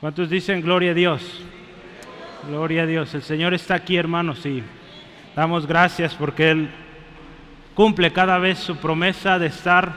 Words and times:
¿Cuántos 0.00 0.30
dicen 0.30 0.62
gloria 0.62 0.92
a 0.92 0.94
Dios? 0.94 1.42
Gloria 2.48 2.84
a 2.84 2.86
Dios. 2.86 3.12
El 3.14 3.20
Señor 3.20 3.52
está 3.52 3.74
aquí, 3.74 3.98
hermanos, 3.98 4.46
y 4.46 4.62
damos 5.36 5.66
gracias 5.66 6.14
porque 6.14 6.52
Él 6.52 6.70
cumple 7.74 8.10
cada 8.10 8.38
vez 8.38 8.58
su 8.58 8.78
promesa 8.78 9.38
de 9.38 9.48
estar 9.48 9.92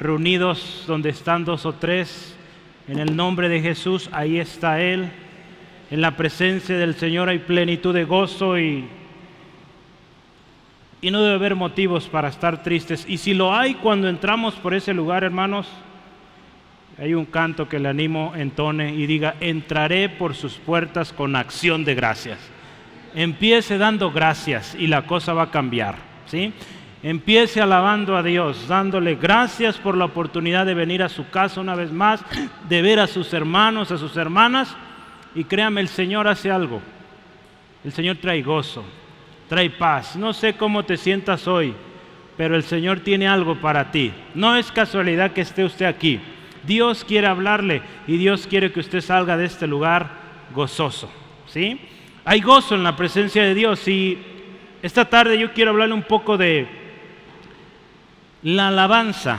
reunidos 0.00 0.82
donde 0.88 1.10
están 1.10 1.44
dos 1.44 1.64
o 1.64 1.74
tres. 1.74 2.36
En 2.88 2.98
el 2.98 3.14
nombre 3.14 3.48
de 3.48 3.60
Jesús, 3.60 4.10
ahí 4.10 4.40
está 4.40 4.80
Él. 4.80 5.10
En 5.92 6.00
la 6.00 6.16
presencia 6.16 6.76
del 6.76 6.96
Señor 6.96 7.28
hay 7.28 7.38
plenitud 7.38 7.94
de 7.94 8.02
gozo 8.02 8.58
y, 8.58 8.88
y 11.00 11.12
no 11.12 11.22
debe 11.22 11.36
haber 11.36 11.54
motivos 11.54 12.08
para 12.08 12.30
estar 12.30 12.64
tristes. 12.64 13.04
Y 13.08 13.18
si 13.18 13.32
lo 13.32 13.54
hay 13.54 13.74
cuando 13.74 14.08
entramos 14.08 14.56
por 14.56 14.74
ese 14.74 14.92
lugar, 14.92 15.22
hermanos, 15.22 15.68
hay 16.98 17.14
un 17.14 17.26
canto 17.26 17.68
que 17.68 17.78
le 17.78 17.88
animo 17.88 18.32
entone 18.36 18.94
y 18.94 19.06
diga, 19.06 19.34
entraré 19.40 20.08
por 20.08 20.34
sus 20.34 20.54
puertas 20.54 21.12
con 21.12 21.36
acción 21.36 21.84
de 21.84 21.94
gracias. 21.94 22.38
Empiece 23.14 23.76
dando 23.76 24.10
gracias 24.10 24.74
y 24.78 24.86
la 24.86 25.06
cosa 25.06 25.34
va 25.34 25.44
a 25.44 25.50
cambiar, 25.50 25.96
¿sí? 26.26 26.52
Empiece 27.02 27.60
alabando 27.60 28.16
a 28.16 28.22
Dios, 28.22 28.66
dándole 28.66 29.14
gracias 29.14 29.76
por 29.76 29.96
la 29.96 30.06
oportunidad 30.06 30.64
de 30.64 30.74
venir 30.74 31.02
a 31.02 31.08
su 31.08 31.28
casa 31.28 31.60
una 31.60 31.74
vez 31.74 31.92
más, 31.92 32.24
de 32.68 32.82
ver 32.82 32.98
a 32.98 33.06
sus 33.06 33.32
hermanos, 33.34 33.92
a 33.92 33.98
sus 33.98 34.16
hermanas. 34.16 34.74
Y 35.34 35.44
créame, 35.44 35.82
el 35.82 35.88
Señor 35.88 36.26
hace 36.26 36.50
algo. 36.50 36.80
El 37.84 37.92
Señor 37.92 38.16
trae 38.16 38.42
gozo, 38.42 38.84
trae 39.48 39.68
paz. 39.70 40.16
No 40.16 40.32
sé 40.32 40.54
cómo 40.54 40.84
te 40.84 40.96
sientas 40.96 41.46
hoy, 41.46 41.74
pero 42.36 42.56
el 42.56 42.62
Señor 42.62 43.00
tiene 43.00 43.28
algo 43.28 43.60
para 43.60 43.90
ti. 43.90 44.12
No 44.34 44.56
es 44.56 44.72
casualidad 44.72 45.32
que 45.32 45.42
esté 45.42 45.64
usted 45.64 45.86
aquí. 45.86 46.20
Dios 46.66 47.04
quiere 47.04 47.26
hablarle 47.26 47.82
y 48.06 48.16
Dios 48.16 48.46
quiere 48.46 48.72
que 48.72 48.80
usted 48.80 49.00
salga 49.00 49.36
de 49.36 49.46
este 49.46 49.66
lugar 49.66 50.10
gozoso. 50.54 51.10
¿sí? 51.46 51.80
Hay 52.24 52.40
gozo 52.40 52.74
en 52.74 52.82
la 52.82 52.96
presencia 52.96 53.42
de 53.42 53.54
Dios 53.54 53.86
y 53.88 54.18
esta 54.82 55.04
tarde 55.04 55.38
yo 55.38 55.52
quiero 55.52 55.70
hablarle 55.70 55.94
un 55.94 56.02
poco 56.02 56.36
de 56.36 56.66
la 58.42 58.68
alabanza 58.68 59.38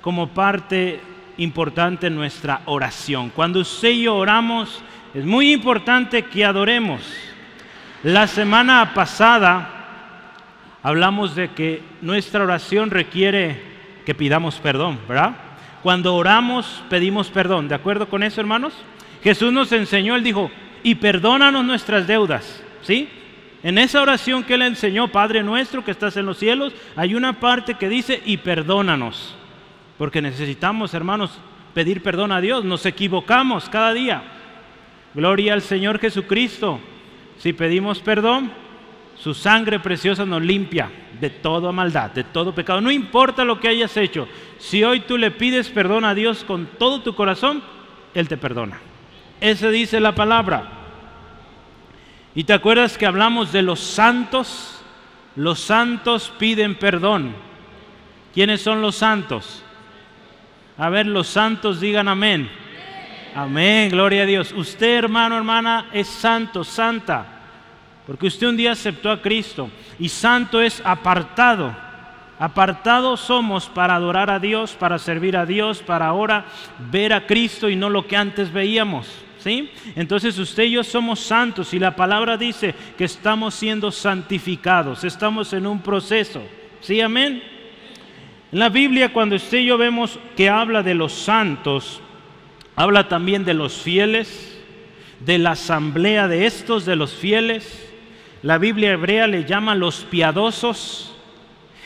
como 0.00 0.28
parte 0.28 1.00
importante 1.38 2.08
en 2.08 2.16
nuestra 2.16 2.62
oración. 2.66 3.30
Cuando 3.30 3.60
usted 3.60 3.90
y 3.90 4.02
yo 4.02 4.16
oramos, 4.16 4.82
es 5.14 5.24
muy 5.24 5.52
importante 5.52 6.24
que 6.24 6.44
adoremos. 6.44 7.02
La 8.02 8.26
semana 8.26 8.92
pasada 8.94 9.68
hablamos 10.82 11.34
de 11.34 11.50
que 11.50 11.82
nuestra 12.00 12.44
oración 12.44 12.90
requiere 12.90 13.60
que 14.04 14.14
pidamos 14.14 14.56
perdón, 14.56 14.98
¿verdad? 15.08 15.34
Cuando 15.82 16.14
oramos 16.14 16.82
pedimos 16.90 17.30
perdón, 17.30 17.68
¿de 17.68 17.74
acuerdo 17.74 18.08
con 18.08 18.22
eso, 18.22 18.40
hermanos? 18.40 18.74
Jesús 19.22 19.52
nos 19.52 19.72
enseñó, 19.72 20.16
él 20.16 20.24
dijo, 20.24 20.50
y 20.82 20.94
perdónanos 20.96 21.64
nuestras 21.64 22.06
deudas, 22.06 22.62
¿sí? 22.82 23.08
En 23.62 23.76
esa 23.76 24.00
oración 24.00 24.42
que 24.42 24.54
él 24.54 24.62
enseñó, 24.62 25.08
Padre 25.08 25.42
nuestro 25.42 25.84
que 25.84 25.90
estás 25.90 26.16
en 26.16 26.26
los 26.26 26.38
cielos, 26.38 26.72
hay 26.96 27.14
una 27.14 27.40
parte 27.40 27.74
que 27.74 27.88
dice, 27.88 28.22
y 28.24 28.38
perdónanos, 28.38 29.34
porque 29.98 30.22
necesitamos, 30.22 30.94
hermanos, 30.94 31.38
pedir 31.74 32.02
perdón 32.02 32.32
a 32.32 32.40
Dios, 32.40 32.64
nos 32.64 32.86
equivocamos 32.86 33.68
cada 33.68 33.92
día. 33.92 34.22
Gloria 35.14 35.52
al 35.52 35.62
Señor 35.62 35.98
Jesucristo. 35.98 36.80
Si 37.38 37.52
pedimos 37.52 38.00
perdón, 38.00 38.50
su 39.16 39.34
sangre 39.34 39.78
preciosa 39.80 40.24
nos 40.24 40.42
limpia 40.42 40.90
de 41.20 41.30
toda 41.30 41.72
maldad, 41.72 42.10
de 42.10 42.24
todo 42.24 42.54
pecado. 42.54 42.80
No 42.80 42.90
importa 42.90 43.44
lo 43.44 43.60
que 43.60 43.68
hayas 43.68 43.96
hecho. 43.96 44.26
Si 44.58 44.82
hoy 44.82 45.00
tú 45.00 45.18
le 45.18 45.30
pides 45.30 45.68
perdón 45.68 46.04
a 46.04 46.14
Dios 46.14 46.44
con 46.44 46.66
todo 46.78 47.02
tu 47.02 47.14
corazón, 47.14 47.62
Él 48.14 48.28
te 48.28 48.36
perdona. 48.36 48.78
Ese 49.40 49.70
dice 49.70 50.00
la 50.00 50.14
palabra. 50.14 50.64
¿Y 52.34 52.44
te 52.44 52.52
acuerdas 52.52 52.96
que 52.96 53.06
hablamos 53.06 53.52
de 53.52 53.62
los 53.62 53.80
santos? 53.80 54.82
Los 55.36 55.60
santos 55.60 56.32
piden 56.38 56.74
perdón. 56.74 57.34
¿Quiénes 58.32 58.62
son 58.62 58.80
los 58.80 58.96
santos? 58.96 59.62
A 60.78 60.88
ver, 60.88 61.06
los 61.06 61.26
santos 61.26 61.80
digan 61.80 62.08
amén. 62.08 62.50
Amén, 63.34 63.90
gloria 63.90 64.22
a 64.22 64.26
Dios. 64.26 64.52
Usted, 64.52 64.98
hermano, 64.98 65.36
hermana, 65.36 65.86
es 65.92 66.08
santo, 66.08 66.64
santa. 66.64 67.39
Porque 68.10 68.26
usted 68.26 68.48
un 68.48 68.56
día 68.56 68.72
aceptó 68.72 69.08
a 69.12 69.22
Cristo 69.22 69.70
y 69.96 70.08
santo 70.08 70.60
es 70.60 70.82
apartado. 70.84 71.72
Apartado 72.40 73.16
somos 73.16 73.68
para 73.68 73.94
adorar 73.94 74.30
a 74.30 74.40
Dios, 74.40 74.72
para 74.72 74.98
servir 74.98 75.36
a 75.36 75.46
Dios, 75.46 75.80
para 75.80 76.08
ahora 76.08 76.44
ver 76.90 77.12
a 77.12 77.24
Cristo 77.24 77.68
y 77.68 77.76
no 77.76 77.88
lo 77.88 78.08
que 78.08 78.16
antes 78.16 78.52
veíamos. 78.52 79.06
¿Sí? 79.38 79.70
Entonces 79.94 80.36
usted 80.38 80.64
y 80.64 80.72
yo 80.72 80.82
somos 80.82 81.20
santos 81.20 81.72
y 81.72 81.78
la 81.78 81.94
palabra 81.94 82.36
dice 82.36 82.74
que 82.98 83.04
estamos 83.04 83.54
siendo 83.54 83.92
santificados, 83.92 85.04
estamos 85.04 85.52
en 85.52 85.68
un 85.68 85.80
proceso. 85.80 86.42
¿Sí? 86.80 87.00
Amén. 87.00 87.40
En 88.50 88.58
la 88.58 88.70
Biblia 88.70 89.12
cuando 89.12 89.36
usted 89.36 89.58
y 89.58 89.66
yo 89.66 89.78
vemos 89.78 90.18
que 90.36 90.48
habla 90.48 90.82
de 90.82 90.94
los 90.94 91.12
santos, 91.12 92.00
habla 92.74 93.06
también 93.06 93.44
de 93.44 93.54
los 93.54 93.74
fieles, 93.74 94.60
de 95.20 95.38
la 95.38 95.52
asamblea 95.52 96.26
de 96.26 96.46
estos, 96.46 96.84
de 96.84 96.96
los 96.96 97.14
fieles, 97.14 97.86
la 98.42 98.58
Biblia 98.58 98.92
hebrea 98.92 99.26
le 99.26 99.44
llama 99.44 99.74
los 99.74 100.04
piadosos. 100.04 101.14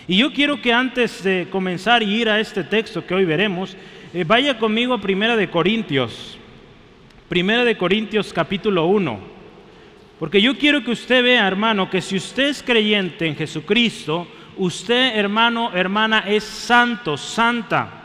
Y 0.07 0.19
yo 0.19 0.33
quiero 0.33 0.61
que 0.61 0.73
antes 0.73 1.25
de 1.25 1.49
comenzar 1.51 2.03
y 2.03 2.15
ir 2.15 2.29
a 2.29 2.39
este 2.39 2.63
texto 2.63 3.05
que 3.07 3.15
hoy 3.15 3.25
veremos, 3.25 3.77
eh, 4.13 4.25
vaya 4.25 4.59
conmigo 4.59 4.95
a 4.95 5.01
Primera 5.01 5.37
de 5.37 5.51
Corintios. 5.51 6.39
Primera 7.29 7.65
de 7.65 7.77
Corintios 7.77 8.33
capítulo 8.33 8.87
1. 8.87 9.19
Porque 10.19 10.41
yo 10.41 10.57
quiero 10.57 10.85
que 10.85 10.93
usted 10.93 11.23
vea, 11.23 11.47
hermano, 11.47 11.91
que 11.91 12.01
si 12.01 12.17
usted 12.17 12.49
es 12.49 12.63
creyente 12.63 13.27
en 13.27 13.35
Jesucristo, 13.35 14.29
usted, 14.57 15.17
hermano, 15.17 15.73
hermana, 15.75 16.25
es 16.27 16.45
santo, 16.45 17.17
santa. 17.17 18.04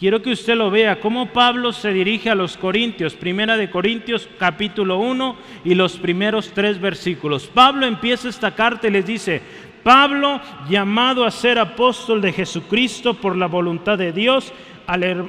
Quiero 0.00 0.22
que 0.22 0.32
usted 0.32 0.56
lo 0.56 0.70
vea, 0.70 0.98
cómo 0.98 1.26
Pablo 1.26 1.74
se 1.74 1.92
dirige 1.92 2.30
a 2.30 2.34
los 2.34 2.56
Corintios, 2.56 3.12
primera 3.12 3.58
de 3.58 3.68
Corintios 3.68 4.30
capítulo 4.38 4.96
1 4.96 5.36
y 5.62 5.74
los 5.74 5.98
primeros 5.98 6.52
tres 6.54 6.80
versículos. 6.80 7.46
Pablo 7.46 7.84
empieza 7.84 8.30
esta 8.30 8.54
carta 8.54 8.88
y 8.88 8.92
les 8.92 9.04
dice, 9.04 9.42
Pablo, 9.82 10.40
llamado 10.70 11.26
a 11.26 11.30
ser 11.30 11.58
apóstol 11.58 12.22
de 12.22 12.32
Jesucristo 12.32 13.12
por 13.12 13.36
la 13.36 13.44
voluntad 13.44 13.98
de 13.98 14.12
Dios, 14.12 14.54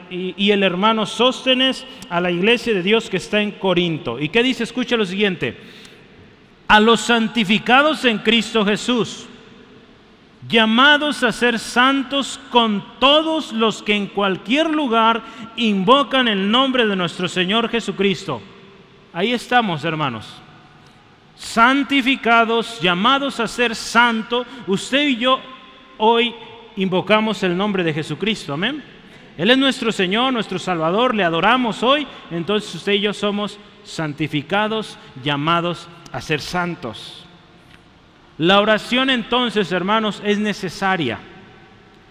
y 0.10 0.52
el 0.52 0.64
hermano 0.64 1.06
Sóstenes 1.06 1.86
a 2.10 2.22
la 2.22 2.32
iglesia 2.32 2.74
de 2.74 2.82
Dios 2.82 3.10
que 3.10 3.18
está 3.18 3.42
en 3.42 3.52
Corinto. 3.52 4.22
¿Y 4.22 4.30
qué 4.30 4.42
dice? 4.42 4.64
Escucha 4.64 4.96
lo 4.96 5.06
siguiente. 5.06 5.58
A 6.70 6.80
los 6.80 7.02
santificados 7.02 8.06
en 8.06 8.20
Cristo 8.20 8.64
Jesús 8.64 9.28
llamados 10.48 11.24
a 11.24 11.32
ser 11.32 11.60
santos 11.60 12.40
con 12.50 12.84
todos 13.00 13.52
los 13.54 13.84
que 13.84 13.96
en 13.96 14.08
cualquier 14.08 14.70
lugar 14.70 15.22
invocan 15.56 16.28
el 16.28 16.50
nombre 16.50 16.86
de 16.86 16.96
nuestro 16.96 17.28
Señor 17.28 17.70
Jesucristo. 17.70 18.42
Ahí 19.14 19.34
estamos, 19.34 19.84
hermanos. 19.84 20.42
Santificados, 21.36 22.80
llamados 22.82 23.40
a 23.40 23.48
ser 23.48 23.76
santo. 23.76 24.46
Usted 24.68 25.08
y 25.08 25.18
yo 25.18 25.40
hoy 25.98 26.34
invocamos 26.76 27.42
el 27.44 27.56
nombre 27.56 27.84
de 27.84 27.94
Jesucristo. 27.94 28.54
Amén. 28.54 28.84
Él 29.38 29.50
es 29.50 29.58
nuestro 29.58 29.92
Señor, 29.92 30.34
nuestro 30.34 30.60
Salvador. 30.60 31.16
Le 31.16 31.24
adoramos 31.24 31.84
hoy. 31.84 32.08
Entonces 32.30 32.74
usted 32.76 32.94
y 32.94 33.02
yo 33.02 33.14
somos 33.14 33.58
santificados, 33.84 34.98
llamados 35.24 35.88
a 36.12 36.22
ser 36.22 36.42
santos. 36.42 37.21
La 38.42 38.60
oración 38.60 39.12
entonces, 39.12 39.72
hermanos, 39.72 40.20
es 40.26 40.40
necesaria 40.40 41.20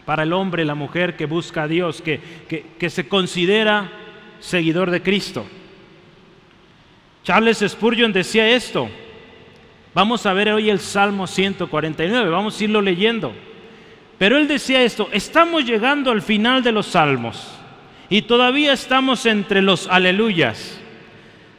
para 0.04 0.22
el 0.22 0.32
hombre, 0.32 0.64
la 0.64 0.76
mujer 0.76 1.16
que 1.16 1.26
busca 1.26 1.64
a 1.64 1.66
Dios, 1.66 2.00
que, 2.00 2.20
que, 2.78 2.88
se 2.88 3.08
considera 3.08 3.90
seguidor 4.38 4.92
de 4.92 5.02
Cristo. 5.02 5.44
Charles 7.24 7.64
Spurgeon 7.66 8.12
decía 8.12 8.48
esto. 8.48 8.88
Vamos 9.92 10.24
a 10.24 10.32
ver 10.32 10.50
hoy 10.50 10.70
el 10.70 10.78
Salmo 10.78 11.26
149, 11.26 12.30
vamos 12.30 12.60
a 12.60 12.62
irlo 12.62 12.80
leyendo. 12.80 13.32
Pero 14.16 14.38
él 14.38 14.46
decía 14.46 14.84
esto, 14.84 15.08
estamos 15.10 15.64
llegando 15.64 16.12
al 16.12 16.22
final 16.22 16.62
de 16.62 16.70
los 16.70 16.86
salmos 16.86 17.58
y 18.08 18.22
todavía 18.22 18.72
estamos 18.72 19.26
entre 19.26 19.62
los 19.62 19.88
aleluyas. 19.88 20.79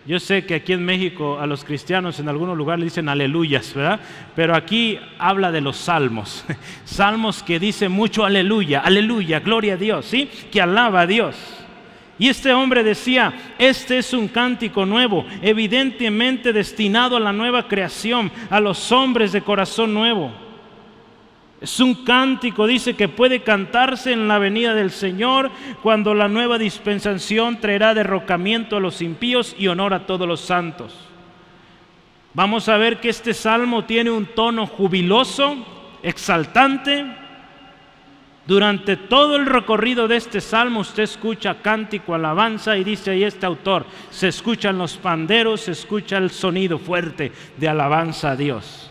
Yo 0.06 0.20
sé 0.20 0.46
que 0.46 0.56
aquí 0.56 0.74
en 0.74 0.84
México 0.84 1.40
a 1.40 1.46
los 1.46 1.64
cristianos 1.64 2.20
en 2.20 2.28
algunos 2.28 2.58
lugares 2.58 2.80
le 2.80 2.86
dicen 2.86 3.08
aleluyas, 3.08 3.74
¿verdad? 3.76 4.00
Pero 4.36 4.56
aquí 4.56 5.00
habla 5.20 5.52
de 5.52 5.62
los 5.62 5.78
salmos. 5.78 6.44
Salmos 6.86 7.44
que 7.44 7.60
dicen 7.60 7.92
mucho 7.92 8.26
aleluya, 8.26 8.80
aleluya, 8.80 9.42
gloria 9.42 9.76
a 9.76 9.78
Dios, 9.78 10.08
¿sí? 10.08 10.28
Que 10.52 10.60
alaba 10.60 11.02
a 11.02 11.08
Dios. 11.08 11.36
Y 12.18 12.30
este 12.30 12.52
hombre 12.52 12.84
decía, 12.84 13.34
este 13.60 14.00
es 14.00 14.14
un 14.14 14.28
cántico 14.28 14.86
nuevo, 14.86 15.26
evidentemente 15.42 16.52
destinado 16.52 17.18
a 17.18 17.20
la 17.20 17.34
nueva 17.34 17.68
creación, 17.68 18.32
a 18.50 18.60
los 18.60 18.92
hombres 18.92 19.32
de 19.32 19.42
corazón 19.42 19.94
nuevo. 19.94 20.32
Es 21.62 21.80
un 21.80 21.94
cántico, 21.94 22.66
dice, 22.66 22.96
que 22.96 23.08
puede 23.08 23.44
cantarse 23.44 24.12
en 24.12 24.28
la 24.28 24.40
venida 24.40 24.74
del 24.74 24.90
Señor 24.90 25.52
cuando 25.84 26.16
la 26.16 26.28
nueva 26.28 26.58
dispensación 26.58 27.62
traerá 27.62 27.94
derrocamiento 27.94 28.78
a 28.78 28.80
los 28.80 29.00
impíos 29.04 29.56
y 29.60 29.68
honor 29.68 29.94
a 29.94 30.08
todos 30.08 30.28
los 30.28 30.42
santos. 30.42 30.96
Vamos 32.34 32.68
a 32.68 32.78
ver 32.78 33.00
que 33.00 33.10
este 33.10 33.36
salmo 33.36 33.86
tiene 33.86 34.10
un 34.10 34.26
tono 34.26 34.66
jubiloso, 34.66 35.56
exaltante. 36.02 37.06
Durante 38.48 38.98
todo 38.98 39.36
el 39.36 39.46
recorrido 39.46 40.08
de 40.08 40.16
este 40.16 40.42
salmo 40.42 40.80
usted 40.80 41.04
escucha 41.04 41.62
cántico, 41.62 42.16
alabanza 42.16 42.76
y 42.76 42.84
dice 42.84 43.12
ahí 43.12 43.24
este 43.24 43.46
autor, 43.46 43.86
se 44.10 44.30
escuchan 44.30 44.80
los 44.80 44.98
panderos, 44.98 45.62
se 45.62 45.74
escucha 45.74 46.18
el 46.18 46.32
sonido 46.32 46.80
fuerte 46.80 47.32
de 47.58 47.70
alabanza 47.70 48.32
a 48.32 48.36
Dios. 48.36 48.91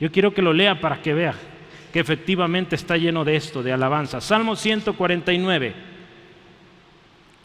Yo 0.00 0.12
quiero 0.12 0.32
que 0.32 0.42
lo 0.42 0.52
lea 0.52 0.80
para 0.80 1.02
que 1.02 1.14
vea 1.14 1.34
que 1.92 2.00
efectivamente 2.00 2.76
está 2.76 2.96
lleno 2.96 3.24
de 3.24 3.36
esto, 3.36 3.62
de 3.62 3.72
alabanza. 3.72 4.20
Salmo 4.20 4.56
149. 4.56 5.74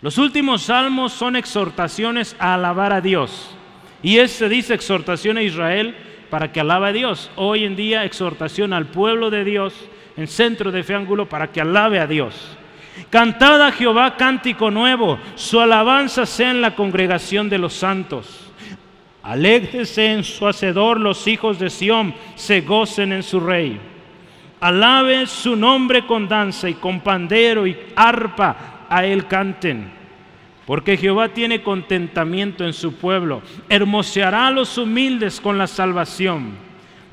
Los 0.01 0.17
últimos 0.17 0.63
salmos 0.63 1.13
son 1.13 1.35
exhortaciones 1.35 2.35
a 2.39 2.55
alabar 2.55 2.91
a 2.91 3.01
Dios. 3.01 3.55
Y 4.01 4.17
este 4.17 4.49
dice 4.49 4.73
exhortación 4.73 5.37
a 5.37 5.43
Israel 5.43 5.95
para 6.29 6.51
que 6.51 6.59
alabe 6.59 6.89
a 6.89 6.91
Dios. 6.91 7.31
Hoy 7.37 7.63
en 7.63 7.77
día 7.77 8.03
exhortación 8.03 8.73
al 8.73 8.87
pueblo 8.87 9.29
de 9.29 9.45
Dios 9.45 9.73
en 10.17 10.27
centro 10.27 10.71
de 10.71 10.83
fe 10.83 10.93
ángulo 10.93 11.29
para 11.29 11.51
que 11.51 11.61
alabe 11.61 11.99
a 11.99 12.07
Dios. 12.07 12.57
Cantad 13.09 13.65
a 13.65 13.71
Jehová 13.71 14.17
cántico 14.17 14.69
nuevo, 14.69 15.19
su 15.35 15.59
alabanza 15.59 16.25
sea 16.25 16.51
en 16.51 16.61
la 16.61 16.75
congregación 16.75 17.49
de 17.49 17.57
los 17.57 17.73
santos. 17.73 18.42
Alégrese 19.23 20.11
en 20.11 20.25
su 20.25 20.45
hacedor 20.45 20.99
los 20.99 21.27
hijos 21.27 21.57
de 21.57 21.69
Sión, 21.69 22.13
se 22.35 22.59
gocen 22.59 23.13
en 23.13 23.23
su 23.23 23.39
rey. 23.39 23.79
Alabe 24.59 25.25
su 25.27 25.55
nombre 25.55 26.05
con 26.05 26.27
danza 26.27 26.69
y 26.69 26.73
con 26.73 26.99
pandero 26.99 27.65
y 27.65 27.77
arpa 27.95 28.85
a 28.89 29.05
él 29.05 29.25
canten. 29.27 29.91
Porque 30.65 30.97
Jehová 30.97 31.29
tiene 31.29 31.61
contentamiento 31.61 32.65
en 32.65 32.73
su 32.73 32.95
pueblo, 32.95 33.41
hermoseará 33.69 34.47
a 34.47 34.51
los 34.51 34.77
humildes 34.77 35.39
con 35.39 35.57
la 35.57 35.67
salvación. 35.67 36.51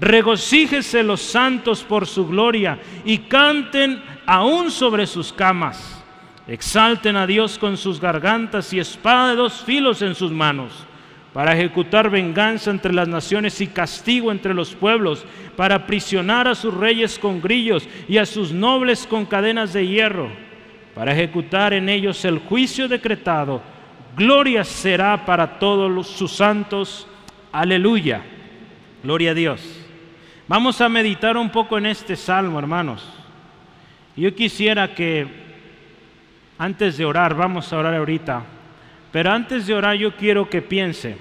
Regocíjese 0.01 1.05
los 1.05 1.21
santos 1.21 1.85
por 1.85 2.07
su 2.07 2.27
gloria 2.27 2.79
y 3.05 3.19
canten 3.19 4.03
aún 4.27 4.73
sobre 4.73 5.07
sus 5.07 5.33
camas. 5.33 6.03
Exalten 6.49 7.17
a 7.17 7.27
Dios 7.27 7.57
con 7.57 7.77
sus 7.77 8.01
gargantas 8.01 8.73
y 8.73 8.81
espada 8.81 9.31
de 9.31 9.37
dos 9.37 9.63
filos 9.65 10.03
en 10.03 10.17
sus 10.17 10.33
manos 10.33 10.87
para 11.33 11.55
ejecutar 11.55 12.11
venganza 12.11 12.71
entre 12.71 12.93
las 12.93 13.07
naciones 13.07 13.61
y 13.61 13.69
castigo 13.69 14.33
entre 14.33 14.53
los 14.53 14.75
pueblos, 14.75 15.25
para 15.57 15.77
aprisionar 15.77 16.49
a 16.49 16.55
sus 16.55 16.75
reyes 16.75 17.19
con 17.19 17.41
grillos 17.41 17.89
y 18.09 18.19
a 18.19 18.27
sus 18.27 18.53
nobles 18.53 19.07
con 19.07 19.27
cadenas 19.27 19.73
de 19.73 19.87
hierro, 19.87 20.29
para 20.95 21.13
ejecutar 21.13 21.73
en 21.73 21.89
ellos 21.89 22.25
el 22.25 22.41
juicio 22.41 22.89
decretado. 22.89 23.63
Gloria 24.17 24.65
será 24.65 25.25
para 25.25 25.59
todos 25.59 26.09
sus 26.09 26.33
santos. 26.33 27.07
Aleluya. 27.53 28.23
Gloria 29.05 29.31
a 29.31 29.35
Dios. 29.35 29.87
Vamos 30.49 30.81
a 30.81 30.89
meditar 30.89 31.37
un 31.37 31.51
poco 31.51 31.79
en 31.79 31.87
este 31.87 32.17
salmo, 32.17 32.59
hermanos. 32.59 33.09
Yo 34.17 34.35
quisiera 34.35 34.93
que 34.93 35.29
antes 36.59 36.99
de 36.99 37.05
orar, 37.05 37.37
vamos 37.37 37.73
a 37.73 37.79
orar 37.79 37.95
ahorita 37.95 38.43
pero 39.13 39.33
antes 39.33 39.67
de 39.67 39.75
orar 39.75 39.97
yo 39.97 40.17
quiero 40.17 40.49
que 40.49 40.63
piense 40.63 41.17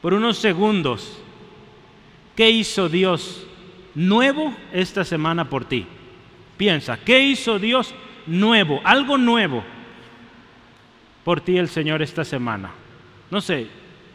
por 0.00 0.14
unos 0.14 0.38
segundos, 0.38 1.20
¿qué 2.36 2.50
hizo 2.50 2.88
Dios 2.88 3.46
nuevo 3.94 4.54
esta 4.72 5.04
semana 5.04 5.48
por 5.48 5.64
ti? 5.64 5.86
Piensa, 6.56 6.98
¿qué 6.98 7.20
hizo 7.20 7.58
Dios 7.58 7.94
nuevo, 8.26 8.80
algo 8.84 9.18
nuevo 9.18 9.64
por 11.24 11.40
ti 11.40 11.58
el 11.58 11.68
Señor 11.68 12.02
esta 12.02 12.24
semana? 12.24 12.70
No 13.30 13.40
sé, 13.40 13.66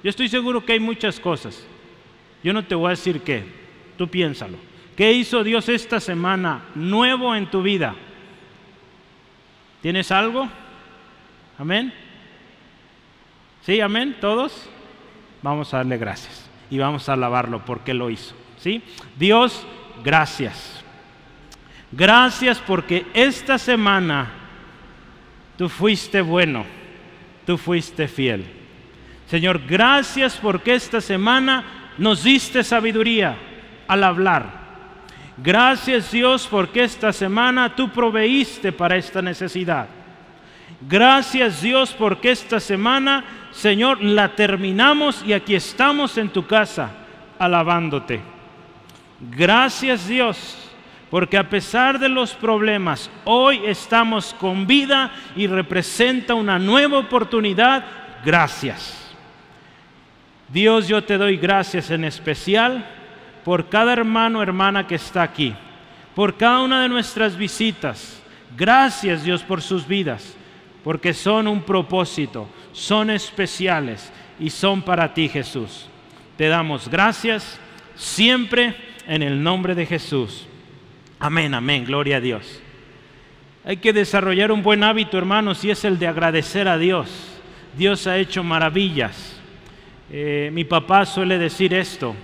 yo 0.03 0.09
estoy 0.09 0.29
seguro 0.29 0.63
que 0.63 0.73
hay 0.73 0.79
muchas 0.79 1.19
cosas. 1.19 1.65
Yo 2.43 2.53
no 2.53 2.63
te 2.63 2.75
voy 2.75 2.87
a 2.87 2.91
decir 2.91 3.21
qué, 3.21 3.43
tú 3.97 4.07
piénsalo. 4.07 4.57
¿Qué 4.95 5.11
hizo 5.11 5.43
Dios 5.43 5.67
esta 5.69 5.99
semana 5.99 6.65
nuevo 6.75 7.35
en 7.35 7.47
tu 7.47 7.61
vida? 7.61 7.95
¿Tienes 9.81 10.11
algo? 10.11 10.47
Amén. 11.57 11.93
¿Sí? 13.65 13.81
Amén. 13.81 14.17
¿Todos? 14.19 14.69
Vamos 15.41 15.73
a 15.73 15.77
darle 15.77 15.97
gracias 15.97 16.49
y 16.69 16.77
vamos 16.77 17.09
a 17.09 17.13
alabarlo 17.13 17.63
porque 17.65 17.93
lo 17.93 18.09
hizo. 18.09 18.35
¿Sí? 18.57 18.81
Dios, 19.17 19.65
gracias. 20.03 20.83
Gracias 21.91 22.59
porque 22.59 23.07
esta 23.13 23.57
semana 23.57 24.31
tú 25.57 25.69
fuiste 25.69 26.21
bueno, 26.21 26.65
tú 27.45 27.57
fuiste 27.57 28.07
fiel. 28.07 28.45
Señor, 29.27 29.61
gracias 29.67 30.37
porque 30.37 30.75
esta 30.75 31.01
semana 31.01 31.93
nos 31.97 32.23
diste 32.23 32.63
sabiduría 32.63 33.37
al 33.87 34.03
hablar. 34.03 34.59
Gracias 35.37 36.11
Dios 36.11 36.47
porque 36.49 36.83
esta 36.83 37.13
semana 37.13 37.75
tú 37.75 37.91
proveíste 37.91 38.71
para 38.71 38.97
esta 38.97 39.21
necesidad. 39.21 39.87
Gracias 40.81 41.61
Dios 41.61 41.93
porque 41.97 42.31
esta 42.31 42.59
semana 42.59 43.23
Señor, 43.51 44.03
la 44.03 44.35
terminamos 44.35 45.23
y 45.25 45.33
aquí 45.33 45.55
estamos 45.55 46.17
en 46.17 46.29
tu 46.29 46.45
casa 46.45 46.91
alabándote. 47.39 48.21
Gracias 49.19 50.07
Dios, 50.07 50.57
porque 51.09 51.37
a 51.37 51.49
pesar 51.49 51.99
de 51.99 52.09
los 52.09 52.33
problemas, 52.33 53.09
hoy 53.25 53.61
estamos 53.65 54.35
con 54.39 54.67
vida 54.67 55.11
y 55.35 55.47
representa 55.47 56.35
una 56.35 56.59
nueva 56.59 56.99
oportunidad. 56.99 57.83
Gracias. 58.23 58.95
Dios, 60.47 60.87
yo 60.87 61.03
te 61.03 61.17
doy 61.17 61.37
gracias 61.37 61.91
en 61.91 62.05
especial 62.05 62.85
por 63.43 63.69
cada 63.69 63.93
hermano 63.93 64.41
hermana 64.41 64.85
que 64.87 64.95
está 64.95 65.23
aquí, 65.23 65.55
por 66.15 66.37
cada 66.37 66.61
una 66.61 66.83
de 66.83 66.89
nuestras 66.89 67.35
visitas. 67.35 68.21
Gracias 68.55 69.23
Dios 69.23 69.43
por 69.43 69.61
sus 69.61 69.87
vidas, 69.87 70.35
porque 70.89 71.13
son 71.13 71.47
un 71.47 71.61
propósito 71.61 72.49
son 72.71 73.11
especiales 73.11 74.11
y 74.39 74.49
son 74.49 74.81
para 74.81 75.13
ti, 75.13 75.29
Jesús. 75.29 75.87
Te 76.35 76.47
damos 76.47 76.89
gracias 76.89 77.59
siempre 77.93 78.73
en 79.05 79.21
el 79.21 79.43
nombre 79.43 79.75
de 79.75 79.85
Jesús. 79.85 80.47
Amén, 81.19 81.53
amén, 81.53 81.85
gloria 81.85 82.17
a 82.17 82.21
Dios. 82.21 82.59
Hay 83.63 83.77
que 83.77 83.93
desarrollar 83.93 84.51
un 84.51 84.63
buen 84.63 84.83
hábito, 84.83 85.15
hermanos, 85.19 85.63
y 85.63 85.69
es 85.69 85.85
el 85.85 85.99
de 85.99 86.07
agradecer 86.07 86.67
a 86.67 86.79
Dios. 86.79 87.39
Dios 87.77 88.07
ha 88.07 88.17
hecho 88.17 88.43
maravillas. 88.43 89.39
Eh, 90.09 90.49
mi 90.51 90.63
papá 90.63 91.05
suele 91.05 91.37
decir 91.37 91.71
esto, 91.71 92.15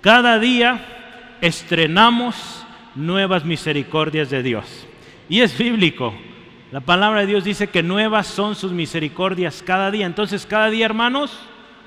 cada 0.00 0.40
día 0.40 1.36
estrenamos 1.40 2.66
nuevas 2.96 3.44
misericordias 3.44 4.28
de 4.28 4.42
Dios. 4.42 4.88
Y 5.28 5.40
es 5.42 5.56
bíblico. 5.56 6.12
La 6.76 6.82
palabra 6.82 7.20
de 7.20 7.26
Dios 7.28 7.42
dice 7.42 7.68
que 7.68 7.82
nuevas 7.82 8.26
son 8.26 8.54
sus 8.54 8.70
misericordias 8.70 9.62
cada 9.64 9.90
día. 9.90 10.04
Entonces, 10.04 10.44
cada 10.44 10.68
día, 10.68 10.84
hermanos, 10.84 11.34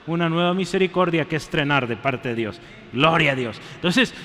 una 0.08 0.30
nueva 0.30 0.56
misericordia 0.56 1.26
que 1.26 1.36
estrenar 1.36 1.88
de 1.88 1.96
parte 1.96 2.30
de 2.30 2.34
Dios. 2.34 2.60
Gloria 2.92 3.34
a 3.34 3.36
Dios. 3.36 3.62
Entonces, 3.76 4.16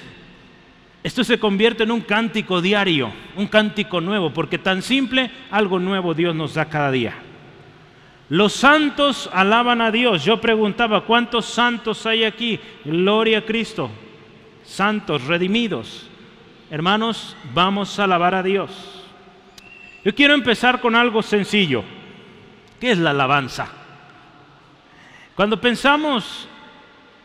esto 1.02 1.22
se 1.22 1.38
convierte 1.38 1.82
en 1.82 1.90
un 1.90 2.00
cántico 2.00 2.62
diario, 2.62 3.12
un 3.36 3.46
cántico 3.46 4.00
nuevo, 4.00 4.32
porque 4.32 4.56
tan 4.56 4.80
simple, 4.80 5.30
algo 5.50 5.78
nuevo 5.78 6.14
Dios 6.14 6.34
nos 6.34 6.54
da 6.54 6.64
cada 6.64 6.90
día. 6.90 7.12
Los 8.30 8.54
santos 8.54 9.28
alaban 9.34 9.82
a 9.82 9.90
Dios. 9.90 10.24
Yo 10.24 10.40
preguntaba, 10.40 11.02
¿cuántos 11.02 11.44
santos 11.44 12.06
hay 12.06 12.24
aquí? 12.24 12.58
Gloria 12.86 13.40
a 13.40 13.44
Cristo. 13.44 13.90
Santos, 14.62 15.24
redimidos. 15.24 16.08
Hermanos, 16.70 17.36
vamos 17.52 17.98
a 17.98 18.04
alabar 18.04 18.34
a 18.34 18.42
Dios. 18.42 18.93
Yo 20.04 20.14
quiero 20.14 20.34
empezar 20.34 20.80
con 20.80 20.94
algo 20.94 21.22
sencillo. 21.22 21.82
¿Qué 22.78 22.90
es 22.90 22.98
la 22.98 23.10
alabanza? 23.10 23.68
Cuando 25.34 25.58
pensamos 25.58 26.46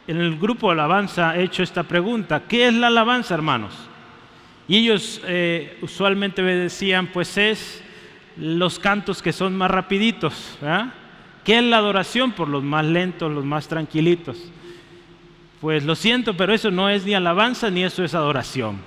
en 0.07 0.17
el 0.17 0.39
grupo 0.39 0.71
alabanza, 0.71 1.36
he 1.36 1.43
hecho 1.43 1.62
esta 1.62 1.83
pregunta. 1.83 2.43
¿Qué 2.48 2.67
es 2.67 2.74
la 2.74 2.88
alabanza, 2.88 3.33
hermanos? 3.33 3.74
Y 4.67 4.77
ellos 4.77 5.21
eh, 5.25 5.77
usualmente 5.81 6.41
me 6.41 6.55
decían, 6.55 7.07
pues 7.07 7.38
es 7.38 7.83
los 8.38 8.79
cantos 8.79 9.21
que 9.21 9.33
son 9.33 9.57
más 9.57 9.69
rapiditos. 9.69 10.57
¿Qué 11.43 11.57
es 11.57 11.63
la 11.63 11.77
adoración? 11.77 12.31
Por 12.31 12.48
los 12.48 12.63
más 12.63 12.86
lentos, 12.86 13.29
los 13.29 13.43
más 13.43 13.67
tranquilitos. 13.67 14.38
Pues 15.59 15.83
lo 15.83 15.95
siento, 15.95 16.38
pero 16.38 16.53
eso 16.53 16.71
no 16.71 16.89
es 16.89 17.05
ni 17.05 17.13
alabanza 17.13 17.69
ni 17.69 17.83
eso 17.83 18.05
es 18.05 18.15
adoración. 18.15 18.77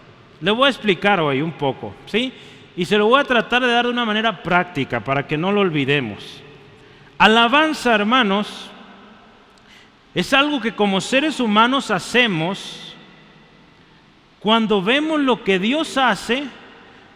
Le 0.41 0.51
voy 0.51 0.67
a 0.67 0.71
explicar 0.71 1.21
hoy 1.21 1.43
un 1.43 1.53
poco, 1.53 1.95
¿sí? 2.07 2.33
Y 2.77 2.85
se 2.85 2.97
lo 2.97 3.07
voy 3.07 3.21
a 3.21 3.25
tratar 3.25 3.63
de 3.63 3.73
dar 3.73 3.85
de 3.85 3.91
una 3.91 4.05
manera 4.05 4.43
práctica 4.43 5.01
para 5.01 5.27
que 5.27 5.37
no 5.37 5.53
lo 5.53 5.61
olvidemos. 5.61 6.43
Alabanza, 7.19 7.95
hermanos, 7.95 8.71
es 10.15 10.33
algo 10.33 10.61
que 10.61 10.75
como 10.75 11.01
seres 11.01 11.41
humanos 11.41 11.91
hacemos 11.91 12.89
Cuando 14.41 14.83
vemos 14.83 15.21
lo 15.21 15.45
que 15.45 15.61
Dios 15.61 15.97
hace, 15.97 16.43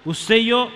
usted 0.04 0.36
y 0.36 0.44
yo 0.46 0.70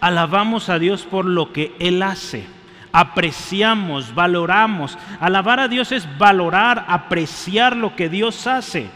alabamos 0.00 0.68
a 0.68 0.80
Dios 0.80 1.04
por 1.04 1.24
lo 1.24 1.52
que 1.52 1.72
Él 1.78 2.02
hace. 2.02 2.44
Apreciamos, 2.90 4.12
valoramos. 4.12 4.98
Alabar 5.20 5.60
a 5.60 5.68
Dios 5.68 5.92
es 5.92 6.08
valorar, 6.18 6.84
apreciar 6.88 7.76
lo 7.76 7.94
que 7.94 8.08
Dios 8.08 8.48
hace. 8.48 8.90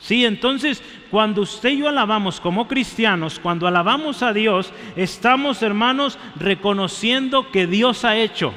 Sí, 0.00 0.24
entonces 0.24 0.82
cuando 1.10 1.42
usted 1.42 1.70
y 1.70 1.78
yo 1.78 1.88
alabamos 1.88 2.40
como 2.40 2.66
cristianos, 2.66 3.38
cuando 3.38 3.66
alabamos 3.66 4.22
a 4.22 4.32
Dios, 4.32 4.72
estamos 4.96 5.62
hermanos 5.62 6.18
reconociendo 6.36 7.50
que 7.50 7.66
Dios 7.66 8.04
ha 8.04 8.16
hecho 8.16 8.54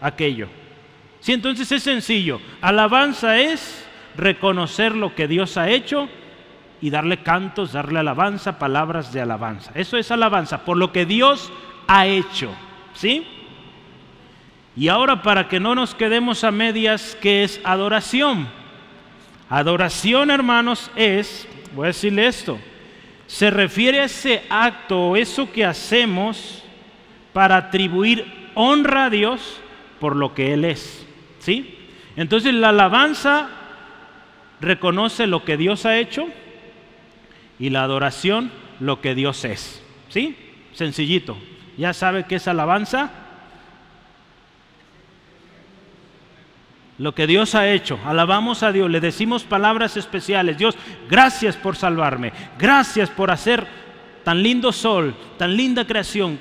aquello. 0.00 0.48
Sí, 1.20 1.32
entonces 1.32 1.70
es 1.72 1.82
sencillo. 1.82 2.40
Alabanza 2.60 3.38
es 3.38 3.84
reconocer 4.16 4.94
lo 4.94 5.14
que 5.14 5.26
Dios 5.26 5.56
ha 5.56 5.68
hecho 5.70 6.08
y 6.80 6.90
darle 6.90 7.22
cantos, 7.22 7.72
darle 7.72 7.98
alabanza, 7.98 8.58
palabras 8.58 9.12
de 9.12 9.22
alabanza. 9.22 9.72
Eso 9.74 9.96
es 9.96 10.10
alabanza, 10.12 10.64
por 10.64 10.76
lo 10.76 10.92
que 10.92 11.04
Dios 11.04 11.52
ha 11.88 12.06
hecho. 12.06 12.50
¿Sí? 12.94 13.26
Y 14.76 14.88
ahora 14.88 15.22
para 15.22 15.48
que 15.48 15.58
no 15.58 15.74
nos 15.74 15.94
quedemos 15.94 16.44
a 16.44 16.50
medias, 16.50 17.16
¿qué 17.20 17.42
es 17.42 17.60
adoración? 17.64 18.46
Adoración, 19.48 20.30
hermanos, 20.30 20.90
es, 20.96 21.46
voy 21.74 21.84
a 21.84 21.88
decirle 21.88 22.26
esto, 22.26 22.58
se 23.26 23.50
refiere 23.50 24.00
a 24.00 24.04
ese 24.04 24.42
acto 24.48 25.10
o 25.10 25.16
eso 25.16 25.50
que 25.52 25.64
hacemos 25.64 26.64
para 27.32 27.56
atribuir 27.56 28.50
honra 28.54 29.06
a 29.06 29.10
Dios 29.10 29.60
por 30.00 30.16
lo 30.16 30.34
que 30.34 30.52
Él 30.52 30.64
es. 30.64 31.06
¿Sí? 31.38 31.78
Entonces 32.16 32.54
la 32.54 32.70
alabanza 32.70 33.48
reconoce 34.60 35.26
lo 35.26 35.44
que 35.44 35.56
Dios 35.56 35.86
ha 35.86 35.98
hecho 35.98 36.26
y 37.58 37.70
la 37.70 37.82
adoración 37.82 38.50
lo 38.80 39.00
que 39.00 39.14
Dios 39.14 39.44
es. 39.44 39.82
¿Sí? 40.08 40.36
Sencillito. 40.72 41.36
¿Ya 41.76 41.92
sabe 41.92 42.24
qué 42.24 42.36
es 42.36 42.48
alabanza? 42.48 43.10
Lo 46.98 47.14
que 47.14 47.26
Dios 47.26 47.54
ha 47.54 47.68
hecho. 47.70 47.98
Alabamos 48.04 48.62
a 48.62 48.72
Dios, 48.72 48.90
le 48.90 49.00
decimos 49.00 49.44
palabras 49.44 49.96
especiales. 49.96 50.58
Dios, 50.58 50.76
gracias 51.08 51.56
por 51.56 51.76
salvarme. 51.76 52.32
Gracias 52.58 53.10
por 53.10 53.30
hacer 53.30 53.66
tan 54.24 54.42
lindo 54.42 54.72
sol, 54.72 55.14
tan 55.38 55.56
linda 55.56 55.86
creación. 55.86 56.38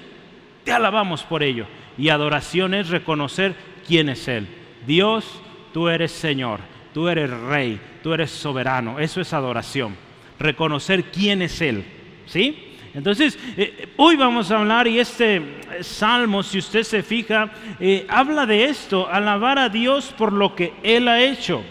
Te 0.64 0.72
alabamos 0.72 1.24
por 1.24 1.44
ello. 1.44 1.68
Y 1.98 2.10
adoración 2.10 2.74
es 2.74 2.90
reconocer 2.90 3.56
quién 3.88 4.10
es 4.10 4.28
Él. 4.28 4.48
Dios, 4.86 5.26
tú 5.74 5.88
eres 5.90 6.12
Señor, 6.12 6.60
tú 6.94 7.08
eres 7.08 7.30
Rey, 7.30 7.80
tú 8.04 8.14
eres 8.14 8.32
soberano. 8.32 9.00
Eso 9.00 9.22
es 9.22 9.34
adoración. 9.34 9.96
Reconocer 10.40 11.06
quién 11.06 11.42
es 11.42 11.62
Él. 11.62 11.86
¿Sí? 12.26 12.75
Entonces, 12.96 13.38
eh, 13.58 13.90
hoy 13.98 14.16
vamos 14.16 14.50
a 14.50 14.58
hablar 14.58 14.88
y 14.88 15.00
este 15.00 15.36
eh, 15.36 15.44
salmo, 15.82 16.42
si 16.42 16.60
usted 16.60 16.84
se 16.84 17.04
fija, 17.04 17.52
eh, 17.78 18.06
habla 18.08 18.46
de 18.46 18.64
esto, 18.64 19.10
alabar 19.12 19.60
a 19.60 19.68
Dios 19.68 20.14
por 20.18 20.32
lo 20.32 20.56
que 20.56 20.74
Él 20.82 21.10
ha 21.10 21.22
hecho. 21.22 21.62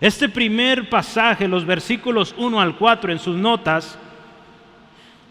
Este 0.00 0.28
primer 0.28 0.88
pasaje, 0.88 1.48
los 1.48 1.66
versículos 1.66 2.32
1 2.38 2.60
al 2.60 2.76
4 2.76 3.10
en 3.10 3.18
sus 3.18 3.36
notas, 3.36 3.98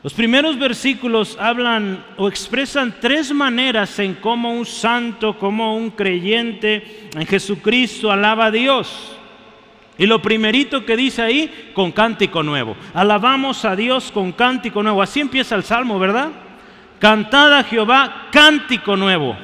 los 0.04 0.14
primeros 0.14 0.60
versículos 0.60 1.38
hablan 1.40 2.04
o 2.18 2.28
expresan 2.28 2.96
tres 3.00 3.34
maneras 3.34 4.00
en 4.00 4.16
cómo 4.16 4.52
un 4.52 4.66
santo, 4.66 5.38
como 5.40 5.78
un 5.78 5.92
creyente 5.92 7.10
en 7.14 7.26
Jesucristo 7.26 8.12
alaba 8.12 8.48
a 8.48 8.52
Dios. 8.52 9.16
Y 10.00 10.06
lo 10.06 10.22
primerito 10.22 10.86
que 10.86 10.96
dice 10.96 11.22
ahí, 11.22 11.72
con 11.74 11.92
cántico 11.92 12.42
nuevo. 12.42 12.78
Alabamos 12.94 13.66
a 13.66 13.76
Dios 13.76 14.14
con 14.14 14.32
cántico 14.32 14.82
nuevo. 14.82 15.02
Así 15.02 15.20
empieza 15.20 15.56
el 15.56 15.64
salmo, 15.64 16.00
¿verdad? 16.00 16.30
Cantad 17.00 17.54
a 17.54 17.64
Jehová 17.66 18.30
cántico 18.32 18.96
nuevo. 18.96 19.36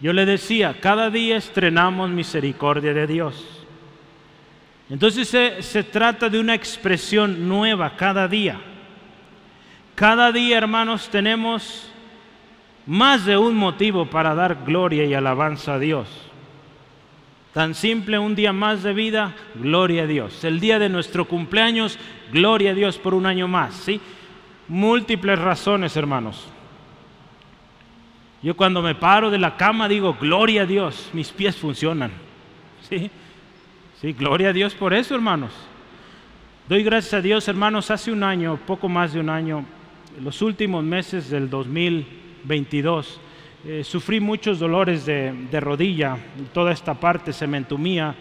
Yo 0.00 0.12
le 0.12 0.26
decía, 0.26 0.76
cada 0.80 1.08
día 1.08 1.38
estrenamos 1.38 2.10
misericordia 2.10 2.92
de 2.92 3.06
Dios. 3.06 3.64
Entonces 4.90 5.26
se, 5.26 5.62
se, 5.62 5.82
trata 5.82 6.28
de 6.28 6.38
una 6.38 6.54
expresión 6.54 7.48
nueva 7.48 7.96
cada 7.96 8.28
día. 8.28 8.60
Cada 9.94 10.30
día, 10.30 10.58
hermanos, 10.58 11.08
tenemos 11.08 11.90
más 12.84 13.24
de 13.24 13.38
un 13.38 13.56
motivo 13.56 14.04
para 14.04 14.34
dar 14.34 14.62
gloria 14.62 15.04
y 15.06 15.14
alabanza 15.14 15.74
a 15.74 15.78
Dios. 15.78 16.29
Tan 17.52 17.74
simple, 17.74 18.18
un 18.18 18.34
día 18.34 18.52
más 18.52 18.82
de 18.82 18.92
vida, 18.92 19.34
gloria 19.56 20.04
a 20.04 20.06
Dios. 20.06 20.44
El 20.44 20.60
día 20.60 20.78
de 20.78 20.88
nuestro 20.88 21.26
cumpleaños, 21.26 21.98
gloria 22.32 22.70
a 22.70 22.74
Dios 22.74 22.96
por 22.98 23.12
un 23.12 23.26
año 23.26 23.48
más, 23.48 23.74
¿sí? 23.74 24.00
Múltiples 24.68 25.38
razones, 25.38 25.96
hermanos. 25.96 26.46
Yo 28.42 28.56
cuando 28.56 28.82
me 28.82 28.94
paro 28.94 29.30
de 29.30 29.38
la 29.38 29.56
cama 29.56 29.88
digo, 29.88 30.16
gloria 30.20 30.62
a 30.62 30.66
Dios, 30.66 31.10
mis 31.12 31.30
pies 31.30 31.56
funcionan. 31.56 32.12
¿Sí? 32.88 33.10
Sí, 34.00 34.12
gloria 34.12 34.50
a 34.50 34.52
Dios 34.52 34.74
por 34.74 34.94
eso, 34.94 35.14
hermanos. 35.14 35.52
Doy 36.68 36.84
gracias 36.84 37.14
a 37.14 37.20
Dios, 37.20 37.48
hermanos, 37.48 37.90
hace 37.90 38.12
un 38.12 38.22
año, 38.22 38.58
poco 38.64 38.88
más 38.88 39.12
de 39.12 39.20
un 39.20 39.28
año, 39.28 39.64
los 40.22 40.40
últimos 40.40 40.84
meses 40.84 41.28
del 41.28 41.50
2022, 41.50 43.20
eh, 43.64 43.84
sufrí 43.84 44.20
muchos 44.20 44.58
dolores 44.58 45.04
de, 45.04 45.60
rodilla, 45.60 46.16
toda 46.54 46.72
esta 46.72 46.94
parte 46.94 47.32
se 47.32 47.46
me 47.46 47.58
entumía 47.58 48.14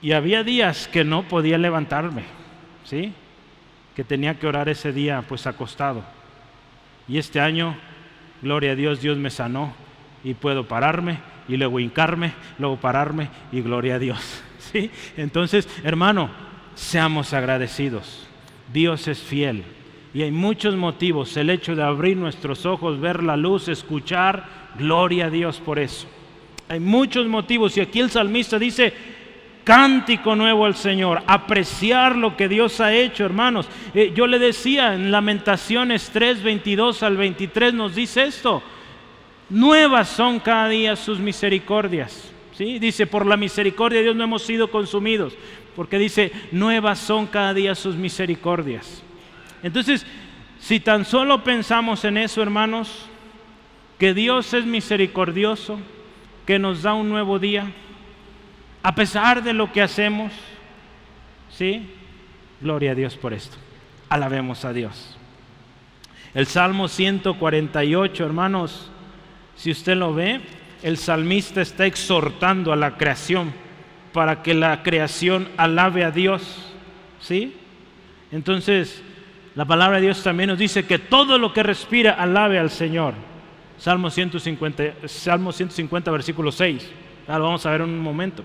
y 0.00 0.12
había 0.12 0.42
días 0.42 0.88
que 0.88 1.04
no 1.04 1.22
podía 1.22 1.58
levantarme, 1.58 2.22
¿sí? 2.84 3.12
Que 3.94 4.04
tenía 4.04 4.38
que 4.38 4.46
orar 4.46 4.70
ese 4.70 4.92
día 4.92 5.22
pues 5.28 5.46
acostado. 5.46 6.02
Y 7.06 7.18
este 7.18 7.40
año, 7.40 7.76
gloria 8.40 8.72
a 8.72 8.74
Dios, 8.74 9.02
Dios 9.02 9.18
me 9.18 9.28
sanó 9.28 9.74
y 10.22 10.32
puedo 10.32 10.66
pararme 10.66 11.18
y 11.46 11.58
luego 11.58 11.78
hincarme, 11.78 12.32
luego 12.58 12.76
pararme 12.76 13.28
y 13.52 13.60
gloria 13.60 13.96
a 13.96 13.98
Dios, 13.98 14.42
¿sí? 14.58 14.90
Entonces, 15.18 15.68
hermano, 15.84 16.30
seamos 16.74 17.34
agradecidos. 17.34 18.26
Dios 18.72 19.08
es 19.08 19.18
fiel. 19.18 19.62
Y 20.14 20.22
hay 20.22 20.30
muchos 20.30 20.76
motivos. 20.76 21.36
El 21.36 21.50
hecho 21.50 21.74
de 21.74 21.82
abrir 21.82 22.16
nuestros 22.16 22.64
ojos, 22.64 23.00
ver 23.00 23.22
la 23.22 23.36
luz, 23.36 23.68
escuchar, 23.68 24.46
gloria 24.78 25.26
a 25.26 25.30
Dios 25.30 25.60
por 25.60 25.80
eso. 25.80 26.06
Hay 26.68 26.78
muchos 26.78 27.26
motivos. 27.26 27.76
Y 27.76 27.80
aquí 27.80 27.98
el 27.98 28.10
salmista 28.10 28.56
dice, 28.56 28.94
cántico 29.64 30.36
nuevo 30.36 30.66
al 30.66 30.76
Señor, 30.76 31.22
apreciar 31.26 32.14
lo 32.14 32.36
que 32.36 32.48
Dios 32.48 32.80
ha 32.80 32.94
hecho, 32.94 33.24
hermanos. 33.24 33.66
Eh, 33.92 34.12
yo 34.14 34.28
le 34.28 34.38
decía 34.38 34.94
en 34.94 35.10
Lamentaciones 35.10 36.10
3, 36.12 36.44
22 36.44 37.02
al 37.02 37.16
23 37.16 37.74
nos 37.74 37.96
dice 37.96 38.22
esto. 38.22 38.62
Nuevas 39.50 40.08
son 40.08 40.38
cada 40.38 40.68
día 40.68 40.94
sus 40.94 41.18
misericordias. 41.18 42.30
¿Sí? 42.56 42.78
Dice, 42.78 43.08
por 43.08 43.26
la 43.26 43.36
misericordia 43.36 43.98
de 43.98 44.04
Dios 44.04 44.16
no 44.16 44.22
hemos 44.22 44.42
sido 44.42 44.70
consumidos, 44.70 45.34
porque 45.74 45.98
dice, 45.98 46.30
nuevas 46.52 47.00
son 47.00 47.26
cada 47.26 47.52
día 47.52 47.74
sus 47.74 47.96
misericordias. 47.96 49.02
Entonces, 49.64 50.06
si 50.60 50.78
tan 50.78 51.06
solo 51.06 51.42
pensamos 51.42 52.04
en 52.04 52.18
eso, 52.18 52.42
hermanos, 52.42 53.06
que 53.98 54.12
Dios 54.12 54.52
es 54.52 54.66
misericordioso, 54.66 55.80
que 56.46 56.58
nos 56.58 56.82
da 56.82 56.92
un 56.92 57.08
nuevo 57.08 57.38
día, 57.38 57.72
a 58.82 58.94
pesar 58.94 59.42
de 59.42 59.54
lo 59.54 59.72
que 59.72 59.80
hacemos, 59.80 60.32
¿sí? 61.50 61.88
Gloria 62.60 62.92
a 62.92 62.94
Dios 62.94 63.16
por 63.16 63.32
esto. 63.32 63.56
Alabemos 64.10 64.66
a 64.66 64.74
Dios. 64.74 65.16
El 66.34 66.46
Salmo 66.46 66.88
148, 66.88 68.22
hermanos, 68.22 68.90
si 69.56 69.70
usted 69.70 69.96
lo 69.96 70.12
ve, 70.12 70.42
el 70.82 70.98
salmista 70.98 71.62
está 71.62 71.86
exhortando 71.86 72.70
a 72.70 72.76
la 72.76 72.98
creación 72.98 73.52
para 74.12 74.42
que 74.42 74.52
la 74.52 74.82
creación 74.82 75.48
alabe 75.56 76.04
a 76.04 76.10
Dios, 76.10 76.70
¿sí? 77.20 77.56
Entonces, 78.30 79.03
la 79.54 79.64
palabra 79.64 79.96
de 79.96 80.06
Dios 80.06 80.22
también 80.22 80.48
nos 80.48 80.58
dice 80.58 80.84
que 80.84 80.98
todo 80.98 81.38
lo 81.38 81.52
que 81.52 81.62
respira 81.62 82.12
alabe 82.12 82.58
al 82.58 82.70
Señor. 82.70 83.14
Salmo 83.78 84.10
150, 84.10 85.06
Salmo 85.06 85.52
150 85.52 86.10
versículo 86.10 86.50
6. 86.50 86.90
Ya 87.28 87.38
lo 87.38 87.44
vamos 87.44 87.64
a 87.64 87.70
ver 87.70 87.82
en 87.82 87.90
un 87.90 88.00
momento. 88.00 88.44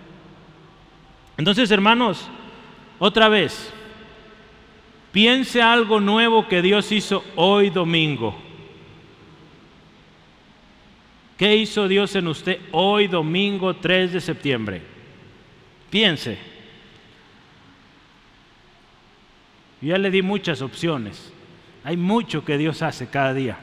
Entonces, 1.38 1.72
hermanos, 1.72 2.30
otra 3.00 3.30
vez, 3.30 3.74
piense 5.12 5.62
algo 5.62 6.00
nuevo 6.00 6.48
que 6.48 6.62
Dios 6.62 6.92
hizo 6.92 7.24
hoy 7.36 7.70
domingo. 7.70 8.38
¿Qué 11.38 11.56
hizo 11.56 11.88
Dios 11.88 12.16
en 12.16 12.28
usted 12.28 12.60
hoy 12.72 13.08
domingo 13.08 13.76
3 13.76 14.12
de 14.14 14.22
septiembre? 14.22 14.82
Piense. 15.90 16.38
Ya 19.88 19.98
le 19.98 20.12
di 20.12 20.22
muchas 20.22 20.62
opciones. 20.62 21.32
Hay 21.84 21.98
mucho 21.98 22.44
que 22.44 22.58
Dios 22.58 22.82
hace 22.82 23.08
cada 23.08 23.34
día. 23.34 23.58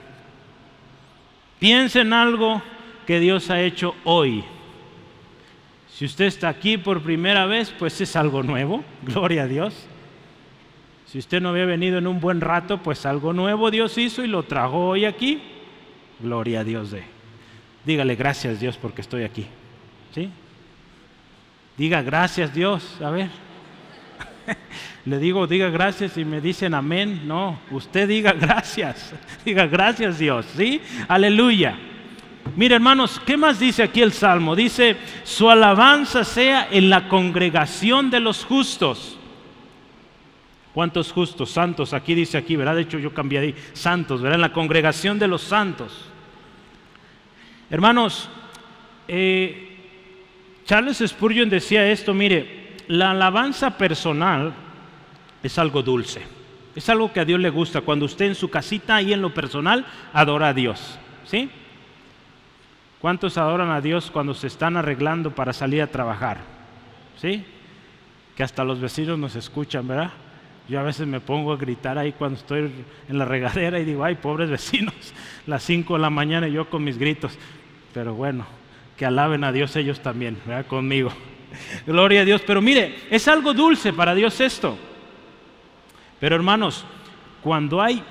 Piensa 1.58 2.00
en 2.00 2.12
algo 2.12 2.62
que 3.06 3.20
Dios 3.20 3.50
ha 3.50 3.60
hecho 3.60 3.94
hoy. 4.04 4.44
Si 5.88 6.04
usted 6.04 6.26
está 6.26 6.48
aquí 6.48 6.76
por 6.76 7.02
primera 7.02 7.46
vez, 7.46 7.74
pues 7.78 8.00
es 8.00 8.16
algo 8.16 8.42
nuevo, 8.42 8.84
gloria 9.02 9.44
a 9.44 9.46
Dios. 9.46 9.86
Si 11.06 11.18
usted 11.18 11.40
no 11.40 11.50
había 11.50 11.64
venido 11.64 11.98
en 11.98 12.06
un 12.06 12.20
buen 12.20 12.40
rato, 12.40 12.82
pues 12.82 13.06
algo 13.06 13.32
nuevo 13.32 13.70
Dios 13.70 13.96
hizo 13.96 14.24
y 14.24 14.28
lo 14.28 14.42
trajo 14.42 14.88
hoy 14.88 15.04
aquí. 15.04 15.40
Gloria 16.20 16.60
a 16.60 16.64
Dios 16.64 16.90
de. 16.90 17.04
Dígale 17.84 18.16
gracias 18.16 18.58
Dios 18.58 18.76
porque 18.76 19.02
estoy 19.02 19.22
aquí. 19.22 19.46
¿Sí? 20.12 20.30
Diga 21.76 22.02
gracias 22.02 22.52
Dios. 22.52 23.00
A 23.00 23.10
ver. 23.10 23.45
Le 25.04 25.18
digo, 25.18 25.46
diga 25.46 25.70
gracias 25.70 26.16
y 26.18 26.24
me 26.24 26.40
dicen 26.40 26.74
amén. 26.74 27.22
No, 27.26 27.58
usted 27.70 28.08
diga 28.08 28.32
gracias. 28.32 29.14
Diga 29.44 29.66
gracias 29.66 30.18
Dios. 30.18 30.46
¿Sí? 30.56 30.80
Aleluya. 31.08 31.76
Mire 32.56 32.76
hermanos, 32.76 33.20
¿qué 33.26 33.36
más 33.36 33.58
dice 33.58 33.82
aquí 33.82 34.02
el 34.02 34.12
Salmo? 34.12 34.54
Dice, 34.54 34.96
su 35.24 35.50
alabanza 35.50 36.24
sea 36.24 36.68
en 36.70 36.88
la 36.88 37.08
congregación 37.08 38.10
de 38.10 38.20
los 38.20 38.44
justos. 38.44 39.18
¿Cuántos 40.72 41.10
justos? 41.10 41.50
Santos, 41.50 41.92
aquí 41.92 42.14
dice 42.14 42.38
aquí, 42.38 42.54
¿verdad? 42.54 42.76
De 42.76 42.82
hecho 42.82 42.98
yo 42.98 43.12
cambié 43.12 43.38
ahí, 43.38 43.54
santos, 43.72 44.20
¿verdad? 44.20 44.36
En 44.36 44.42
la 44.42 44.52
congregación 44.52 45.18
de 45.18 45.26
los 45.26 45.42
santos. 45.42 46.06
Hermanos, 47.70 48.28
eh, 49.08 49.76
Charles 50.64 51.02
Spurgeon 51.06 51.48
decía 51.48 51.90
esto, 51.90 52.12
mire, 52.12 52.55
la 52.88 53.10
alabanza 53.10 53.76
personal 53.76 54.52
es 55.42 55.58
algo 55.58 55.82
dulce, 55.82 56.22
es 56.74 56.88
algo 56.88 57.12
que 57.12 57.20
a 57.20 57.24
Dios 57.24 57.40
le 57.40 57.50
gusta, 57.50 57.80
cuando 57.80 58.04
usted 58.04 58.26
en 58.26 58.34
su 58.34 58.50
casita 58.50 59.00
y 59.02 59.12
en 59.12 59.22
lo 59.22 59.32
personal 59.32 59.86
adora 60.12 60.48
a 60.48 60.54
Dios, 60.54 60.98
¿sí? 61.24 61.50
¿Cuántos 63.00 63.36
adoran 63.38 63.70
a 63.70 63.80
Dios 63.80 64.10
cuando 64.10 64.34
se 64.34 64.46
están 64.46 64.76
arreglando 64.76 65.30
para 65.30 65.52
salir 65.52 65.82
a 65.82 65.86
trabajar? 65.86 66.38
¿Sí? 67.20 67.44
Que 68.34 68.42
hasta 68.42 68.64
los 68.64 68.80
vecinos 68.80 69.18
nos 69.18 69.36
escuchan, 69.36 69.86
¿verdad? 69.86 70.10
Yo 70.68 70.80
a 70.80 70.82
veces 70.82 71.06
me 71.06 71.20
pongo 71.20 71.52
a 71.52 71.56
gritar 71.56 71.98
ahí 71.98 72.12
cuando 72.12 72.38
estoy 72.38 72.70
en 73.08 73.18
la 73.18 73.24
regadera 73.24 73.78
y 73.78 73.84
digo, 73.84 74.02
ay, 74.02 74.16
pobres 74.16 74.50
vecinos, 74.50 74.94
las 75.46 75.62
5 75.62 75.94
de 75.94 76.00
la 76.00 76.10
mañana 76.10 76.48
y 76.48 76.52
yo 76.52 76.68
con 76.68 76.82
mis 76.82 76.98
gritos. 76.98 77.38
Pero 77.94 78.14
bueno, 78.14 78.46
que 78.96 79.06
alaben 79.06 79.44
a 79.44 79.52
Dios 79.52 79.76
ellos 79.76 80.00
también, 80.00 80.38
¿verdad? 80.44 80.66
Conmigo. 80.66 81.12
Gloria 81.86 82.22
a 82.22 82.24
Dios. 82.24 82.42
Pero 82.46 82.60
mire, 82.60 83.06
es 83.10 83.26
algo 83.28 83.52
dulce 83.52 83.92
para 83.92 84.14
Dios 84.14 84.40
esto. 84.40 84.76
Pero 86.20 86.36
hermanos, 86.36 86.84
cuando 87.42 87.82
hay 87.82 88.02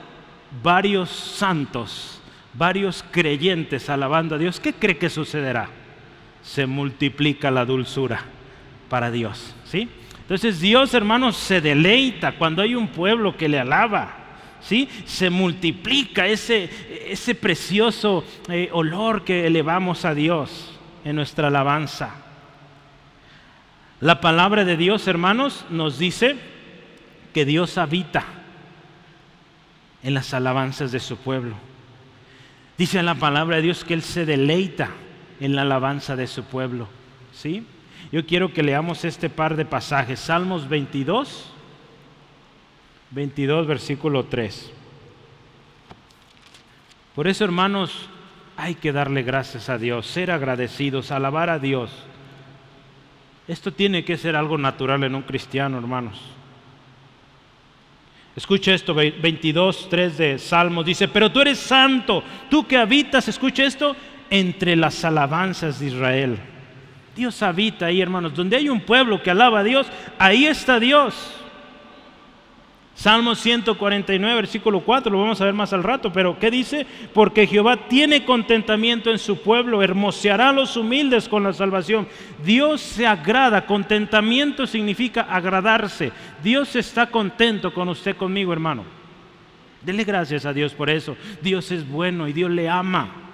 varios 0.63 1.09
santos, 1.09 2.21
varios 2.53 3.03
creyentes 3.11 3.89
alabando 3.89 4.35
a 4.35 4.37
Dios, 4.37 4.59
¿qué 4.59 4.73
cree 4.73 4.97
que 4.97 5.09
sucederá? 5.09 5.69
Se 6.41 6.65
multiplica 6.65 7.49
la 7.51 7.65
dulzura 7.65 8.23
para 8.89 9.09
Dios, 9.09 9.55
¿sí? 9.65 9.89
Entonces 10.19 10.59
Dios, 10.59 10.93
hermanos, 10.93 11.35
se 11.37 11.61
deleita 11.61 12.33
cuando 12.33 12.61
hay 12.61 12.75
un 12.75 12.87
pueblo 12.87 13.37
que 13.37 13.49
le 13.49 13.59
alaba. 13.59 14.21
¿Sí? 14.61 14.89
Se 15.05 15.29
multiplica 15.29 16.25
ese, 16.25 16.67
ese 17.07 17.35
precioso 17.35 18.23
eh, 18.49 18.69
olor 18.71 19.23
que 19.23 19.45
elevamos 19.45 20.05
a 20.05 20.15
Dios 20.15 20.73
en 21.03 21.15
nuestra 21.15 21.49
alabanza. 21.49 22.24
La 24.01 24.19
palabra 24.19 24.65
de 24.65 24.75
Dios, 24.75 25.07
hermanos, 25.07 25.65
nos 25.69 25.97
dice 25.97 26.35
que 27.33 27.45
Dios 27.45 27.77
habita 27.77 28.25
en 30.03 30.13
las 30.13 30.33
alabanzas 30.33 30.91
de 30.91 30.99
su 30.99 31.17
pueblo. 31.17 31.55
Dice 32.77 33.01
la 33.03 33.15
palabra 33.15 33.55
de 33.55 33.61
Dios 33.61 33.85
que 33.85 33.93
Él 33.93 34.01
se 34.01 34.25
deleita 34.25 34.89
en 35.39 35.55
la 35.55 35.61
alabanza 35.61 36.15
de 36.15 36.27
su 36.27 36.43
pueblo. 36.43 36.89
¿Sí? 37.33 37.65
Yo 38.11 38.25
quiero 38.25 38.53
que 38.53 38.63
leamos 38.63 39.05
este 39.05 39.29
par 39.29 39.55
de 39.55 39.65
pasajes. 39.65 40.19
Salmos 40.19 40.67
22, 40.67 41.51
22, 43.11 43.67
versículo 43.67 44.25
3. 44.25 44.71
Por 47.15 47.27
eso, 47.27 47.45
hermanos, 47.45 48.09
hay 48.57 48.75
que 48.75 48.91
darle 48.91 49.23
gracias 49.23 49.69
a 49.69 49.77
Dios, 49.77 50.05
ser 50.05 50.31
agradecidos, 50.31 51.11
alabar 51.11 51.49
a 51.49 51.59
Dios. 51.59 51.91
Esto 53.47 53.71
tiene 53.71 54.03
que 54.03 54.17
ser 54.17 54.35
algo 54.35 54.57
natural 54.57 55.03
en 55.03 55.15
un 55.15 55.21
cristiano, 55.21 55.77
hermanos. 55.77 56.19
Escucha 58.35 58.73
esto, 58.73 58.93
22, 58.93 59.87
3 59.89 60.17
de 60.17 60.39
Salmos. 60.39 60.85
Dice, 60.85 61.07
pero 61.07 61.31
tú 61.31 61.41
eres 61.41 61.59
santo, 61.59 62.23
tú 62.49 62.67
que 62.67 62.77
habitas, 62.77 63.27
escucha 63.27 63.63
esto, 63.63 63.95
entre 64.29 64.75
las 64.75 65.05
alabanzas 65.05 65.79
de 65.79 65.87
Israel. 65.87 66.37
Dios 67.15 67.41
habita 67.41 67.85
ahí, 67.85 68.01
hermanos. 68.01 68.33
Donde 68.33 68.57
hay 68.57 68.67
un 68.67 68.81
pueblo 68.81 69.23
que 69.23 69.31
alaba 69.31 69.59
a 69.59 69.63
Dios, 69.63 69.87
ahí 70.19 70.45
está 70.45 70.79
Dios. 70.79 71.44
Salmo 72.95 73.35
149, 73.35 74.35
versículo 74.35 74.79
4, 74.79 75.11
lo 75.11 75.19
vamos 75.19 75.41
a 75.41 75.45
ver 75.45 75.53
más 75.53 75.73
al 75.73 75.83
rato, 75.83 76.13
pero 76.13 76.39
¿qué 76.39 76.49
dice? 76.49 76.87
Porque 77.13 77.45
Jehová 77.45 77.89
tiene 77.89 78.23
contentamiento 78.23 79.11
en 79.11 79.19
su 79.19 79.41
pueblo, 79.41 79.83
hermoseará 79.83 80.49
a 80.49 80.53
los 80.53 80.77
humildes 80.77 81.27
con 81.27 81.43
la 81.43 81.51
salvación. 81.51 82.07
Dios 82.45 82.79
se 82.79 83.05
agrada, 83.05 83.65
contentamiento 83.65 84.65
significa 84.65 85.23
agradarse. 85.23 86.13
Dios 86.41 86.77
está 86.77 87.07
contento 87.07 87.73
con 87.73 87.89
usted, 87.89 88.15
conmigo, 88.15 88.53
hermano. 88.53 88.85
Dele 89.81 90.05
gracias 90.05 90.45
a 90.45 90.53
Dios 90.53 90.73
por 90.73 90.89
eso. 90.89 91.17
Dios 91.41 91.71
es 91.71 91.87
bueno 91.87 92.29
y 92.29 92.33
Dios 92.33 92.49
le 92.49 92.69
ama. 92.69 93.24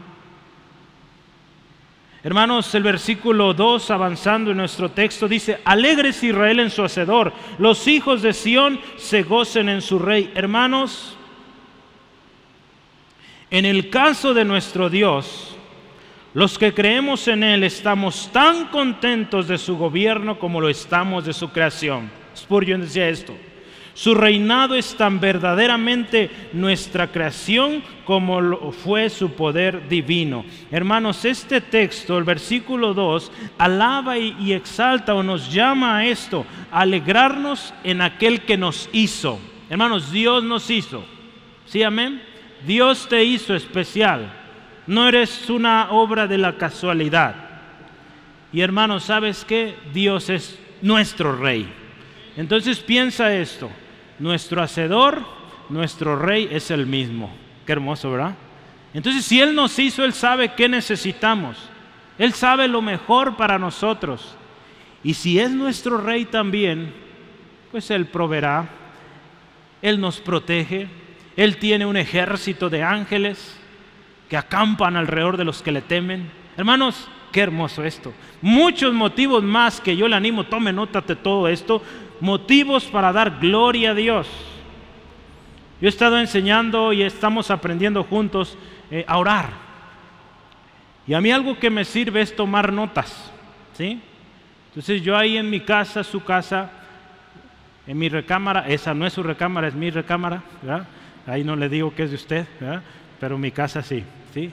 Hermanos, 2.24 2.74
el 2.76 2.84
versículo 2.84 3.54
2, 3.56 3.90
avanzando 3.90 4.52
en 4.52 4.58
nuestro 4.58 4.92
texto, 4.92 5.28
dice, 5.28 5.60
alegres 5.66 6.24
Israel 6.24 6.60
en 6.60 6.70
su 6.70 6.84
hacedor, 6.84 7.34
los 7.58 7.88
hijos 7.88 8.22
de 8.22 8.34
Sión 8.34 8.80
se 8.98 9.24
gocen 9.24 9.70
en 9.70 9.82
su 9.82 9.98
rey. 9.98 10.32
Hermanos, 10.36 11.18
en 13.50 13.66
el 13.66 13.90
caso 13.90 14.36
de 14.36 14.46
nuestro 14.46 14.88
Dios, 14.88 15.58
los 16.36 16.60
que 16.60 16.74
creemos 16.76 17.28
en 17.28 17.44
Él 17.44 17.64
estamos 17.64 18.30
tan 18.32 18.68
contentos 18.68 19.48
de 19.48 19.58
su 19.58 19.76
gobierno 19.76 20.38
como 20.38 20.62
lo 20.62 20.70
estamos 20.70 21.26
de 21.26 21.34
su 21.34 21.50
creación. 21.50 22.12
Spurgeon 22.38 22.82
decía 22.82 23.10
esto. 23.10 23.36
Su 23.94 24.16
reinado 24.16 24.76
es 24.76 24.96
tan 24.96 25.20
verdaderamente 25.20 26.30
nuestra 26.54 27.12
creación 27.12 27.84
como 28.06 28.40
lo 28.40 28.72
fue 28.72 29.10
su 29.10 29.34
poder 29.34 29.90
divino. 29.90 30.46
Hermanos, 30.72 31.26
este 31.26 31.60
texto, 31.60 32.18
el 32.18 32.24
versículo 32.24 32.94
2, 32.94 33.32
alaba 33.58 34.18
y, 34.18 34.54
exalta 34.54 35.14
o 35.14 35.24
nos 35.24 35.52
llama 35.52 35.98
a 35.98 36.06
esto, 36.06 36.46
alegrarnos 36.72 37.74
en 37.84 38.02
aquel 38.02 38.42
que 38.42 38.58
nos 38.58 38.90
hizo. 38.94 39.40
Hermanos, 39.70 40.12
Dios 40.12 40.44
nos 40.44 40.70
hizo. 40.70 41.04
¿Sí, 41.66 41.84
amén? 41.84 42.22
Dios 42.66 43.08
te 43.10 43.24
hizo 43.24 43.56
especial. 43.56 44.32
No 44.88 45.08
eres 45.08 45.50
una 45.50 45.92
obra 45.92 46.28
de 46.28 46.38
la 46.38 46.58
casualidad. 46.58 47.36
Y 48.54 48.62
hermanos, 48.62 49.04
¿sabes 49.04 49.46
qué? 49.46 49.76
Dios 49.94 50.30
es 50.30 50.60
nuestro 50.82 51.36
rey. 51.36 51.72
Entonces 52.38 52.80
piensa 52.80 53.34
esto, 53.34 53.70
nuestro 54.22 54.62
hacedor, 54.62 55.24
nuestro 55.70 56.16
rey 56.16 56.48
es 56.52 56.70
el 56.72 56.86
mismo. 56.86 57.32
Qué 57.66 57.72
hermoso, 57.74 58.12
¿verdad? 58.12 58.36
Entonces 58.94 59.26
si 59.26 59.42
Él 59.42 59.56
nos 59.56 59.78
hizo, 59.80 60.06
Él 60.06 60.14
sabe 60.14 60.54
qué 60.54 60.70
necesitamos. 60.70 61.58
Él 62.18 62.34
sabe 62.34 62.68
lo 62.68 62.82
mejor 62.82 63.36
para 63.36 63.58
nosotros. 63.58 64.36
Y 65.04 65.16
si 65.16 65.40
es 65.40 65.50
nuestro 65.50 65.98
rey 65.98 66.26
también, 66.26 66.94
pues 67.72 67.90
Él 67.90 68.06
proveerá, 68.06 68.70
Él 69.82 70.00
nos 70.00 70.20
protege, 70.20 70.88
Él 71.36 71.58
tiene 71.58 71.88
un 71.88 71.98
ejército 71.98 72.70
de 72.70 72.84
ángeles 72.84 73.58
que 74.30 74.38
acampan 74.38 74.98
alrededor 74.98 75.36
de 75.36 75.46
los 75.46 75.64
que 75.64 75.72
le 75.72 75.82
temen. 75.82 76.30
Hermanos, 76.58 77.10
qué 77.32 77.42
hermoso 77.42 77.84
esto. 77.84 78.14
Muchos 78.42 78.94
motivos 78.94 79.42
más 79.42 79.82
que 79.82 79.98
yo 79.98 80.08
le 80.08 80.16
animo, 80.16 80.44
tome 80.44 80.72
nota 80.72 81.02
de 81.02 81.16
todo 81.16 81.48
esto, 81.48 81.82
motivos 82.22 82.86
para 82.86 83.12
dar 83.12 83.40
gloria 83.40 83.92
a 83.92 83.96
Dios. 83.96 84.28
Yo 85.82 85.88
he 85.88 85.90
estado 85.90 86.20
enseñando 86.20 86.94
y 86.94 87.02
estamos 87.02 87.50
aprendiendo 87.50 88.04
juntos 88.04 88.58
eh, 88.92 89.04
a 89.08 89.18
orar. 89.18 89.50
Y 91.08 91.14
a 91.14 91.22
mí 91.22 91.32
algo 91.32 91.58
que 91.58 91.72
me 91.72 91.84
sirve 91.84 92.22
es 92.22 92.36
tomar 92.36 92.72
notas. 92.72 93.32
¿sí? 93.74 94.00
Entonces 94.70 95.02
yo 95.02 95.18
ahí 95.18 95.38
en 95.38 95.50
mi 95.50 95.62
casa, 95.62 96.04
su 96.04 96.24
casa, 96.24 96.70
en 97.88 97.98
mi 97.98 98.08
recámara, 98.08 98.68
esa 98.68 98.94
no 98.94 99.08
es 99.08 99.14
su 99.14 99.24
recámara, 99.24 99.68
es 99.68 99.74
mi 99.74 99.90
recámara, 99.90 100.44
ahí 101.26 101.44
no 101.44 101.56
le 101.56 101.68
digo 101.68 101.94
que 101.96 102.04
es 102.04 102.12
de 102.12 102.16
usted, 102.16 102.46
pero 103.20 103.38
mi 103.38 103.52
casa 103.52 103.82
sí. 103.82 104.04
¿sí? 104.34 104.52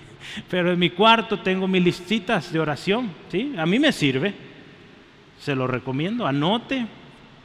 Pero 0.49 0.73
en 0.73 0.79
mi 0.79 0.91
cuarto 0.91 1.39
tengo 1.41 1.69
mis 1.69 1.83
listitas 1.83 2.53
de 2.53 2.61
oración. 2.61 3.13
¿sí? 3.31 3.55
A 3.57 3.67
mí 3.67 3.79
me 3.79 3.93
sirve. 3.93 4.35
Se 5.39 5.55
lo 5.55 5.67
recomiendo. 5.67 6.27
Anote, 6.27 6.87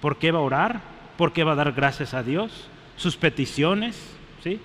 ¿Por 0.03 0.17
qué 0.17 0.33
va 0.33 0.39
a 0.39 0.41
orar? 0.41 0.81
¿Por 1.15 1.31
qué 1.31 1.45
va 1.45 1.53
a 1.53 1.55
dar 1.55 1.71
gracias 1.71 2.13
a 2.13 2.23
Dios? 2.23 2.67
Sus 2.97 3.15
peticiones, 3.15 3.95
¿sí? 4.43 4.59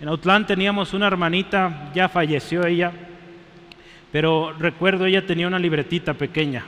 En 0.00 0.08
Autlán 0.08 0.44
teníamos 0.44 0.92
una 0.92 1.06
hermanita, 1.06 1.92
ya 1.94 2.08
falleció 2.08 2.66
ella, 2.66 2.90
pero 4.10 4.52
recuerdo 4.58 5.06
ella 5.06 5.24
tenía 5.24 5.46
una 5.46 5.60
libretita 5.60 6.14
pequeña. 6.14 6.64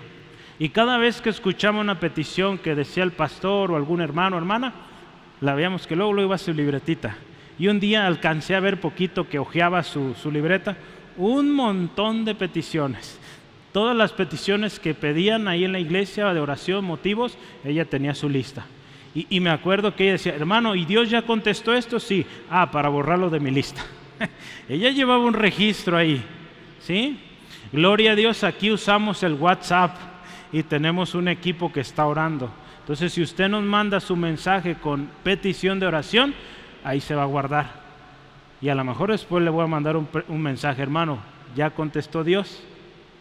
Y 0.61 0.69
cada 0.69 0.97
vez 0.97 1.21
que 1.21 1.31
escuchaba 1.31 1.81
una 1.81 1.99
petición 1.99 2.59
que 2.59 2.77
decía 2.77 3.03
el 3.03 3.11
pastor 3.11 3.73
o 3.73 3.77
algún 3.77 4.01
hermano 4.01 4.37
o 4.37 4.39
hermana, 4.39 4.73
la 5.41 5.57
veíamos 5.57 5.89
que 5.89 5.97
luego 5.97 6.13
lo 6.13 6.23
iba 6.23 6.37
a 6.37 6.39
su 6.39 6.55
libretita. 6.55 7.17
Y 7.59 7.67
un 7.67 7.81
día 7.81 8.07
alcancé 8.07 8.55
a 8.55 8.61
ver 8.61 8.79
poquito 8.79 9.29
que 9.29 9.41
hojeaba 9.41 9.83
su, 9.83 10.15
su 10.15 10.31
libreta, 10.31 10.77
un 11.17 11.53
montón 11.53 12.25
de 12.25 12.37
peticiones. 12.37 13.19
Todas 13.75 13.97
las 13.97 14.13
peticiones 14.13 14.79
que 14.79 14.95
pedían 14.95 15.49
ahí 15.49 15.65
en 15.65 15.73
la 15.73 15.81
iglesia 15.81 16.33
de 16.33 16.39
oración, 16.39 16.85
motivos, 16.85 17.37
ella 17.65 17.85
tenía 17.85 18.15
su 18.15 18.29
lista. 18.29 18.65
Y, 19.17 19.41
me 19.41 19.51
acuerdo 19.51 19.97
que 19.97 20.05
ella 20.05 20.13
decía, 20.13 20.33
hermano, 20.37 20.77
¿y 20.77 20.85
Dios 20.85 21.11
ya 21.11 21.23
contestó 21.23 21.75
esto? 21.75 21.99
Sí. 21.99 22.25
Ah, 22.49 22.71
para 22.71 22.89
borrarlo 22.89 23.31
de 23.31 23.41
mi 23.41 23.51
lista. 23.51 23.85
ella 24.69 24.91
llevaba 24.91 25.25
un 25.25 25.35
registro 25.35 25.97
ahí. 25.97 26.23
¿Sí? 26.79 27.19
Gloria 27.73 28.13
a 28.13 28.15
Dios, 28.15 28.45
aquí 28.45 28.71
usamos 28.71 29.25
el 29.25 29.35
WhatsApp 29.35 29.97
y 30.53 30.63
tenemos 30.63 31.17
un 31.17 31.27
equipo 31.27 31.73
que 31.73 31.81
está 31.81 32.07
orando. 32.07 32.53
Entonces, 32.79 33.13
si 33.13 33.23
usted 33.23 33.49
nos 33.49 33.65
manda 33.65 33.99
su 33.99 34.15
mensaje 34.15 34.77
con 34.77 35.11
petición 35.25 35.81
de 35.81 35.87
oración, 35.87 36.33
ahí 36.85 37.01
se 37.01 37.17
va 37.17 37.25
a 37.25 37.27
guardar. 37.27 37.73
Y 38.61 38.69
a 38.69 38.77
lo 38.77 38.85
mejor 38.85 39.11
después 39.11 39.43
le 39.43 39.51
voy 39.51 39.65
a 39.65 39.67
mandar 39.67 39.97
un, 39.97 40.09
un 40.29 40.41
mensaje, 40.41 40.81
hermano, 40.81 41.19
ya 41.57 41.71
contestó 41.71 42.23
Dios, 42.23 42.63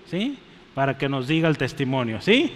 ¿sí? 0.06 0.38
Para 0.74 0.98
que 0.98 1.10
nos 1.10 1.28
diga 1.28 1.48
el 1.48 1.58
testimonio, 1.58 2.22
¿sí? 2.22 2.52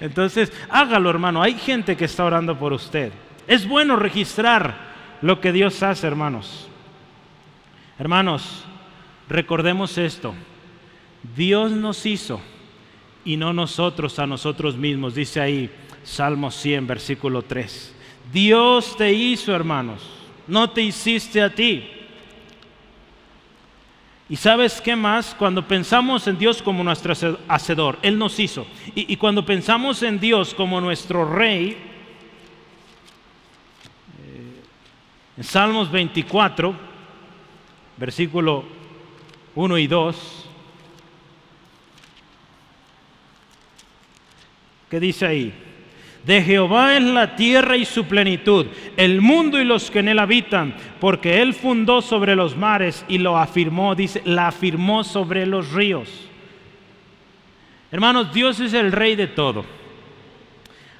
Entonces, 0.00 0.52
hágalo, 0.68 1.10
hermano. 1.10 1.42
Hay 1.42 1.54
gente 1.54 1.96
que 1.96 2.04
está 2.04 2.24
orando 2.24 2.58
por 2.58 2.72
usted. 2.72 3.12
Es 3.46 3.66
bueno 3.66 3.96
registrar 3.96 4.88
lo 5.22 5.40
que 5.40 5.52
Dios 5.52 5.82
hace, 5.82 6.06
hermanos. 6.06 6.68
Hermanos, 7.98 8.64
recordemos 9.28 9.98
esto. 9.98 10.34
Dios 11.36 11.72
nos 11.72 12.06
hizo 12.06 12.40
y 13.24 13.36
no 13.36 13.52
nosotros 13.52 14.18
a 14.18 14.26
nosotros 14.26 14.76
mismos, 14.76 15.14
dice 15.14 15.40
ahí 15.40 15.70
Salmo 16.04 16.50
100, 16.50 16.86
versículo 16.86 17.42
3. 17.42 17.94
Dios 18.32 18.96
te 18.96 19.12
hizo, 19.12 19.54
hermanos, 19.54 20.02
no 20.46 20.70
te 20.70 20.82
hiciste 20.82 21.42
a 21.42 21.54
ti. 21.54 21.97
Y 24.28 24.36
sabes 24.36 24.80
qué 24.80 24.94
más? 24.94 25.34
Cuando 25.34 25.66
pensamos 25.66 26.26
en 26.26 26.38
Dios 26.38 26.62
como 26.62 26.84
nuestro 26.84 27.14
hacedor, 27.48 27.98
Él 28.02 28.18
nos 28.18 28.38
hizo. 28.38 28.66
Y, 28.94 29.16
cuando 29.16 29.44
pensamos 29.44 30.02
en 30.02 30.20
Dios 30.20 30.54
como 30.54 30.80
nuestro 30.80 31.24
rey, 31.24 31.78
eh, 34.20 34.62
en 35.38 35.44
Salmos 35.44 35.90
24, 35.90 36.74
versículo 37.96 38.64
1 39.54 39.78
y 39.78 39.86
2, 39.86 40.44
¿Qué 44.90 44.98
dice 45.00 45.26
ahí? 45.26 45.67
De 46.24 46.42
Jehová 46.42 46.96
es 46.96 47.02
la 47.02 47.36
tierra 47.36 47.76
y 47.76 47.84
su 47.84 48.04
plenitud, 48.04 48.66
el 48.96 49.20
mundo 49.20 49.60
y 49.60 49.64
los 49.64 49.90
que 49.90 50.00
en 50.00 50.08
él 50.08 50.18
habitan, 50.18 50.74
porque 51.00 51.40
él 51.40 51.54
fundó 51.54 52.02
sobre 52.02 52.36
los 52.36 52.56
mares 52.56 53.04
y 53.08 53.18
lo 53.18 53.38
afirmó, 53.38 53.94
dice, 53.94 54.20
la 54.24 54.48
afirmó 54.48 55.04
sobre 55.04 55.46
los 55.46 55.72
ríos. 55.72 56.28
Hermanos, 57.90 58.34
Dios 58.34 58.60
es 58.60 58.74
el 58.74 58.92
rey 58.92 59.16
de 59.16 59.28
todo. 59.28 59.64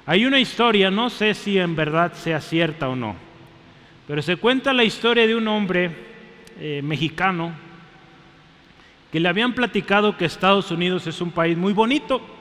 Hay 0.05 0.25
una 0.25 0.39
historia, 0.39 0.89
no 0.89 1.11
sé 1.11 1.35
si 1.35 1.59
en 1.59 1.75
verdad 1.75 2.13
sea 2.13 2.41
cierta 2.41 2.89
o 2.89 2.95
no, 2.95 3.15
pero 4.07 4.23
se 4.23 4.37
cuenta 4.37 4.73
la 4.73 4.83
historia 4.83 5.27
de 5.27 5.35
un 5.35 5.47
hombre 5.47 5.91
eh, 6.59 6.81
mexicano 6.83 7.53
que 9.11 9.19
le 9.19 9.29
habían 9.29 9.53
platicado 9.53 10.17
que 10.17 10.25
Estados 10.25 10.71
Unidos 10.71 11.05
es 11.05 11.21
un 11.21 11.29
país 11.29 11.57
muy 11.57 11.73
bonito 11.73 12.38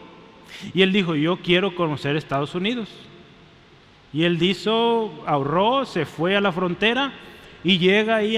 y 0.75 0.83
él 0.83 0.93
dijo, 0.93 1.15
yo 1.15 1.39
quiero 1.39 1.75
conocer 1.75 2.17
Estados 2.17 2.55
Unidos. 2.55 2.89
Y 4.13 4.25
él 4.25 4.43
hizo, 4.43 5.23
ahorró, 5.27 5.85
se 5.85 6.07
fue 6.07 6.37
a 6.37 6.41
la 6.41 6.53
frontera 6.53 7.13
y 7.63 7.79
llega 7.79 8.17
ahí, 8.17 8.37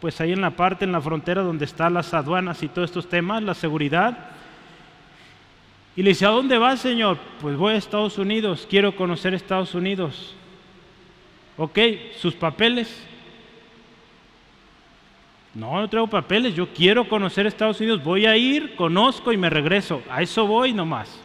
pues 0.00 0.20
ahí 0.20 0.32
en 0.32 0.40
la 0.40 0.50
parte, 0.50 0.84
en 0.84 0.92
la 0.92 1.00
frontera 1.00 1.42
donde 1.42 1.66
están 1.66 1.94
las 1.94 2.14
aduanas 2.14 2.62
y 2.62 2.68
todos 2.68 2.90
estos 2.90 3.08
temas, 3.08 3.42
la 3.42 3.54
seguridad. 3.54 4.30
Y 5.96 6.02
le 6.02 6.10
dice, 6.10 6.24
¿a 6.24 6.30
dónde 6.30 6.56
va, 6.56 6.76
señor? 6.76 7.18
Pues 7.40 7.56
voy 7.56 7.74
a 7.74 7.76
Estados 7.76 8.16
Unidos, 8.16 8.66
quiero 8.70 8.96
conocer 8.96 9.34
Estados 9.34 9.74
Unidos. 9.74 10.34
Ok, 11.58 11.78
sus 12.16 12.34
papeles. 12.34 13.06
No, 15.54 15.80
no 15.80 15.88
traigo 15.88 16.06
papeles, 16.06 16.54
yo 16.54 16.68
quiero 16.72 17.08
conocer 17.08 17.46
Estados 17.46 17.80
Unidos, 17.80 18.04
voy 18.04 18.26
a 18.26 18.36
ir, 18.36 18.76
conozco 18.76 19.32
y 19.32 19.36
me 19.36 19.50
regreso. 19.50 20.02
A 20.08 20.22
eso 20.22 20.46
voy 20.46 20.72
nomás. 20.72 21.20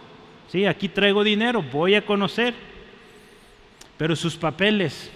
Sí, 0.48 0.66
aquí 0.66 0.90
traigo 0.90 1.24
dinero, 1.24 1.62
voy 1.62 1.96
a 1.96 2.06
conocer. 2.06 2.54
Pero 3.98 4.16
sus 4.16 4.36
papeles. 4.36 5.12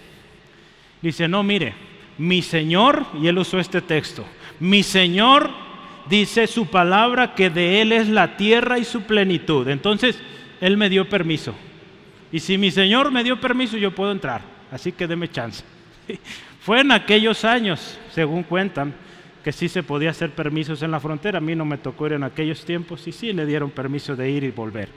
Dice, 1.02 1.26
no, 1.26 1.42
mire, 1.42 1.74
mi 2.18 2.42
Señor, 2.42 3.06
y 3.20 3.26
él 3.26 3.38
usó 3.38 3.58
este 3.58 3.80
texto, 3.80 4.24
mi 4.60 4.82
Señor 4.82 5.50
dice 6.08 6.46
su 6.46 6.66
palabra 6.66 7.34
que 7.34 7.48
de 7.48 7.80
Él 7.80 7.92
es 7.92 8.08
la 8.08 8.36
tierra 8.36 8.78
y 8.78 8.84
su 8.84 9.02
plenitud. 9.02 9.66
Entonces, 9.68 10.18
Él 10.60 10.76
me 10.76 10.90
dio 10.90 11.08
permiso. 11.08 11.54
Y 12.32 12.40
si 12.40 12.58
mi 12.58 12.70
Señor 12.70 13.10
me 13.10 13.24
dio 13.24 13.40
permiso, 13.40 13.76
yo 13.76 13.94
puedo 13.94 14.12
entrar. 14.12 14.42
Así 14.70 14.92
que 14.92 15.06
deme 15.06 15.30
chance. 15.30 15.64
Fue 16.60 16.80
en 16.80 16.92
aquellos 16.92 17.44
años, 17.44 17.98
según 18.12 18.42
cuentan, 18.42 18.94
que 19.42 19.50
sí 19.50 19.68
se 19.68 19.82
podía 19.82 20.10
hacer 20.10 20.30
permisos 20.32 20.82
en 20.82 20.90
la 20.90 21.00
frontera. 21.00 21.38
A 21.38 21.40
mí 21.40 21.54
no 21.54 21.64
me 21.64 21.78
tocó 21.78 22.06
ir 22.06 22.12
en 22.12 22.22
aquellos 22.22 22.64
tiempos 22.66 23.06
y 23.08 23.12
sí 23.12 23.32
le 23.32 23.46
dieron 23.46 23.70
permiso 23.70 24.14
de 24.14 24.30
ir 24.30 24.44
y 24.44 24.50
volver. 24.50 24.90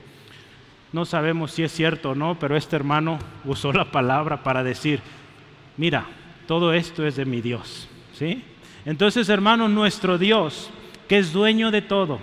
No 0.92 1.06
sabemos 1.06 1.52
si 1.52 1.62
es 1.62 1.72
cierto 1.72 2.10
o 2.10 2.14
no, 2.14 2.38
pero 2.38 2.54
este 2.56 2.76
hermano 2.76 3.18
usó 3.46 3.72
la 3.72 3.90
palabra 3.90 4.42
para 4.42 4.62
decir, 4.62 5.00
mira, 5.78 6.04
todo 6.46 6.74
esto 6.74 7.06
es 7.06 7.16
de 7.16 7.24
mi 7.24 7.40
Dios. 7.40 7.88
¿Sí? 8.12 8.44
Entonces, 8.84 9.30
hermano, 9.30 9.66
nuestro 9.68 10.18
Dios, 10.18 10.70
que 11.08 11.18
es 11.18 11.32
dueño 11.32 11.70
de 11.70 11.80
todo, 11.80 12.20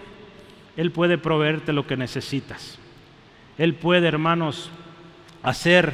Él 0.77 0.91
puede 0.91 1.17
proveerte 1.17 1.73
lo 1.73 1.87
que 1.87 1.97
necesitas. 1.97 2.77
Él 3.57 3.73
puede, 3.73 4.07
hermanos, 4.07 4.69
hacer 5.41 5.91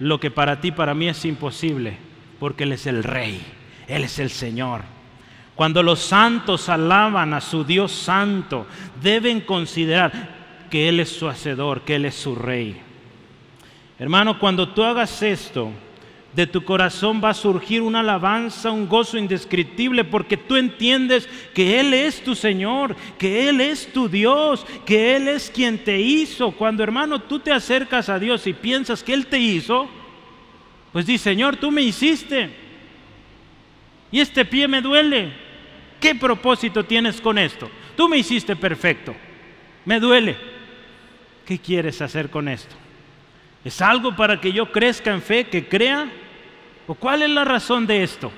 lo 0.00 0.18
que 0.18 0.30
para 0.30 0.62
ti, 0.62 0.72
para 0.72 0.94
mí 0.94 1.08
es 1.08 1.24
imposible 1.26 2.05
porque 2.38 2.64
Él 2.64 2.72
es 2.72 2.86
el 2.86 3.02
Rey, 3.02 3.40
Él 3.88 4.04
es 4.04 4.18
el 4.18 4.30
Señor. 4.30 4.82
Cuando 5.54 5.82
los 5.82 6.00
santos 6.00 6.68
alaban 6.68 7.32
a 7.32 7.40
su 7.40 7.64
Dios 7.64 7.92
santo, 7.92 8.66
deben 9.02 9.40
considerar 9.40 10.12
que 10.70 10.88
Él 10.88 11.00
es 11.00 11.08
su 11.08 11.28
hacedor, 11.28 11.82
que 11.82 11.96
Él 11.96 12.04
es 12.04 12.14
su 12.14 12.34
Rey. 12.34 12.80
Hermano, 13.98 14.38
cuando 14.38 14.68
tú 14.68 14.82
hagas 14.82 15.22
esto, 15.22 15.72
de 16.36 16.46
tu 16.46 16.62
corazón 16.62 17.22
va 17.24 17.30
a 17.30 17.34
surgir 17.34 17.80
una 17.80 18.00
alabanza, 18.00 18.70
un 18.70 18.86
gozo 18.86 19.16
indescriptible, 19.16 20.04
porque 20.04 20.36
tú 20.36 20.56
entiendes 20.56 21.26
que 21.54 21.80
Él 21.80 21.94
es 21.94 22.22
tu 22.22 22.34
Señor, 22.34 22.94
que 23.16 23.48
Él 23.48 23.62
es 23.62 23.90
tu 23.90 24.06
Dios, 24.06 24.66
que 24.84 25.16
Él 25.16 25.28
es 25.28 25.50
quien 25.50 25.78
te 25.82 25.98
hizo. 25.98 26.50
Cuando 26.50 26.82
hermano 26.82 27.20
tú 27.20 27.38
te 27.38 27.52
acercas 27.52 28.10
a 28.10 28.18
Dios 28.18 28.46
y 28.46 28.52
piensas 28.52 29.02
que 29.02 29.14
Él 29.14 29.26
te 29.28 29.38
hizo, 29.38 29.88
pues 30.96 31.04
di, 31.04 31.18
Señor, 31.18 31.56
tú 31.56 31.70
me 31.70 31.82
hiciste. 31.82 32.48
Y 34.10 34.18
este 34.18 34.46
pie 34.46 34.66
me 34.66 34.80
duele. 34.80 35.30
¿Qué 36.00 36.14
propósito 36.14 36.86
tienes 36.86 37.20
con 37.20 37.36
esto? 37.36 37.70
Tú 37.98 38.08
me 38.08 38.16
hiciste 38.16 38.56
perfecto. 38.56 39.14
Me 39.84 40.00
duele. 40.00 40.38
¿Qué 41.44 41.58
quieres 41.58 42.00
hacer 42.00 42.30
con 42.30 42.48
esto? 42.48 42.74
¿Es 43.62 43.82
algo 43.82 44.16
para 44.16 44.40
que 44.40 44.54
yo 44.54 44.72
crezca 44.72 45.12
en 45.12 45.20
fe, 45.20 45.44
que 45.44 45.68
crea? 45.68 46.10
¿O 46.86 46.94
cuál 46.94 47.20
es 47.20 47.28
la 47.28 47.44
razón 47.44 47.86
de 47.86 48.02
esto? 48.02 48.32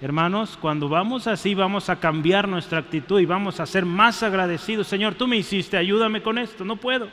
Hermanos, 0.00 0.56
cuando 0.60 0.88
vamos 0.88 1.26
así 1.26 1.56
vamos 1.56 1.88
a 1.88 1.98
cambiar 1.98 2.46
nuestra 2.46 2.78
actitud 2.78 3.18
y 3.18 3.26
vamos 3.26 3.58
a 3.58 3.66
ser 3.66 3.84
más 3.84 4.22
agradecidos. 4.22 4.86
Señor, 4.86 5.16
tú 5.16 5.26
me 5.26 5.38
hiciste, 5.38 5.76
ayúdame 5.76 6.22
con 6.22 6.38
esto, 6.38 6.64
no 6.64 6.76
puedo. 6.76 7.08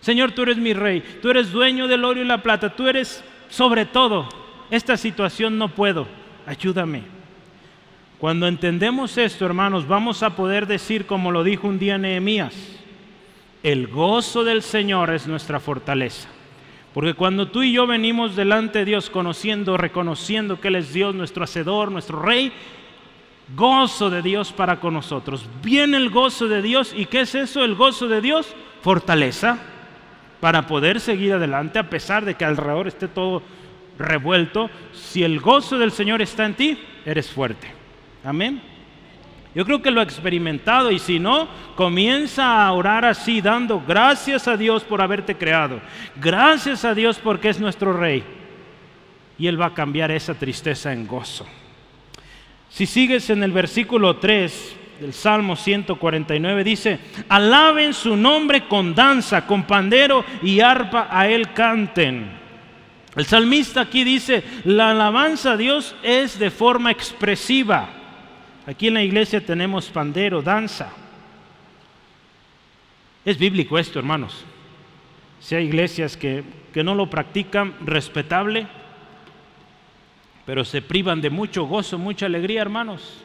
Señor, 0.00 0.32
tú 0.32 0.42
eres 0.42 0.56
mi 0.56 0.72
rey, 0.72 1.02
tú 1.20 1.30
eres 1.30 1.52
dueño 1.52 1.86
del 1.86 2.04
oro 2.04 2.20
y 2.20 2.24
la 2.24 2.42
plata, 2.42 2.74
tú 2.74 2.88
eres 2.88 3.22
sobre 3.50 3.84
todo. 3.84 4.28
Esta 4.70 4.96
situación 4.96 5.58
no 5.58 5.68
puedo, 5.68 6.06
ayúdame. 6.46 7.02
Cuando 8.18 8.46
entendemos 8.46 9.18
esto, 9.18 9.44
hermanos, 9.44 9.86
vamos 9.86 10.22
a 10.22 10.36
poder 10.36 10.66
decir 10.66 11.06
como 11.06 11.30
lo 11.30 11.44
dijo 11.44 11.68
un 11.68 11.78
día 11.78 11.98
Nehemías, 11.98 12.54
el 13.62 13.88
gozo 13.88 14.42
del 14.42 14.62
Señor 14.62 15.10
es 15.10 15.26
nuestra 15.26 15.60
fortaleza. 15.60 16.28
Porque 16.94 17.14
cuando 17.14 17.48
tú 17.48 17.62
y 17.62 17.72
yo 17.72 17.86
venimos 17.86 18.36
delante 18.36 18.80
de 18.80 18.84
Dios 18.86 19.10
conociendo, 19.10 19.76
reconociendo 19.76 20.60
que 20.60 20.68
Él 20.68 20.76
es 20.76 20.92
Dios, 20.92 21.14
nuestro 21.14 21.44
Hacedor, 21.44 21.92
nuestro 21.92 22.20
Rey, 22.20 22.52
gozo 23.54 24.10
de 24.10 24.22
Dios 24.22 24.52
para 24.52 24.80
con 24.80 24.94
nosotros. 24.94 25.46
Viene 25.62 25.98
el 25.98 26.10
gozo 26.10 26.48
de 26.48 26.62
Dios 26.62 26.94
y 26.96 27.06
¿qué 27.06 27.20
es 27.20 27.34
eso? 27.34 27.64
El 27.64 27.74
gozo 27.74 28.08
de 28.08 28.20
Dios, 28.20 28.54
fortaleza 28.82 29.58
para 30.40 30.66
poder 30.66 31.00
seguir 31.00 31.34
adelante 31.34 31.78
a 31.78 31.90
pesar 31.90 32.24
de 32.24 32.34
que 32.34 32.44
alrededor 32.44 32.88
esté 32.88 33.08
todo 33.08 33.42
revuelto. 33.98 34.70
Si 34.92 35.22
el 35.22 35.40
gozo 35.40 35.78
del 35.78 35.92
Señor 35.92 36.22
está 36.22 36.46
en 36.46 36.54
ti, 36.54 36.78
eres 37.04 37.30
fuerte. 37.30 37.68
Amén. 38.24 38.62
Yo 39.54 39.64
creo 39.64 39.82
que 39.82 39.90
lo 39.90 40.00
ha 40.00 40.04
experimentado 40.04 40.90
y 40.90 40.98
si 40.98 41.18
no, 41.18 41.48
comienza 41.74 42.64
a 42.64 42.72
orar 42.72 43.04
así, 43.04 43.40
dando 43.40 43.82
gracias 43.86 44.46
a 44.46 44.56
Dios 44.56 44.84
por 44.84 45.02
haberte 45.02 45.36
creado. 45.36 45.80
Gracias 46.16 46.84
a 46.84 46.94
Dios 46.94 47.18
porque 47.22 47.48
es 47.48 47.58
nuestro 47.58 47.92
rey. 47.92 48.22
Y 49.38 49.48
Él 49.48 49.60
va 49.60 49.66
a 49.66 49.74
cambiar 49.74 50.10
esa 50.12 50.34
tristeza 50.34 50.92
en 50.92 51.06
gozo. 51.06 51.46
Si 52.68 52.86
sigues 52.86 53.28
en 53.30 53.42
el 53.42 53.50
versículo 53.50 54.16
3 54.16 54.76
del 55.00 55.14
Salmo 55.14 55.56
149, 55.56 56.62
dice, 56.62 57.00
alaben 57.28 57.94
su 57.94 58.16
nombre 58.16 58.68
con 58.68 58.94
danza, 58.94 59.46
con 59.46 59.62
pandero 59.62 60.24
y 60.42 60.60
arpa 60.60 61.08
a 61.10 61.26
Él 61.26 61.54
canten. 61.54 62.38
El 63.16 63.24
salmista 63.24 63.80
aquí 63.80 64.04
dice, 64.04 64.44
la 64.64 64.90
alabanza 64.90 65.52
a 65.52 65.56
Dios 65.56 65.96
es 66.02 66.38
de 66.38 66.50
forma 66.50 66.90
expresiva. 66.90 67.88
Aquí 68.66 68.88
en 68.88 68.94
la 68.94 69.02
iglesia 69.02 69.44
tenemos 69.44 69.88
pandero, 69.88 70.42
danza. 70.42 70.92
Es 73.24 73.38
bíblico 73.38 73.78
esto, 73.78 73.98
hermanos. 73.98 74.44
Si 75.40 75.54
hay 75.54 75.64
iglesias 75.64 76.16
que, 76.16 76.44
que 76.74 76.84
no 76.84 76.94
lo 76.94 77.08
practican, 77.08 77.74
respetable, 77.80 78.66
pero 80.44 80.62
se 80.64 80.82
privan 80.82 81.22
de 81.22 81.30
mucho 81.30 81.64
gozo, 81.64 81.96
mucha 81.96 82.26
alegría, 82.26 82.60
hermanos. 82.60 83.24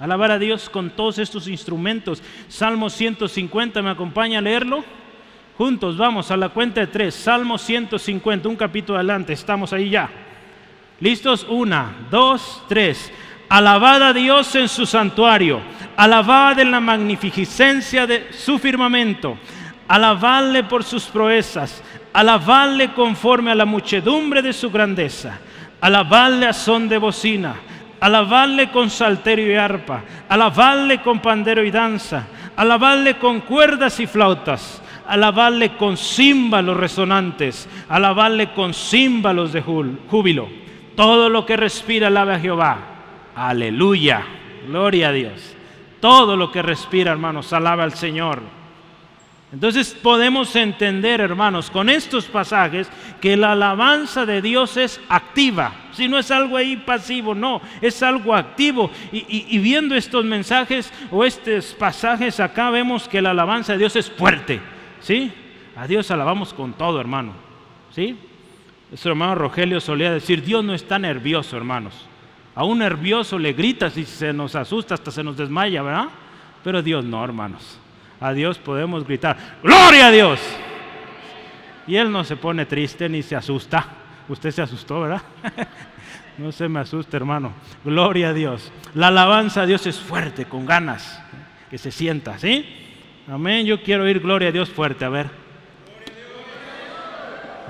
Alabar 0.00 0.32
a 0.32 0.38
Dios 0.38 0.68
con 0.68 0.90
todos 0.90 1.18
estos 1.18 1.46
instrumentos. 1.46 2.22
Salmo 2.48 2.90
150, 2.90 3.80
¿me 3.80 3.90
acompaña 3.90 4.40
a 4.40 4.42
leerlo? 4.42 4.84
Juntos, 5.56 5.96
vamos 5.96 6.30
a 6.32 6.36
la 6.36 6.48
cuenta 6.48 6.80
de 6.80 6.88
tres. 6.88 7.14
Salmo 7.14 7.58
150, 7.58 8.48
un 8.48 8.56
capítulo 8.56 8.98
adelante, 8.98 9.32
estamos 9.32 9.72
ahí 9.72 9.90
ya. 9.90 10.10
¿Listos? 10.98 11.46
Una, 11.48 11.94
dos, 12.10 12.62
tres. 12.68 13.12
Alabad 13.48 14.02
a 14.02 14.12
Dios 14.12 14.54
en 14.56 14.68
su 14.68 14.84
santuario, 14.84 15.60
alabad 15.96 16.58
en 16.58 16.70
la 16.72 16.80
magnificencia 16.80 18.06
de 18.06 18.32
su 18.32 18.58
firmamento, 18.58 19.38
alabadle 19.86 20.64
por 20.64 20.82
sus 20.82 21.04
proezas, 21.04 21.82
alabadle 22.12 22.92
conforme 22.94 23.52
a 23.52 23.54
la 23.54 23.64
muchedumbre 23.64 24.42
de 24.42 24.52
su 24.52 24.70
grandeza, 24.70 25.38
alabadle 25.80 26.46
a 26.46 26.52
son 26.52 26.88
de 26.88 26.98
bocina, 26.98 27.54
alabadle 28.04 28.70
con 28.70 28.90
salterio 28.90 29.50
y 29.50 29.54
arpa, 29.54 30.02
alabadle 30.28 31.00
con 31.00 31.20
pandero 31.20 31.64
y 31.64 31.70
danza, 31.70 32.26
alabadle 32.54 33.16
con 33.18 33.40
cuerdas 33.40 33.98
y 33.98 34.06
flautas, 34.06 34.82
alabadle 35.06 35.78
con 35.78 35.96
címbalos 35.96 36.76
resonantes, 36.76 37.66
alabadle 37.88 38.52
con 38.52 38.74
címbalos 38.74 39.54
de 39.54 39.62
júbilo. 39.62 40.48
Todo 40.94 41.30
lo 41.30 41.46
que 41.46 41.56
respira 41.56 42.08
alaba 42.08 42.34
a 42.34 42.40
Jehová 42.40 42.78
Aleluya. 43.34 44.22
Gloria 44.66 45.08
a 45.08 45.12
Dios. 45.12 45.56
Todo 45.98 46.36
lo 46.36 46.52
que 46.52 46.60
respira, 46.60 47.10
hermanos, 47.10 47.54
alaba 47.54 47.84
al 47.84 47.94
Señor. 47.94 48.42
Entonces 49.54 49.94
podemos 49.94 50.56
entender, 50.56 51.20
hermanos, 51.20 51.70
con 51.70 51.88
estos 51.88 52.24
pasajes 52.24 52.90
que 53.20 53.36
la 53.36 53.52
alabanza 53.52 54.26
de 54.26 54.42
Dios 54.42 54.76
es 54.76 55.00
activa. 55.08 55.72
Si 55.92 56.08
no 56.08 56.18
es 56.18 56.32
algo 56.32 56.56
ahí 56.56 56.76
pasivo, 56.76 57.36
no, 57.36 57.60
es 57.80 58.02
algo 58.02 58.34
activo. 58.34 58.90
Y, 59.12 59.56
viendo 59.60 59.94
estos 59.94 60.24
mensajes 60.24 60.92
o 61.12 61.24
estos 61.24 61.66
pasajes 61.66 62.40
acá 62.40 62.68
vemos 62.70 63.06
que 63.06 63.22
la 63.22 63.30
alabanza 63.30 63.74
de 63.74 63.78
Dios 63.78 63.94
es 63.94 64.10
fuerte. 64.10 64.60
¿Sí? 65.00 65.30
A 65.76 65.86
Dios 65.86 66.10
alabamos 66.10 66.52
con 66.52 66.72
todo, 66.72 67.00
hermano. 67.00 67.34
¿Sí? 67.92 68.16
Nuestro 68.90 69.12
hermano 69.12 69.36
Rogelio 69.36 69.80
solía 69.80 70.10
decir, 70.10 70.42
Dios 70.42 70.64
no 70.64 70.74
está 70.74 70.98
nervioso, 70.98 71.56
hermanos. 71.56 71.94
A 72.56 72.64
un 72.64 72.80
nervioso 72.80 73.38
le 73.38 73.52
gritas 73.52 73.96
y 73.96 74.04
se 74.04 74.32
nos 74.32 74.56
asusta, 74.56 74.94
hasta 74.94 75.12
se 75.12 75.22
nos 75.22 75.36
desmaya, 75.36 75.80
¿verdad? 75.80 76.08
Pero 76.64 76.82
Dios 76.82 77.04
no, 77.04 77.22
hermanos. 77.22 77.78
A 78.20 78.32
Dios 78.32 78.58
podemos 78.58 79.04
gritar, 79.04 79.36
¡Gloria 79.62 80.06
a 80.06 80.10
Dios! 80.10 80.40
Y 81.86 81.96
Él 81.96 82.10
no 82.10 82.24
se 82.24 82.36
pone 82.36 82.66
triste 82.66 83.08
ni 83.08 83.22
se 83.22 83.36
asusta. 83.36 83.86
Usted 84.28 84.50
se 84.50 84.62
asustó, 84.62 85.02
¿verdad? 85.02 85.22
no 86.38 86.50
se 86.50 86.68
me 86.68 86.80
asuste, 86.80 87.16
hermano. 87.16 87.52
Gloria 87.84 88.30
a 88.30 88.32
Dios. 88.32 88.72
La 88.94 89.08
alabanza 89.08 89.62
a 89.62 89.66
Dios 89.66 89.86
es 89.86 90.00
fuerte, 90.00 90.46
con 90.46 90.64
ganas, 90.64 91.22
que 91.68 91.76
se 91.76 91.90
sienta, 91.90 92.38
¿sí? 92.38 92.66
Amén. 93.28 93.66
Yo 93.66 93.82
quiero 93.82 94.04
oír 94.04 94.20
gloria 94.20 94.48
a 94.48 94.52
Dios 94.52 94.70
fuerte, 94.70 95.04
a 95.04 95.10
ver. 95.10 95.28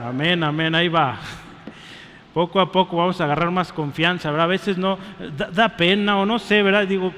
Amén, 0.05 0.43
amén, 0.43 0.75
ahí 0.75 0.89
va 0.89 1.19
poco 2.35 2.61
a 2.61 2.71
poco 2.71 2.97
vamos 2.97 3.21
a 3.21 3.25
agarrar 3.25 3.53
más 3.53 3.73
confianza, 3.73 4.31
¿verdad? 4.31 4.47
A 4.47 4.49
veces 4.49 4.77
no, 4.77 4.99
da, 5.53 5.77
pena 5.77 6.19
o 6.19 6.27
no 6.27 6.41
sé, 6.41 6.65
¿verdad? 6.65 6.87
Digo, 6.87 7.15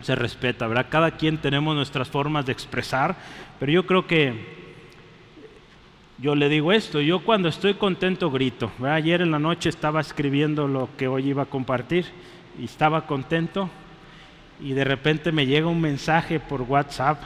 se 0.00 0.14
respeta, 0.14 0.66
¿verdad? 0.66 0.86
Cada 0.88 1.12
quien 1.12 1.38
tenemos 1.38 1.74
nuestras 1.74 2.08
formas 2.08 2.46
de 2.46 2.52
expresar, 2.52 3.16
pero 3.58 3.72
yo 3.72 3.86
creo 3.86 4.06
que 4.06 4.60
yo 6.18 6.34
le 6.34 6.48
digo 6.48 6.72
esto, 6.72 7.00
yo 7.00 7.20
cuando 7.20 7.48
estoy 7.48 7.74
contento 7.74 8.30
grito, 8.30 8.70
¿verdad? 8.78 8.96
Ayer 8.96 9.22
en 9.22 9.30
la 9.30 9.38
noche 9.38 9.68
estaba 9.68 10.00
escribiendo 10.00 10.68
lo 10.68 10.88
que 10.96 11.08
hoy 11.08 11.28
iba 11.28 11.44
a 11.44 11.46
compartir 11.46 12.06
y 12.58 12.64
estaba 12.64 13.06
contento 13.06 13.70
y 14.60 14.72
de 14.72 14.84
repente 14.84 15.32
me 15.32 15.46
llega 15.46 15.66
un 15.66 15.80
mensaje 15.80 16.40
por 16.40 16.62
WhatsApp 16.62 17.22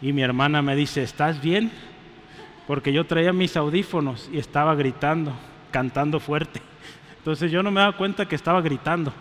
y 0.00 0.12
mi 0.12 0.22
hermana 0.22 0.62
me 0.62 0.76
dice, 0.76 1.02
¿estás 1.02 1.40
bien? 1.40 1.70
Porque 2.66 2.92
yo 2.92 3.04
traía 3.04 3.32
mis 3.32 3.56
audífonos 3.56 4.28
y 4.32 4.38
estaba 4.38 4.74
gritando 4.74 5.32
cantando 5.76 6.20
fuerte. 6.20 6.62
Entonces 7.18 7.52
yo 7.52 7.62
no 7.62 7.70
me 7.70 7.80
daba 7.80 7.96
cuenta 7.98 8.26
que 8.26 8.34
estaba 8.34 8.62
gritando. 8.62 9.12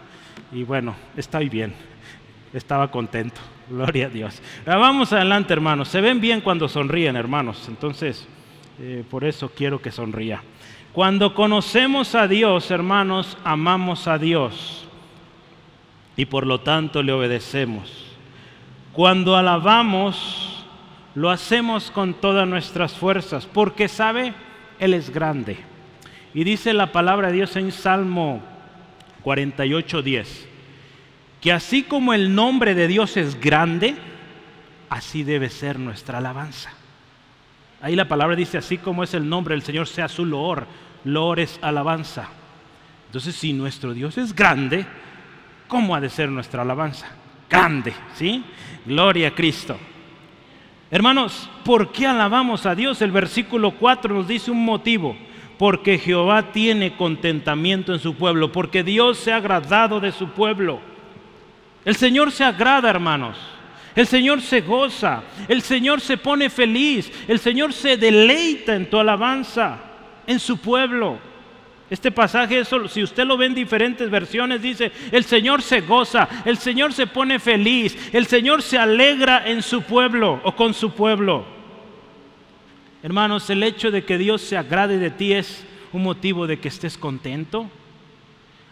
Y 0.53 0.63
bueno, 0.63 0.95
estoy 1.17 1.49
bien. 1.49 1.73
Estaba 2.55 2.89
contento. 2.89 3.41
Gloria 3.69 4.05
a 4.05 4.09
Dios. 4.09 4.41
vamos 4.65 5.11
adelante, 5.11 5.51
hermanos. 5.51 5.89
Se 5.89 5.99
ven 5.99 6.21
bien 6.21 6.39
cuando 6.39 6.69
sonríen, 6.69 7.17
hermanos. 7.17 7.65
Entonces, 7.67 8.25
eh, 8.79 9.03
por 9.09 9.25
eso 9.25 9.51
quiero 9.53 9.81
que 9.81 9.91
sonría. 9.91 10.41
Cuando 10.93 11.35
conocemos 11.35 12.15
a 12.15 12.29
Dios, 12.29 12.71
hermanos, 12.71 13.37
amamos 13.43 14.07
a 14.07 14.17
Dios. 14.17 14.87
Y 16.15 16.27
por 16.27 16.47
lo 16.47 16.61
tanto 16.61 17.03
le 17.03 17.11
obedecemos. 17.11 18.05
Cuando 18.93 19.35
alabamos, 19.35 20.65
lo 21.13 21.31
hacemos 21.31 21.91
con 21.91 22.13
todas 22.13 22.47
nuestras 22.47 22.93
fuerzas. 22.93 23.45
Porque 23.45 23.89
sabe, 23.89 24.33
Él 24.79 24.93
es 24.93 25.09
grande. 25.09 25.57
Y 26.33 26.45
dice 26.45 26.71
la 26.71 26.93
palabra 26.93 27.27
de 27.27 27.33
Dios 27.33 27.57
en 27.57 27.73
Salmo 27.73 28.41
48, 29.23 30.01
10, 30.01 30.54
que 31.45 31.51
así 31.51 31.83
como 31.83 32.11
el 32.15 32.33
nombre 32.33 32.73
de 32.73 32.87
Dios 32.87 33.17
es 33.17 33.39
grande, 33.39 33.93
así 34.89 35.21
debe 35.21 35.51
ser 35.51 35.77
nuestra 35.77 36.17
alabanza. 36.17 36.73
Ahí 37.83 37.95
la 37.95 38.07
palabra 38.07 38.35
dice, 38.35 38.57
así 38.57 38.79
como 38.79 39.03
es 39.03 39.13
el 39.13 39.29
nombre 39.29 39.53
del 39.53 39.61
Señor, 39.61 39.87
sea 39.87 40.07
su 40.07 40.25
loor. 40.25 40.65
Loor 41.03 41.39
es 41.39 41.59
alabanza. 41.61 42.29
Entonces, 43.05 43.35
si 43.35 43.53
nuestro 43.53 43.93
Dios 43.93 44.17
es 44.17 44.33
grande, 44.33 44.87
¿cómo 45.67 45.93
ha 45.93 46.01
de 46.01 46.09
ser 46.09 46.29
nuestra 46.29 46.63
alabanza? 46.63 47.11
Grande, 47.47 47.93
¿sí? 48.15 48.43
Gloria 48.83 49.27
a 49.27 49.35
Cristo. 49.35 49.77
Hermanos, 50.89 51.47
¿por 51.63 51.91
qué 51.91 52.07
alabamos 52.07 52.65
a 52.65 52.73
Dios? 52.73 53.03
El 53.03 53.11
versículo 53.11 53.69
4 53.77 54.15
nos 54.15 54.27
dice 54.27 54.49
un 54.49 54.65
motivo 54.65 55.15
porque 55.59 55.99
Jehová 55.99 56.51
tiene 56.51 56.97
contentamiento 56.97 57.93
en 57.93 57.99
su 57.99 58.15
pueblo, 58.15 58.51
porque 58.51 58.83
Dios 58.83 59.19
se 59.19 59.31
ha 59.31 59.35
agradado 59.35 59.99
de 59.99 60.11
su 60.11 60.29
pueblo. 60.29 60.94
El 61.85 61.95
Señor 61.95 62.31
se 62.31 62.43
agrada, 62.43 62.89
hermanos. 62.89 63.37
El 63.95 64.07
Señor 64.07 64.41
se 64.41 64.59
goza, 64.59 65.23
el 65.47 65.61
Señor 65.61 66.01
se 66.01 66.17
pone 66.17 66.49
feliz, 66.49 67.09
el 67.29 67.39
Señor 67.39 67.71
se 67.71 67.95
deleita 67.95 68.75
en 68.75 68.89
tu 68.89 68.99
alabanza, 68.99 69.77
en 70.27 70.37
su 70.37 70.57
pueblo. 70.57 71.17
Este 71.89 72.11
pasaje, 72.11 72.63
si 72.89 73.03
usted 73.03 73.23
lo 73.25 73.37
ve 73.37 73.45
en 73.45 73.55
diferentes 73.55 74.09
versiones, 74.09 74.61
dice, 74.61 74.91
el 75.11 75.23
Señor 75.23 75.61
se 75.61 75.79
goza, 75.79 76.27
el 76.43 76.57
Señor 76.57 76.91
se 76.91 77.07
pone 77.07 77.39
feliz, 77.39 77.95
el 78.11 78.25
Señor 78.25 78.61
se 78.63 78.77
alegra 78.77 79.47
en 79.47 79.61
su 79.61 79.83
pueblo 79.83 80.41
o 80.43 80.53
con 80.53 80.73
su 80.73 80.91
pueblo. 80.91 81.45
Hermanos, 83.01 83.49
el 83.49 83.63
hecho 83.63 83.91
de 83.91 84.03
que 84.03 84.17
Dios 84.17 84.41
se 84.41 84.57
agrade 84.57 84.97
de 84.97 85.11
ti 85.11 85.31
es 85.31 85.63
un 85.93 86.03
motivo 86.03 86.47
de 86.47 86.59
que 86.59 86.67
estés 86.67 86.97
contento. 86.97 87.69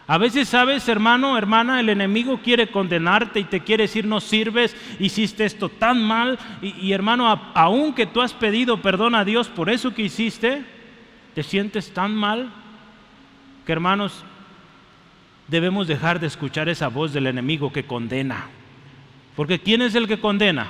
A 0.06 0.18
veces 0.18 0.48
sabes, 0.48 0.86
hermano, 0.88 1.38
hermana, 1.38 1.80
el 1.80 1.88
enemigo 1.88 2.40
quiere 2.42 2.70
condenarte 2.70 3.40
y 3.40 3.44
te 3.44 3.60
quiere 3.60 3.84
decir 3.84 4.04
no 4.04 4.20
sirves, 4.20 4.76
hiciste 4.98 5.46
esto 5.46 5.70
tan 5.70 6.02
mal. 6.02 6.38
Y, 6.60 6.92
hermano, 6.92 7.26
aunque 7.54 8.06
tú 8.06 8.20
has 8.20 8.34
pedido 8.34 8.82
perdón 8.82 9.14
a 9.14 9.24
Dios 9.24 9.48
por 9.48 9.70
eso 9.70 9.94
que 9.94 10.02
hiciste, 10.02 10.62
te 11.34 11.42
sientes 11.42 11.92
tan 11.92 12.14
mal 12.14 12.52
que 13.64 13.72
hermanos, 13.72 14.24
debemos 15.48 15.86
dejar 15.86 16.20
de 16.20 16.26
escuchar 16.26 16.68
esa 16.68 16.88
voz 16.88 17.12
del 17.12 17.26
enemigo 17.26 17.72
que 17.72 17.84
condena. 17.84 18.46
Porque 19.34 19.58
¿quién 19.58 19.82
es 19.82 19.94
el 19.94 20.06
que 20.06 20.20
condena? 20.20 20.68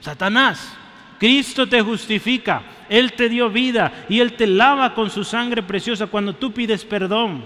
Satanás. 0.00 0.76
Cristo 1.18 1.66
te 1.68 1.80
justifica, 1.80 2.62
Él 2.88 3.12
te 3.12 3.28
dio 3.28 3.48
vida 3.48 4.04
y 4.08 4.20
Él 4.20 4.34
te 4.34 4.46
lava 4.46 4.94
con 4.94 5.10
su 5.10 5.24
sangre 5.24 5.62
preciosa 5.62 6.08
cuando 6.08 6.34
tú 6.34 6.52
pides 6.52 6.84
perdón. 6.84 7.44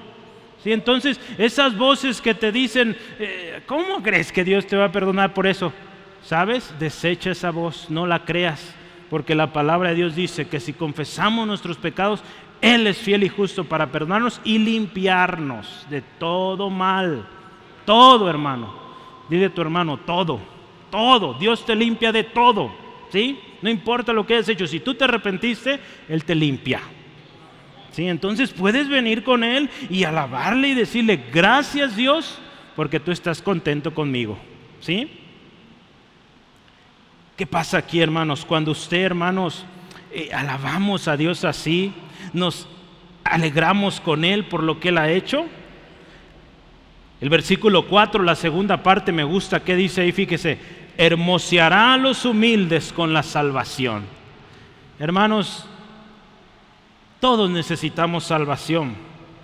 ¿Sí? 0.62 0.72
Entonces, 0.72 1.20
esas 1.38 1.76
voces 1.76 2.20
que 2.20 2.34
te 2.34 2.50
dicen, 2.50 2.96
eh, 3.18 3.62
¿cómo 3.66 4.02
crees 4.02 4.32
que 4.32 4.44
Dios 4.44 4.66
te 4.66 4.76
va 4.76 4.86
a 4.86 4.92
perdonar 4.92 5.32
por 5.32 5.46
eso? 5.46 5.72
¿Sabes? 6.22 6.74
Desecha 6.78 7.30
esa 7.30 7.50
voz, 7.50 7.88
no 7.90 8.06
la 8.06 8.24
creas, 8.24 8.74
porque 9.08 9.34
la 9.34 9.52
palabra 9.52 9.90
de 9.90 9.96
Dios 9.96 10.16
dice 10.16 10.48
que 10.48 10.60
si 10.60 10.72
confesamos 10.72 11.46
nuestros 11.46 11.76
pecados, 11.76 12.22
Él 12.60 12.86
es 12.86 12.98
fiel 12.98 13.22
y 13.22 13.28
justo 13.28 13.64
para 13.64 13.92
perdonarnos 13.92 14.40
y 14.44 14.58
limpiarnos 14.58 15.86
de 15.88 16.02
todo 16.02 16.70
mal. 16.70 17.26
Todo, 17.84 18.28
hermano. 18.28 18.74
Dile 19.28 19.50
tu 19.50 19.60
hermano, 19.60 19.96
todo, 19.98 20.40
todo. 20.90 21.34
Dios 21.34 21.64
te 21.64 21.74
limpia 21.74 22.12
de 22.12 22.24
todo. 22.24 22.70
¿Sí? 23.10 23.40
No 23.62 23.70
importa 23.70 24.12
lo 24.12 24.26
que 24.26 24.34
hayas 24.34 24.48
hecho, 24.48 24.66
si 24.66 24.80
tú 24.80 24.94
te 24.94 25.04
arrepentiste, 25.04 25.80
Él 26.08 26.24
te 26.24 26.34
limpia. 26.34 26.80
¿Sí? 27.92 28.06
Entonces 28.06 28.52
puedes 28.52 28.88
venir 28.88 29.24
con 29.24 29.42
Él 29.42 29.70
y 29.90 30.04
alabarle 30.04 30.68
y 30.68 30.74
decirle, 30.74 31.24
gracias 31.32 31.96
Dios, 31.96 32.38
porque 32.76 33.00
tú 33.00 33.10
estás 33.10 33.42
contento 33.42 33.94
conmigo. 33.94 34.38
¿Sí? 34.80 35.10
¿Qué 37.36 37.46
pasa 37.46 37.78
aquí, 37.78 38.00
hermanos? 38.00 38.44
Cuando 38.44 38.72
usted, 38.72 39.02
hermanos, 39.02 39.64
eh, 40.12 40.30
alabamos 40.32 41.06
a 41.06 41.16
Dios 41.16 41.44
así, 41.44 41.92
nos 42.32 42.68
alegramos 43.24 44.00
con 44.00 44.24
Él 44.24 44.44
por 44.46 44.62
lo 44.62 44.80
que 44.80 44.88
Él 44.88 44.98
ha 44.98 45.10
hecho. 45.10 45.46
El 47.20 47.28
versículo 47.28 47.86
4, 47.86 48.22
la 48.22 48.34
segunda 48.34 48.82
parte 48.82 49.12
me 49.12 49.24
gusta, 49.24 49.62
¿qué 49.62 49.76
dice 49.76 50.02
ahí? 50.02 50.12
Fíjese, 50.12 50.58
hermoseará 50.96 51.94
a 51.94 51.96
los 51.96 52.24
humildes 52.24 52.92
con 52.92 53.12
la 53.12 53.22
salvación. 53.22 54.04
Hermanos, 54.98 55.66
todos 57.20 57.50
necesitamos 57.50 58.24
salvación, 58.24 58.94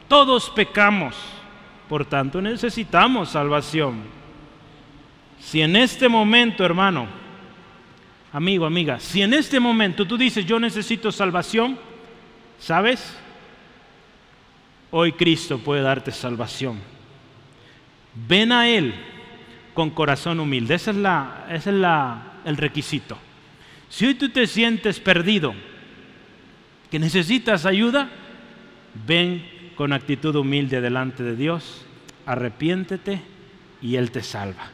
todos 0.08 0.50
pecamos, 0.50 1.16
por 1.88 2.04
tanto 2.04 2.40
necesitamos 2.40 3.30
salvación. 3.30 4.02
Si 5.40 5.60
en 5.60 5.76
este 5.76 6.08
momento, 6.08 6.64
hermano, 6.64 7.06
amigo, 8.32 8.64
amiga, 8.66 8.98
si 9.00 9.22
en 9.22 9.34
este 9.34 9.60
momento 9.60 10.06
tú 10.06 10.16
dices 10.16 10.46
yo 10.46 10.58
necesito 10.58 11.12
salvación, 11.12 11.78
¿sabes? 12.58 13.16
Hoy 14.90 15.12
Cristo 15.12 15.58
puede 15.58 15.82
darte 15.82 16.12
salvación. 16.12 16.80
Ven 18.14 18.52
a 18.52 18.68
Él 18.68 18.94
con 19.74 19.90
corazón 19.90 20.38
humilde. 20.38 20.74
Ese 20.74 20.92
es, 20.92 20.96
la, 20.96 21.46
es 21.50 21.66
la, 21.66 22.34
el 22.44 22.56
requisito. 22.56 23.18
Si 23.88 24.06
hoy 24.06 24.14
tú 24.14 24.28
te 24.28 24.46
sientes 24.46 25.00
perdido, 25.00 25.54
que 26.94 27.00
necesitas 27.00 27.66
ayuda, 27.66 28.09
ven 29.04 29.44
con 29.74 29.92
actitud 29.92 30.33
humilde 30.37 30.80
delante 30.80 31.24
de 31.24 31.35
Dios, 31.35 31.85
arrepiéntete 32.24 33.20
y 33.83 33.96
Él 33.96 34.12
te 34.12 34.22
salva. 34.22 34.70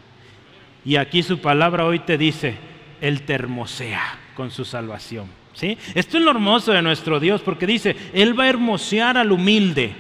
Y 0.85 0.97
aquí 0.97 1.23
su 1.23 1.39
palabra 1.39 1.87
hoy 1.87 2.01
te 2.01 2.19
dice, 2.19 2.57
Él 3.01 3.23
te 3.23 3.33
hermosea 3.33 4.03
con 4.35 4.51
su 4.51 4.67
salvación. 4.67 5.29
¿sí? 5.55 5.79
Esto 5.95 6.19
es 6.19 6.23
lo 6.23 6.33
hermoso 6.33 6.73
de 6.73 6.83
nuestro 6.83 7.21
Dios, 7.21 7.41
porque 7.41 7.67
dice, 7.67 7.97
Él 8.13 8.39
va 8.39 8.45
a 8.45 8.51
hermosear 8.51 9.17
al 9.17 9.33
humilde. 9.33 9.95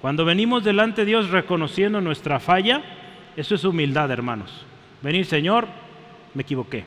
Cuando 0.00 0.24
venimos 0.24 0.64
delante 0.64 1.02
de 1.02 1.06
Dios 1.06 1.30
reconociendo 1.30 2.00
nuestra 2.00 2.40
falla, 2.40 2.82
eso 3.36 3.54
es 3.54 3.62
humildad, 3.62 4.10
hermanos. 4.10 4.66
Venir, 5.02 5.24
Señor, 5.24 5.68
me 6.34 6.42
equivoqué, 6.42 6.84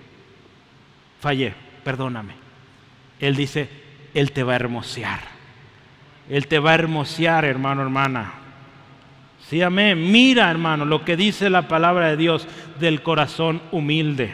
fallé, 1.22 1.54
perdóname. 1.86 2.34
Él 3.22 3.38
dice, 3.38 3.85
Él 4.16 4.32
te 4.32 4.42
va 4.44 4.54
a 4.54 4.56
hermosear. 4.56 5.20
Él 6.30 6.48
te 6.48 6.58
va 6.58 6.72
a 6.72 6.76
hermosear, 6.76 7.46
hermano, 7.46 7.84
hermana. 7.84 8.34
Sí, 9.48 9.62
amén. 9.62 10.12
Mira, 10.12 10.50
hermano, 10.50 10.86
lo 10.86 11.06
que 11.06 11.16
dice 11.16 11.52
la 11.52 11.68
palabra 11.68 12.08
de 12.08 12.18
Dios 12.18 12.48
del 12.80 13.04
corazón 13.04 13.62
humilde. 13.72 14.34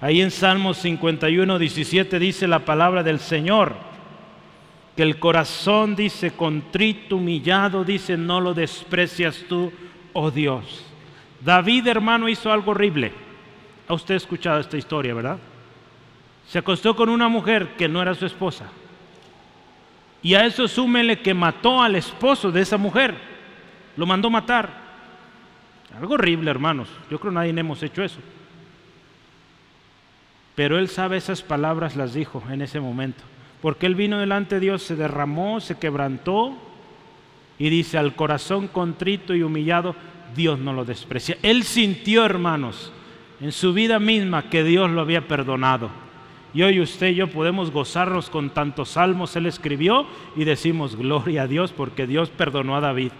Ahí 0.00 0.20
en 0.20 0.30
Salmos 0.30 0.78
51, 0.78 1.58
17 1.58 2.18
dice 2.18 2.46
la 2.46 2.58
palabra 2.58 3.02
del 3.02 3.18
Señor, 3.18 3.76
que 4.94 5.02
el 5.02 5.18
corazón 5.18 5.94
dice 5.94 6.32
contrito, 6.32 7.16
humillado, 7.16 7.84
dice, 7.84 8.16
no 8.16 8.40
lo 8.40 8.54
desprecias 8.54 9.44
tú, 9.48 9.72
oh 10.14 10.30
Dios. 10.30 10.84
David, 11.40 11.86
hermano, 11.86 12.28
hizo 12.28 12.52
algo 12.52 12.72
horrible. 12.72 13.12
¿Ha 13.88 13.94
usted 13.94 14.16
escuchado 14.16 14.60
esta 14.60 14.76
historia, 14.76 15.14
verdad? 15.14 15.38
Se 16.48 16.58
acostó 16.58 16.96
con 16.96 17.08
una 17.08 17.28
mujer 17.28 17.76
que 17.78 17.88
no 17.88 18.02
era 18.02 18.14
su 18.14 18.26
esposa. 18.26 18.66
Y 20.22 20.34
a 20.34 20.44
eso 20.44 20.66
súmele 20.66 21.20
que 21.20 21.34
mató 21.34 21.82
al 21.82 21.96
esposo 21.96 22.50
de 22.50 22.62
esa 22.62 22.76
mujer. 22.76 23.14
Lo 23.96 24.06
mandó 24.06 24.30
matar. 24.30 24.70
Algo 25.98 26.14
horrible, 26.14 26.50
hermanos. 26.50 26.88
Yo 27.10 27.18
creo 27.18 27.32
que 27.32 27.34
nadie 27.34 27.50
hemos 27.50 27.82
hecho 27.82 28.02
eso. 28.02 28.18
Pero 30.54 30.78
él 30.78 30.88
sabe 30.88 31.18
esas 31.18 31.42
palabras, 31.42 31.96
las 31.96 32.14
dijo 32.14 32.42
en 32.50 32.62
ese 32.62 32.80
momento. 32.80 33.22
Porque 33.60 33.86
él 33.86 33.94
vino 33.94 34.18
delante 34.18 34.56
de 34.56 34.62
Dios, 34.62 34.82
se 34.82 34.96
derramó, 34.96 35.60
se 35.60 35.78
quebrantó 35.78 36.56
y 37.58 37.68
dice, 37.68 37.98
al 37.98 38.14
corazón 38.14 38.68
contrito 38.68 39.34
y 39.34 39.42
humillado, 39.42 39.94
Dios 40.34 40.58
no 40.58 40.72
lo 40.72 40.84
desprecia. 40.84 41.38
Él 41.42 41.62
sintió, 41.64 42.24
hermanos, 42.24 42.92
en 43.40 43.52
su 43.52 43.72
vida 43.72 43.98
misma 43.98 44.48
que 44.48 44.64
Dios 44.64 44.90
lo 44.90 45.00
había 45.00 45.28
perdonado. 45.28 45.90
Y 46.56 46.62
hoy 46.62 46.80
usted 46.80 47.08
y 47.08 47.16
yo 47.16 47.26
podemos 47.26 47.70
gozarnos 47.70 48.30
con 48.30 48.48
tantos 48.48 48.88
salmos 48.88 49.36
Él 49.36 49.44
escribió 49.44 50.06
y 50.36 50.44
decimos 50.44 50.96
gloria 50.96 51.42
a 51.42 51.46
Dios 51.46 51.70
porque 51.70 52.06
Dios 52.06 52.30
perdonó 52.30 52.74
a 52.74 52.80
David. 52.80 53.12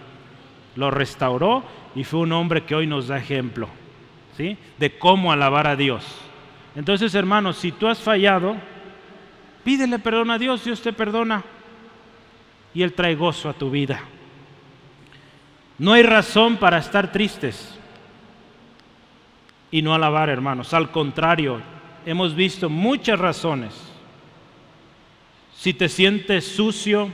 Lo 0.75 0.89
restauró 0.89 1.63
y 1.93 2.03
fue 2.03 2.21
un 2.21 2.31
hombre 2.31 2.63
que 2.63 2.73
hoy 2.73 2.87
nos 2.87 3.09
da 3.09 3.19
ejemplo 3.19 3.69
¿sí? 4.35 4.57
de 4.79 4.97
cómo 4.97 5.31
alabar 5.31 5.67
a 5.67 5.75
Dios. 5.75 6.03
Entonces, 6.75 7.13
hermanos, 7.13 7.57
si 7.57 7.71
tú 7.71 7.87
has 7.87 7.99
fallado, 7.99 8.55
pídele 9.63 9.99
perdón 9.99 10.31
a 10.31 10.39
Dios, 10.39 10.65
Dios 10.65 10.81
te 10.81 10.91
perdona 10.91 11.43
y 12.73 12.81
Él 12.81 12.93
trae 12.93 13.13
gozo 13.13 13.49
a 13.49 13.53
tu 13.53 13.69
vida. 13.69 14.01
No 15.77 15.93
hay 15.93 16.01
razón 16.01 16.57
para 16.57 16.79
estar 16.79 17.11
tristes 17.11 17.77
y 19.69 19.83
no 19.83 19.93
alabar, 19.93 20.27
hermanos. 20.27 20.73
Al 20.73 20.89
contrario, 20.89 21.76
hemos 22.07 22.33
visto 22.35 22.69
muchas 22.69 23.19
razones. 23.19 23.73
Si 25.57 25.73
te 25.73 25.89
sientes 25.89 26.47
sucio, 26.47 27.09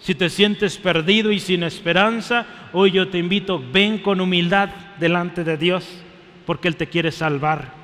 si 0.00 0.14
te 0.14 0.30
sientes 0.30 0.78
perdido 0.78 1.30
y 1.30 1.38
sin 1.38 1.62
esperanza, 1.62 2.46
hoy 2.72 2.92
yo 2.92 3.08
te 3.08 3.18
invito, 3.18 3.62
ven 3.70 3.98
con 3.98 4.22
humildad 4.22 4.70
delante 4.98 5.44
de 5.44 5.58
Dios, 5.58 5.86
porque 6.46 6.68
Él 6.68 6.76
te 6.76 6.86
quiere 6.86 7.12
salvar 7.12 7.74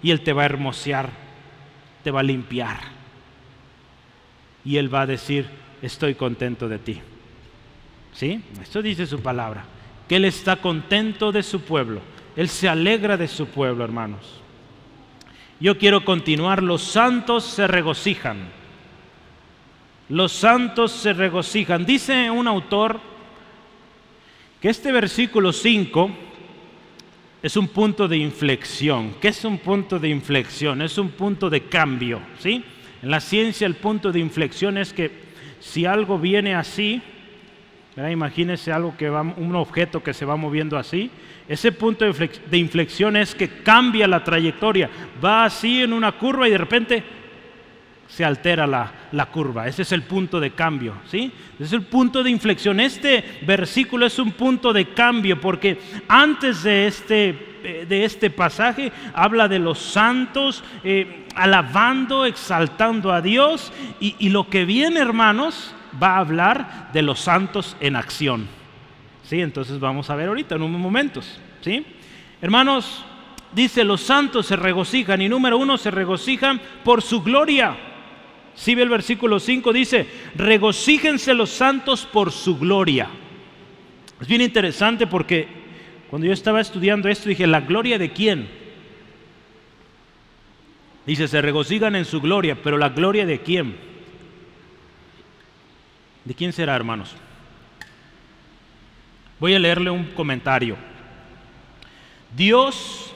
y 0.00 0.12
Él 0.12 0.20
te 0.20 0.32
va 0.32 0.42
a 0.42 0.46
hermosear, 0.46 1.10
te 2.04 2.12
va 2.12 2.20
a 2.20 2.24
limpiar. 2.24 2.78
Y 4.64 4.76
Él 4.76 4.94
va 4.94 5.02
a 5.02 5.06
decir, 5.06 5.48
estoy 5.82 6.14
contento 6.14 6.68
de 6.68 6.78
ti. 6.78 7.00
¿Sí? 8.12 8.40
Esto 8.62 8.80
dice 8.80 9.08
su 9.08 9.20
palabra. 9.20 9.64
Que 10.08 10.16
Él 10.16 10.24
está 10.24 10.54
contento 10.56 11.32
de 11.32 11.42
su 11.42 11.62
pueblo. 11.62 12.00
Él 12.36 12.48
se 12.48 12.68
alegra 12.68 13.16
de 13.16 13.26
su 13.26 13.46
pueblo, 13.46 13.82
hermanos. 13.82 14.43
Yo 15.60 15.78
quiero 15.78 16.04
continuar. 16.04 16.62
Los 16.62 16.82
santos 16.82 17.44
se 17.44 17.66
regocijan. 17.66 18.38
Los 20.08 20.32
santos 20.32 20.92
se 20.92 21.12
regocijan. 21.12 21.86
Dice 21.86 22.30
un 22.30 22.46
autor 22.46 23.00
que 24.60 24.68
este 24.68 24.92
versículo 24.92 25.52
5 25.52 26.10
es 27.42 27.56
un 27.56 27.68
punto 27.68 28.08
de 28.08 28.16
inflexión. 28.16 29.14
¿Qué 29.20 29.28
es 29.28 29.44
un 29.44 29.58
punto 29.58 29.98
de 29.98 30.08
inflexión? 30.08 30.82
Es 30.82 30.98
un 30.98 31.10
punto 31.10 31.50
de 31.50 31.64
cambio. 31.64 32.20
¿sí? 32.38 32.64
En 33.02 33.10
la 33.10 33.20
ciencia 33.20 33.66
el 33.66 33.76
punto 33.76 34.10
de 34.10 34.20
inflexión 34.20 34.78
es 34.78 34.92
que 34.92 35.10
si 35.60 35.86
algo 35.86 36.18
viene 36.18 36.54
así, 36.54 37.02
Imagínese 37.96 38.72
algo 38.72 38.96
que 38.96 39.08
va, 39.08 39.22
un 39.22 39.54
objeto 39.54 40.02
que 40.02 40.14
se 40.14 40.24
va 40.24 40.36
moviendo 40.36 40.76
así. 40.76 41.10
Ese 41.48 41.70
punto 41.70 42.04
de 42.04 42.58
inflexión 42.58 43.16
es 43.16 43.34
que 43.34 43.48
cambia 43.62 44.08
la 44.08 44.24
trayectoria. 44.24 44.90
Va 45.24 45.44
así 45.44 45.82
en 45.82 45.92
una 45.92 46.12
curva 46.12 46.48
y 46.48 46.52
de 46.52 46.58
repente 46.58 47.04
se 48.08 48.24
altera 48.24 48.66
la, 48.66 49.26
curva. 49.26 49.68
Ese 49.68 49.82
es 49.82 49.92
el 49.92 50.02
punto 50.02 50.40
de 50.40 50.50
cambio. 50.50 50.94
¿sí? 51.08 51.30
Es 51.58 51.72
el 51.72 51.82
punto 51.82 52.22
de 52.22 52.30
inflexión. 52.30 52.80
Este 52.80 53.24
versículo 53.46 54.06
es 54.06 54.18
un 54.18 54.32
punto 54.32 54.72
de 54.72 54.86
cambio 54.92 55.40
porque 55.40 55.78
antes 56.08 56.62
de 56.62 56.86
este, 56.86 57.28
eh, 57.62 57.86
este 57.88 58.30
pasaje 58.30 58.90
habla 59.12 59.46
de 59.48 59.58
los 59.58 59.78
santos 59.78 60.64
eh, 60.82 61.26
alabando, 61.34 62.24
exaltando 62.24 63.12
a 63.12 63.20
Dios. 63.20 63.72
Y 64.00 64.28
lo 64.30 64.48
que 64.48 64.64
viene, 64.64 65.00
hermanos, 65.00 65.73
va 66.02 66.16
a 66.16 66.18
hablar 66.18 66.90
de 66.92 67.02
los 67.02 67.20
santos 67.20 67.76
en 67.80 67.96
acción. 67.96 68.46
¿Sí? 69.24 69.40
Entonces 69.40 69.80
vamos 69.80 70.10
a 70.10 70.16
ver 70.16 70.28
ahorita 70.28 70.54
en 70.56 70.62
unos 70.62 70.80
momentos. 70.80 71.38
¿Sí? 71.60 71.84
Hermanos, 72.42 73.04
dice, 73.52 73.84
los 73.84 74.02
santos 74.02 74.46
se 74.46 74.56
regocijan 74.56 75.22
y 75.22 75.28
número 75.28 75.58
uno, 75.58 75.78
se 75.78 75.90
regocijan 75.90 76.60
por 76.84 77.02
su 77.02 77.22
gloria. 77.22 77.76
Si 78.54 78.66
¿Sí 78.66 78.74
ve 78.74 78.82
el 78.82 78.88
versículo 78.88 79.40
5, 79.40 79.72
dice, 79.72 80.06
regocíjense 80.36 81.34
los 81.34 81.50
santos 81.50 82.06
por 82.06 82.30
su 82.30 82.58
gloria. 82.58 83.08
Es 84.20 84.28
bien 84.28 84.42
interesante 84.42 85.06
porque 85.06 85.48
cuando 86.08 86.26
yo 86.26 86.32
estaba 86.32 86.60
estudiando 86.60 87.08
esto 87.08 87.28
dije, 87.28 87.46
¿la 87.46 87.62
gloria 87.62 87.98
de 87.98 88.12
quién? 88.12 88.48
Dice, 91.06 91.28
se 91.28 91.42
regocijan 91.42 91.96
en 91.96 92.04
su 92.04 92.20
gloria, 92.20 92.56
pero 92.62 92.78
¿la 92.78 92.90
gloria 92.90 93.26
de 93.26 93.40
quién? 93.40 93.93
¿De 96.24 96.34
quién 96.34 96.52
será, 96.52 96.74
hermanos? 96.74 97.14
Voy 99.38 99.54
a 99.54 99.58
leerle 99.58 99.90
un 99.90 100.04
comentario. 100.04 100.76
Dios 102.34 103.12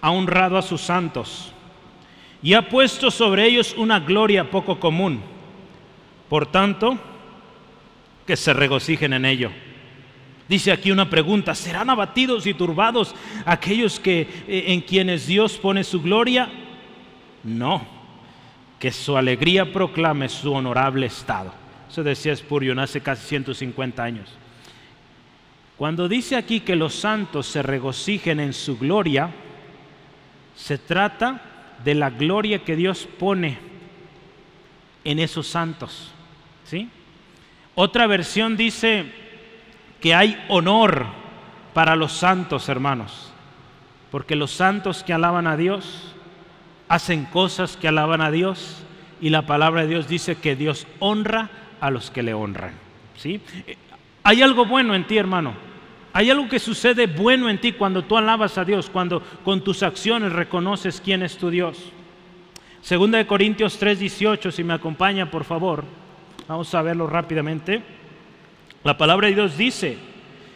ha 0.00 0.10
honrado 0.10 0.58
a 0.58 0.62
sus 0.62 0.80
santos 0.80 1.52
y 2.42 2.54
ha 2.54 2.68
puesto 2.68 3.10
sobre 3.10 3.46
ellos 3.46 3.74
una 3.76 4.00
gloria 4.00 4.50
poco 4.50 4.78
común. 4.78 5.22
Por 6.28 6.46
tanto, 6.46 6.98
que 8.26 8.36
se 8.36 8.52
regocijen 8.52 9.12
en 9.12 9.24
ello. 9.24 9.50
Dice 10.48 10.70
aquí 10.70 10.90
una 10.90 11.08
pregunta, 11.08 11.54
¿serán 11.54 11.88
abatidos 11.88 12.46
y 12.46 12.52
turbados 12.52 13.14
aquellos 13.46 13.98
que 13.98 14.20
eh, 14.46 14.64
en 14.68 14.82
quienes 14.82 15.26
Dios 15.26 15.56
pone 15.56 15.82
su 15.82 16.02
gloria? 16.02 16.50
No, 17.42 17.86
que 18.78 18.90
su 18.92 19.16
alegría 19.16 19.72
proclame 19.72 20.28
su 20.28 20.52
honorable 20.52 21.06
estado. 21.06 21.61
Eso 21.92 22.02
decía 22.02 22.34
Spurgeon 22.34 22.78
hace 22.78 23.02
casi 23.02 23.26
150 23.26 24.02
años. 24.02 24.26
Cuando 25.76 26.08
dice 26.08 26.36
aquí 26.36 26.60
que 26.60 26.74
los 26.74 26.94
santos 26.94 27.46
se 27.46 27.60
regocijen 27.60 28.40
en 28.40 28.54
su 28.54 28.78
gloria, 28.78 29.28
se 30.56 30.78
trata 30.78 31.42
de 31.84 31.94
la 31.94 32.08
gloria 32.08 32.64
que 32.64 32.76
Dios 32.76 33.06
pone 33.18 33.58
en 35.04 35.18
esos 35.18 35.46
santos. 35.46 36.10
¿sí? 36.64 36.88
Otra 37.74 38.06
versión 38.06 38.56
dice 38.56 39.12
que 40.00 40.14
hay 40.14 40.42
honor 40.48 41.04
para 41.74 41.94
los 41.94 42.12
santos, 42.12 42.70
hermanos, 42.70 43.34
porque 44.10 44.34
los 44.34 44.50
santos 44.50 45.02
que 45.02 45.12
alaban 45.12 45.46
a 45.46 45.58
Dios 45.58 46.14
hacen 46.88 47.26
cosas 47.26 47.76
que 47.76 47.88
alaban 47.88 48.22
a 48.22 48.30
Dios 48.30 48.78
y 49.20 49.28
la 49.28 49.42
palabra 49.42 49.82
de 49.82 49.88
Dios 49.88 50.08
dice 50.08 50.36
que 50.36 50.56
Dios 50.56 50.86
honra 50.98 51.50
a 51.82 51.90
los 51.90 52.12
que 52.12 52.22
le 52.22 52.32
honran. 52.32 52.72
¿sí? 53.16 53.40
Hay 54.22 54.40
algo 54.40 54.64
bueno 54.64 54.94
en 54.94 55.04
ti, 55.04 55.18
hermano. 55.18 55.52
Hay 56.12 56.30
algo 56.30 56.48
que 56.48 56.60
sucede 56.60 57.08
bueno 57.08 57.50
en 57.50 57.60
ti 57.60 57.72
cuando 57.72 58.04
tú 58.04 58.16
alabas 58.16 58.56
a 58.56 58.64
Dios, 58.64 58.88
cuando 58.88 59.20
con 59.44 59.64
tus 59.64 59.82
acciones 59.82 60.32
reconoces 60.32 61.02
quién 61.04 61.24
es 61.24 61.36
tu 61.36 61.50
Dios. 61.50 61.90
Segunda 62.82 63.18
de 63.18 63.26
Corintios 63.26 63.80
3:18, 63.80 64.52
si 64.52 64.62
me 64.62 64.74
acompaña, 64.74 65.28
por 65.28 65.42
favor. 65.42 65.84
Vamos 66.46 66.72
a 66.72 66.82
verlo 66.82 67.08
rápidamente. 67.08 67.82
La 68.84 68.96
palabra 68.96 69.26
de 69.26 69.34
Dios 69.34 69.56
dice 69.56 69.98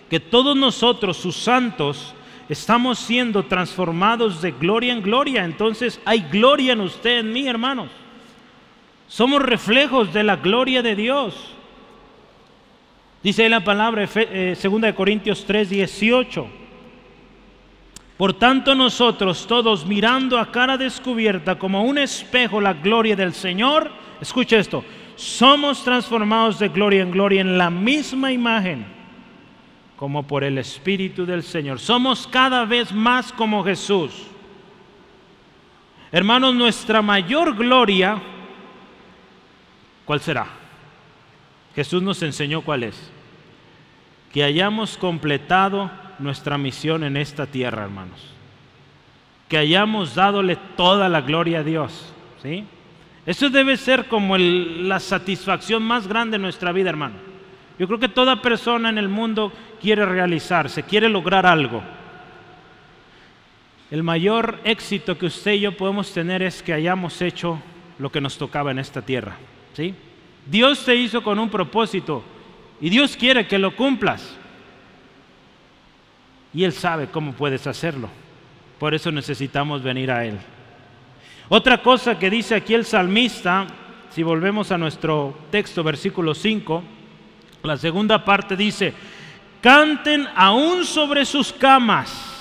que 0.09 0.21
todos 0.21 0.57
nosotros, 0.57 1.17
sus 1.17 1.35
santos, 1.35 2.15
estamos 2.49 3.01
siendo 3.01 3.47
transformados 3.47 4.41
de 4.43 4.53
gloria 4.53 4.93
en 4.93 5.03
gloria. 5.03 5.45
Entonces 5.45 6.01
hay 6.05 6.21
gloria 6.31 6.75
en 6.75 6.83
usted, 6.83 7.19
en 7.19 7.33
mí, 7.33 7.49
hermanos. 7.49 7.91
Somos 9.09 9.43
reflejos 9.43 10.13
de 10.13 10.23
la 10.23 10.37
gloria 10.37 10.83
de 10.83 10.97
Dios. 10.97 11.55
Dice 13.23 13.49
la 13.49 13.65
palabra, 13.65 14.07
2 14.07 14.15
eh, 14.17 14.95
Corintios 14.95 15.45
3, 15.45 15.71
18. 15.71 16.47
Por 18.17 18.35
tanto 18.35 18.75
nosotros 18.75 19.47
todos 19.47 19.85
mirando 19.85 20.39
a 20.39 20.51
cara 20.51 20.79
descubierta 20.79 21.59
como 21.59 21.83
un 21.83 21.99
espejo 21.99 22.61
la 22.61 22.73
gloria 22.73 23.15
del 23.15 23.35
Señor, 23.35 23.91
escucha 24.21 24.57
esto, 24.57 24.85
somos 25.17 25.85
transformados 25.85 26.59
de 26.59 26.69
gloria 26.69 27.03
en 27.03 27.11
gloria 27.11 27.41
en 27.43 27.59
la 27.59 27.69
misma 27.69 28.33
imagen 28.33 28.97
como 29.97 30.23
por 30.23 30.45
el 30.45 30.59
Espíritu 30.59 31.25
del 31.25 31.43
Señor. 31.43 31.79
Somos 31.79 32.27
cada 32.27 32.65
vez 32.65 32.93
más 32.93 33.33
como 33.33 33.65
Jesús. 33.65 34.13
Hermanos, 36.13 36.55
nuestra 36.55 37.03
mayor 37.03 37.57
gloria, 37.57 38.23
¿cuál 40.07 40.21
será? 40.21 40.47
Jesús 41.75 42.03
nos 42.03 42.23
enseñó 42.23 42.63
cuál 42.63 42.85
es. 42.85 43.11
Que 44.33 44.43
hayamos 44.43 44.97
completado 44.97 45.91
nuestra 46.19 46.57
misión 46.57 47.05
en 47.05 47.19
esta 47.19 47.47
tierra, 47.47 47.85
hermanos. 47.85 48.33
Que 49.49 49.59
hayamos 49.59 50.15
dadole 50.15 50.57
toda 50.77 51.11
la 51.11 51.21
gloria 51.21 51.59
a 51.59 51.63
Dios. 51.63 52.15
¿sí? 52.43 52.65
Eso 53.27 53.51
debe 53.51 53.77
ser 53.77 54.07
como 54.07 54.39
la 54.39 55.01
satisfacción 55.01 55.83
más 55.83 56.07
grande 56.07 56.39
de 56.39 56.43
nuestra 56.43 56.73
vida, 56.73 56.89
hermano. 56.89 57.17
Yo 57.79 57.87
creo 57.87 57.99
que 57.99 58.09
toda 58.09 58.41
persona 58.41 58.89
en 58.89 58.97
el 58.97 59.09
mundo 59.09 59.53
quiere 59.81 60.07
realizarse, 60.07 60.83
quiere 60.83 61.11
lograr 61.11 61.45
algo. 61.45 61.83
El 63.91 64.03
mayor 64.03 64.61
éxito 64.65 65.19
que 65.19 65.27
usted 65.27 65.53
y 65.53 65.61
yo 65.61 65.77
podemos 65.77 66.13
tener 66.13 66.43
es 66.43 66.63
que 66.63 66.73
hayamos 66.73 67.21
hecho 67.21 67.61
lo 67.99 68.11
que 68.11 68.21
nos 68.21 68.39
tocaba 68.39 68.71
en 68.71 68.79
esta 68.79 69.03
tierra. 69.03 69.37
¿Sí? 69.77 69.95
Dios 70.47 70.85
te 70.85 70.97
hizo 70.97 71.23
con 71.23 71.39
un 71.39 71.51
propósito 71.51 72.25
y 72.81 72.89
Dios 72.89 73.17
quiere 73.17 73.47
que 73.47 73.59
lo 73.59 73.77
cumplas. 73.77 74.35
Y 76.55 76.65
Él 76.65 76.73
sabe 76.73 77.09
cómo 77.09 77.33
puedes 77.33 77.67
hacerlo. 77.67 78.09
Por 78.79 78.95
eso 78.95 79.13
necesitamos 79.13 79.83
venir 79.83 80.11
a 80.11 80.25
Él. 80.25 80.39
Otra 81.51 81.83
cosa 81.83 82.19
que 82.19 82.31
dice 82.31 82.55
aquí 82.55 82.73
el 82.73 82.87
salmista, 82.87 83.67
si 84.11 84.23
volvemos 84.23 84.73
a 84.73 84.79
nuestro 84.79 85.37
texto, 85.51 85.85
versículo 85.85 86.35
5, 86.35 86.83
la 87.63 87.77
segunda 87.77 88.25
parte 88.25 88.57
dice, 88.57 88.95
canten 89.61 90.27
aún 90.35 90.85
sobre 90.87 91.27
sus 91.27 91.53
camas. 91.53 92.33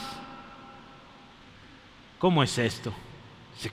¿Cómo 2.17 2.41
es 2.41 2.57
esto? 2.57 2.93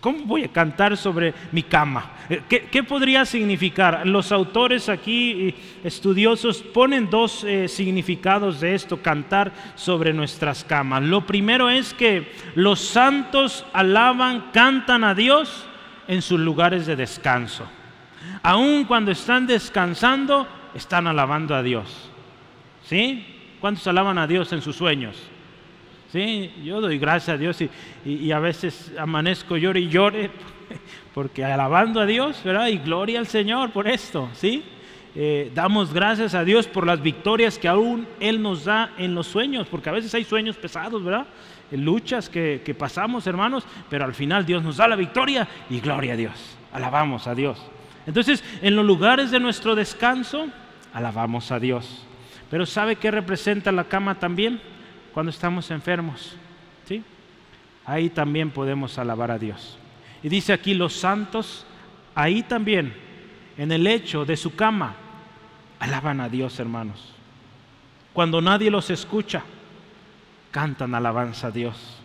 ¿Cómo 0.00 0.24
voy 0.24 0.44
a 0.44 0.48
cantar 0.48 0.96
sobre 0.96 1.34
mi 1.50 1.64
cama? 1.64 2.12
Eh, 2.30 2.42
¿Qué, 2.48 2.82
podría 2.82 3.24
significar? 3.24 4.06
Los 4.06 4.32
autores 4.32 4.88
aquí, 4.88 5.48
eh, 5.48 5.54
estudiosos, 5.84 6.62
ponen 6.62 7.10
dos 7.10 7.44
eh, 7.44 7.68
significados 7.68 8.60
de 8.60 8.74
esto, 8.74 9.02
cantar 9.02 9.52
sobre 9.74 10.12
nuestras 10.12 10.64
camas. 10.64 11.02
Lo 11.02 11.26
primero 11.26 11.68
es 11.68 11.92
que 11.94 12.32
los 12.54 12.80
santos 12.80 13.66
alaban, 13.72 14.50
cantan 14.52 15.04
a 15.04 15.14
Dios 15.14 15.66
en 16.08 16.22
sus 16.22 16.38
lugares 16.38 16.86
de 16.86 16.96
descanso. 16.96 17.66
Aun 18.42 18.84
cuando 18.84 19.10
están 19.10 19.46
descansando, 19.46 20.46
están 20.74 21.06
alabando 21.06 21.54
a 21.54 21.62
Dios. 21.62 22.10
¿Sí? 22.84 23.26
¿Cuántos 23.60 23.86
alaban 23.86 24.18
a 24.18 24.26
Dios 24.26 24.52
en 24.52 24.62
sus 24.62 24.76
sueños? 24.76 25.31
Sí, 26.12 26.52
yo 26.62 26.82
doy 26.82 26.98
gracias 26.98 27.36
a 27.36 27.38
Dios 27.38 27.58
y, 28.04 28.32
a 28.32 28.38
veces 28.38 28.92
amanezco 28.98 29.56
llore 29.56 29.80
y 29.80 29.88
llore 29.88 30.30
porque 31.14 31.42
alabando 31.42 32.00
a 32.00 32.06
Dios, 32.06 32.38
¿verdad? 32.44 32.66
Y 32.66 32.76
gloria 32.76 33.18
al 33.18 33.26
Señor 33.26 33.70
por 33.70 33.88
esto, 33.88 34.28
¿sí? 34.34 34.62
Eh, 35.14 35.50
damos 35.54 35.90
gracias 35.90 36.34
a 36.34 36.44
Dios 36.44 36.66
por 36.66 36.86
las 36.86 37.00
victorias 37.00 37.58
que 37.58 37.66
aún 37.66 38.06
Él 38.20 38.42
nos 38.42 38.66
da 38.66 38.92
en 38.98 39.14
los 39.14 39.26
sueños, 39.26 39.66
porque 39.70 39.88
a 39.88 39.92
veces 39.92 40.14
hay 40.14 40.24
sueños 40.24 40.56
pesados, 40.56 41.02
¿verdad? 41.02 41.26
luchas 41.70 42.28
que, 42.28 42.60
que 42.62 42.74
pasamos, 42.74 43.26
hermanos, 43.26 43.64
pero 43.88 44.04
al 44.04 44.12
final 44.12 44.44
Dios 44.44 44.62
nos 44.62 44.76
da 44.76 44.86
la 44.86 44.96
victoria 44.96 45.48
y 45.70 45.80
gloria 45.80 46.12
a 46.12 46.16
Dios, 46.16 46.58
alabamos 46.74 47.26
a 47.26 47.34
Dios. 47.34 47.58
Entonces, 48.06 48.44
en 48.60 48.76
los 48.76 48.84
lugares 48.84 49.30
de 49.30 49.40
nuestro 49.40 49.74
descanso, 49.74 50.48
alabamos 50.92 51.50
a 51.50 51.58
Dios. 51.58 52.04
Pero 52.50 52.66
¿sabe 52.66 52.96
qué 52.96 53.10
representa 53.10 53.72
la 53.72 53.84
cama 53.84 54.18
también? 54.18 54.60
Cuando 55.12 55.30
estamos 55.30 55.70
enfermos. 55.70 56.36
¿sí? 56.86 57.02
Ahí 57.84 58.10
también 58.10 58.50
podemos 58.50 58.98
alabar 58.98 59.30
a 59.30 59.38
Dios. 59.38 59.78
Y 60.22 60.28
dice 60.28 60.52
aquí 60.52 60.74
los 60.74 60.92
santos, 60.94 61.66
ahí 62.14 62.42
también, 62.42 62.94
en 63.56 63.72
el 63.72 63.84
lecho 63.84 64.24
de 64.24 64.36
su 64.36 64.54
cama, 64.54 64.94
alaban 65.78 66.20
a 66.20 66.28
Dios, 66.28 66.58
hermanos. 66.60 67.12
Cuando 68.12 68.40
nadie 68.40 68.70
los 68.70 68.90
escucha, 68.90 69.42
cantan 70.50 70.94
alabanza 70.94 71.48
a 71.48 71.50
Dios. 71.50 71.98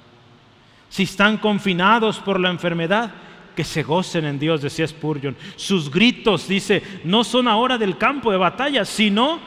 Si 0.89 1.03
están 1.03 1.37
confinados 1.37 2.19
por 2.19 2.39
la 2.39 2.49
enfermedad, 2.49 3.11
que 3.55 3.63
se 3.63 3.83
gocen 3.83 4.25
en 4.25 4.39
Dios, 4.39 4.61
decía 4.61 4.87
Spurgeon. 4.87 5.35
Sus 5.55 5.91
gritos, 5.91 6.47
dice, 6.47 6.81
no 7.03 7.23
son 7.23 7.47
ahora 7.47 7.77
del 7.77 7.97
campo 7.97 8.31
de 8.31 8.37
batalla, 8.37 8.85
sino 8.85 9.39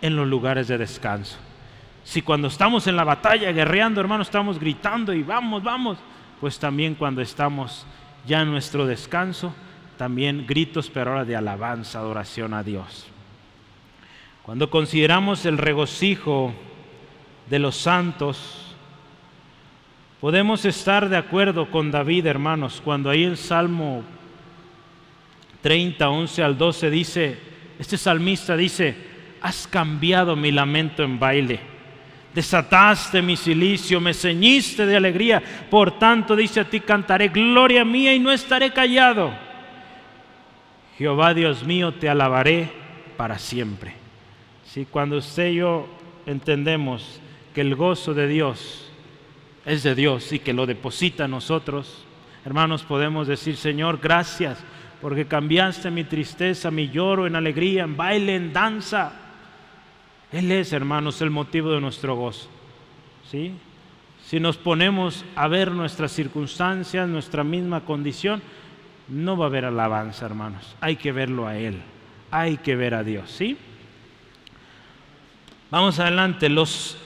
en 0.00 0.16
los 0.16 0.26
lugares 0.26 0.68
de 0.68 0.78
descanso. 0.78 1.36
Si 2.06 2.22
cuando 2.22 2.46
estamos 2.46 2.86
en 2.86 2.94
la 2.94 3.02
batalla 3.02 3.50
guerreando, 3.50 4.00
hermano, 4.00 4.22
estamos 4.22 4.60
gritando 4.60 5.12
y 5.12 5.24
vamos, 5.24 5.64
vamos, 5.64 5.98
pues 6.40 6.56
también 6.56 6.94
cuando 6.94 7.20
estamos 7.20 7.84
ya 8.24 8.42
en 8.42 8.50
nuestro 8.52 8.86
descanso, 8.86 9.52
también 9.98 10.46
gritos, 10.46 10.88
pero 10.88 11.10
ahora 11.10 11.24
de 11.24 11.34
alabanza, 11.34 11.98
adoración 11.98 12.54
a 12.54 12.62
Dios. 12.62 13.08
Cuando 14.44 14.70
consideramos 14.70 15.46
el 15.46 15.58
regocijo 15.58 16.54
de 17.50 17.58
los 17.58 17.76
santos, 17.76 18.76
podemos 20.20 20.64
estar 20.64 21.08
de 21.08 21.16
acuerdo 21.16 21.72
con 21.72 21.90
David, 21.90 22.26
hermanos, 22.26 22.80
cuando 22.84 23.10
ahí 23.10 23.24
el 23.24 23.36
Salmo 23.36 24.04
30, 25.60 26.08
11 26.08 26.42
al 26.44 26.56
12 26.56 26.88
dice, 26.88 27.38
este 27.80 27.98
salmista 27.98 28.56
dice, 28.56 28.96
has 29.42 29.66
cambiado 29.66 30.36
mi 30.36 30.52
lamento 30.52 31.02
en 31.02 31.18
baile. 31.18 31.75
Desataste 32.36 33.22
mi 33.22 33.34
silicio, 33.34 33.98
me 33.98 34.12
ceñiste 34.12 34.84
de 34.84 34.94
alegría. 34.94 35.42
Por 35.70 35.98
tanto, 35.98 36.36
dice 36.36 36.60
a 36.60 36.68
ti, 36.68 36.80
cantaré 36.80 37.28
gloria 37.28 37.82
mía 37.82 38.12
y 38.12 38.18
no 38.18 38.30
estaré 38.30 38.74
callado. 38.74 39.32
Jehová 40.98 41.32
Dios 41.32 41.64
mío, 41.64 41.94
te 41.94 42.10
alabaré 42.10 42.70
para 43.16 43.38
siempre. 43.38 43.94
Si 44.66 44.84
cuando 44.84 45.16
usted 45.16 45.48
y 45.48 45.54
yo 45.54 45.88
entendemos 46.26 47.22
que 47.54 47.62
el 47.62 47.74
gozo 47.74 48.12
de 48.12 48.28
Dios 48.28 48.92
es 49.64 49.82
de 49.82 49.94
Dios 49.94 50.30
y 50.30 50.38
que 50.38 50.52
lo 50.52 50.66
deposita 50.66 51.24
en 51.24 51.30
nosotros, 51.30 52.04
hermanos, 52.44 52.82
podemos 52.82 53.28
decir, 53.28 53.56
Señor, 53.56 53.98
gracias 53.98 54.62
porque 55.00 55.26
cambiaste 55.26 55.90
mi 55.90 56.04
tristeza, 56.04 56.70
mi 56.70 56.90
lloro 56.90 57.26
en 57.26 57.34
alegría, 57.34 57.84
en 57.84 57.96
baile, 57.96 58.36
en 58.36 58.52
danza. 58.52 59.25
Él 60.36 60.52
es, 60.52 60.72
hermanos, 60.72 61.20
el 61.22 61.30
motivo 61.30 61.72
de 61.72 61.80
nuestro 61.80 62.14
gozo. 62.14 62.48
¿Sí? 63.30 63.52
Si 64.24 64.40
nos 64.40 64.56
ponemos 64.56 65.24
a 65.34 65.48
ver 65.48 65.70
nuestras 65.70 66.12
circunstancias, 66.12 67.08
nuestra 67.08 67.44
misma 67.44 67.84
condición, 67.84 68.42
no 69.08 69.36
va 69.36 69.46
a 69.46 69.48
haber 69.48 69.64
alabanza, 69.64 70.26
hermanos. 70.26 70.76
Hay 70.80 70.96
que 70.96 71.12
verlo 71.12 71.46
a 71.46 71.56
Él. 71.56 71.80
Hay 72.30 72.58
que 72.58 72.76
ver 72.76 72.94
a 72.94 73.04
Dios, 73.04 73.30
¿sí? 73.30 73.56
Vamos 75.70 75.98
adelante. 75.98 76.48
Los 76.48 76.98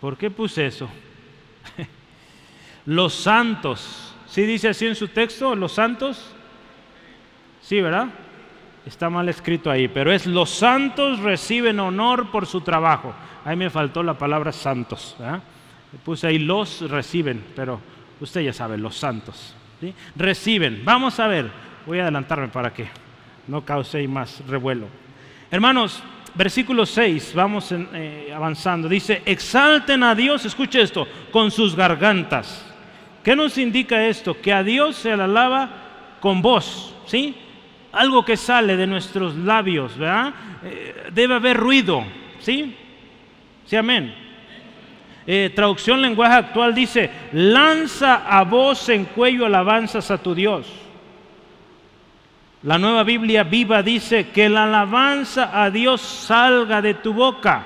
¿Por 0.00 0.16
qué 0.18 0.30
puse 0.30 0.66
eso? 0.66 0.88
los 2.86 3.14
santos 3.14 4.06
¿Sí 4.36 4.42
dice 4.42 4.68
así 4.68 4.86
en 4.86 4.94
su 4.94 5.08
texto, 5.08 5.54
los 5.54 5.72
santos? 5.72 6.34
Sí, 7.62 7.80
¿verdad? 7.80 8.08
Está 8.86 9.10
mal 9.10 9.28
escrito 9.28 9.70
ahí, 9.70 9.88
pero 9.88 10.12
es 10.12 10.26
los 10.26 10.48
santos 10.48 11.18
reciben 11.18 11.80
honor 11.80 12.30
por 12.30 12.46
su 12.46 12.60
trabajo. 12.60 13.12
Ahí 13.44 13.56
me 13.56 13.68
faltó 13.68 14.02
la 14.02 14.14
palabra 14.14 14.52
santos. 14.52 15.16
Puse 16.04 16.28
ahí 16.28 16.38
los 16.38 16.88
reciben, 16.88 17.44
pero 17.54 17.80
usted 18.20 18.42
ya 18.42 18.52
sabe, 18.52 18.78
los 18.78 18.96
santos. 18.96 19.54
Reciben. 20.14 20.82
Vamos 20.84 21.18
a 21.18 21.26
ver, 21.26 21.50
voy 21.84 21.98
a 21.98 22.02
adelantarme 22.02 22.48
para 22.48 22.72
que 22.72 22.86
no 23.48 23.64
cause 23.64 24.06
más 24.06 24.40
revuelo. 24.46 24.86
Hermanos, 25.50 26.02
versículo 26.34 26.86
6, 26.86 27.32
vamos 27.34 27.72
eh, 27.72 28.32
avanzando. 28.34 28.88
Dice, 28.88 29.22
exalten 29.26 30.04
a 30.04 30.14
Dios, 30.14 30.44
escuche 30.44 30.80
esto, 30.80 31.06
con 31.32 31.50
sus 31.50 31.74
gargantas 31.74 32.66
¿Qué 33.26 33.34
nos 33.34 33.58
indica 33.58 34.06
esto? 34.06 34.40
Que 34.40 34.52
a 34.52 34.62
Dios 34.62 34.94
se 34.94 35.16
le 35.16 35.24
alaba 35.24 35.68
con 36.20 36.40
voz, 36.40 36.94
¿sí? 37.06 37.34
Algo 37.92 38.24
que 38.24 38.36
sale 38.36 38.76
de 38.76 38.86
nuestros 38.86 39.34
labios, 39.36 39.96
¿verdad? 39.96 40.34
Eh, 40.64 41.10
debe 41.12 41.34
haber 41.34 41.56
ruido, 41.56 42.04
¿sí? 42.40 42.76
Sí, 43.64 43.76
amén. 43.76 44.14
Eh, 45.26 45.50
traducción 45.54 46.00
lenguaje 46.00 46.34
actual 46.34 46.74
dice, 46.74 47.10
lanza 47.32 48.26
a 48.28 48.44
voz 48.44 48.88
en 48.88 49.06
cuello 49.06 49.46
alabanzas 49.46 50.10
a 50.10 50.18
tu 50.18 50.34
Dios. 50.34 50.66
La 52.62 52.78
nueva 52.78 53.02
Biblia 53.02 53.44
viva 53.44 53.82
dice 53.82 54.28
que 54.28 54.48
la 54.48 54.64
alabanza 54.64 55.62
a 55.62 55.70
Dios 55.70 56.00
salga 56.00 56.80
de 56.80 56.94
tu 56.94 57.12
boca. 57.12 57.64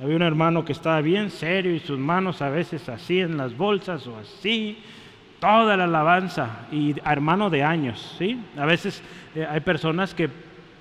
Había 0.00 0.16
un 0.16 0.22
hermano 0.22 0.64
que 0.64 0.72
estaba 0.72 1.00
bien 1.00 1.30
serio 1.30 1.74
y 1.74 1.78
sus 1.78 1.98
manos 1.98 2.42
a 2.42 2.50
veces 2.50 2.88
así 2.88 3.20
en 3.20 3.36
las 3.36 3.56
bolsas 3.56 4.04
o 4.08 4.18
así, 4.18 4.78
toda 5.42 5.76
la 5.76 5.84
alabanza, 5.84 6.68
y 6.70 6.94
hermano 7.04 7.50
de 7.50 7.64
años, 7.64 8.14
¿sí? 8.16 8.38
A 8.56 8.64
veces 8.64 9.02
eh, 9.34 9.44
hay 9.44 9.58
personas 9.58 10.14
que 10.14 10.30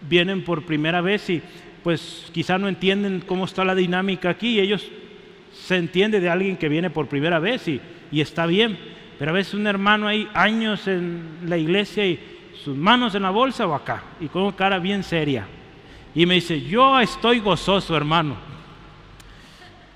vienen 0.08 0.44
por 0.44 0.68
primera 0.68 1.02
vez 1.02 1.28
y 1.32 1.42
pues 1.82 2.30
quizá 2.32 2.60
no 2.60 2.68
entienden 2.68 3.24
cómo 3.26 3.46
está 3.46 3.66
la 3.66 3.74
dinámica 3.74 4.30
aquí 4.30 4.50
y 4.50 4.60
ellos 4.60 4.88
se 5.52 5.78
entiende 5.78 6.20
de 6.20 6.30
alguien 6.30 6.58
que 6.58 6.70
viene 6.70 6.92
por 6.92 7.08
primera 7.08 7.40
vez 7.40 7.68
y, 7.68 7.82
y 8.12 8.22
está 8.22 8.46
bien, 8.46 8.78
pero 9.18 9.32
a 9.32 9.34
veces 9.34 9.56
un 9.56 9.66
hermano 9.66 10.08
hay 10.08 10.30
años 10.36 10.88
en 10.88 11.40
la 11.48 11.58
iglesia 11.58 12.06
y 12.06 12.20
sus 12.64 12.78
manos 12.78 13.16
en 13.16 13.24
la 13.24 13.32
bolsa 13.32 13.66
o 13.66 13.74
acá 13.74 14.04
y 14.20 14.28
con 14.28 14.52
cara 14.52 14.78
bien 14.78 15.02
seria. 15.02 15.48
Y 16.14 16.28
me 16.28 16.36
dice, 16.36 16.62
yo 16.62 17.00
estoy 17.00 17.40
gozoso, 17.40 17.98
hermano. 17.98 18.36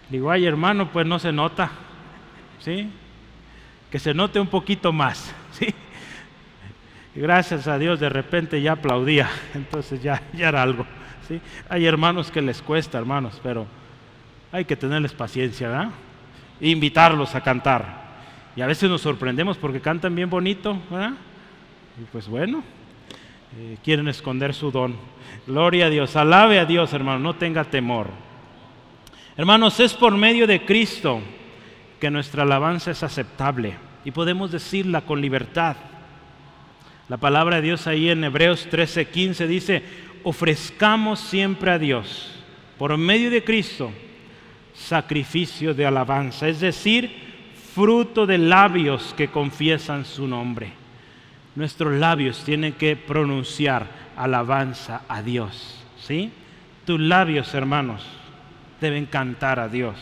Digo, 0.10 0.32
ay 0.32 0.48
hermano, 0.48 0.92
pues 0.92 1.06
no 1.06 1.20
se 1.20 1.32
nota. 1.32 1.70
¿Sí? 2.58 2.90
Que 3.96 4.00
se 4.00 4.14
note 4.14 4.42
un 4.42 4.48
poquito 4.48 4.92
más. 4.92 5.34
¿Sí? 5.54 5.74
Gracias 7.16 7.66
a 7.66 7.80
Dios 7.80 7.98
de 7.98 8.10
repente 8.10 8.62
ya 8.62 8.74
aplaudía. 8.74 9.30
Entonces 9.54 10.04
ya, 10.04 10.22
ya 10.34 10.50
era 10.50 10.62
algo. 10.62 10.86
¿sí? 11.26 11.40
Hay 11.70 11.86
hermanos 11.86 12.30
que 12.30 12.42
les 12.42 12.62
cuesta, 12.62 12.98
hermanos, 12.98 13.40
pero 13.42 13.66
hay 14.52 14.66
que 14.66 14.76
tenerles 14.76 15.14
paciencia, 15.14 15.70
¿verdad? 15.70 15.92
E 16.60 16.68
invitarlos 16.68 17.36
a 17.36 17.42
cantar. 17.42 18.20
Y 18.58 18.62
a 18.62 18.68
veces 18.68 18.90
nos 18.90 19.00
sorprendemos 19.00 19.56
porque 19.56 19.80
cantan 19.80 20.14
bien 20.14 20.30
bonito, 20.30 20.78
¿verdad? 20.92 21.14
Y 21.98 22.04
pues 22.12 22.28
bueno, 22.28 22.66
eh, 23.58 23.78
quieren 23.82 24.10
esconder 24.10 24.54
su 24.54 24.72
don. 24.72 24.98
Gloria 25.48 25.86
a 25.86 25.90
Dios, 25.90 26.18
alabe 26.18 26.60
a 26.60 26.66
Dios, 26.66 26.92
hermano, 26.92 27.20
no 27.20 27.36
tenga 27.38 27.64
temor. 27.64 28.10
Hermanos, 29.38 29.80
es 29.80 29.94
por 29.94 30.14
medio 30.18 30.48
de 30.48 30.66
Cristo 30.66 31.22
que 31.98 32.12
nuestra 32.12 32.44
alabanza 32.44 32.92
es 32.92 33.02
aceptable 33.02 33.85
y 34.06 34.12
podemos 34.12 34.52
decirla 34.52 35.02
con 35.02 35.20
libertad. 35.20 35.76
La 37.10 37.18
palabra 37.18 37.58
de 37.58 37.64
Dios 37.64 37.88
ahí 37.88 38.10
en 38.10 38.24
Hebreos 38.24 38.68
13:15 38.72 39.48
dice, 39.48 39.84
ofrezcamos 40.24 41.20
siempre 41.20 41.72
a 41.72 41.80
Dios, 41.80 42.32
por 42.78 42.96
medio 42.98 43.30
de 43.30 43.44
Cristo, 43.44 43.92
sacrificio 44.74 45.74
de 45.74 45.86
alabanza, 45.86 46.48
es 46.48 46.60
decir, 46.60 47.12
fruto 47.74 48.26
de 48.26 48.38
labios 48.38 49.14
que 49.18 49.28
confiesan 49.28 50.06
su 50.06 50.28
nombre. 50.28 50.72
Nuestros 51.56 51.94
labios 51.94 52.44
tienen 52.44 52.74
que 52.74 52.96
pronunciar 52.96 53.88
alabanza 54.16 55.02
a 55.08 55.22
Dios, 55.22 55.84
¿sí? 56.00 56.32
Tus 56.86 57.00
labios, 57.00 57.54
hermanos, 57.54 58.06
deben 58.80 59.06
cantar 59.06 59.60
a 59.60 59.68
Dios. 59.68 59.96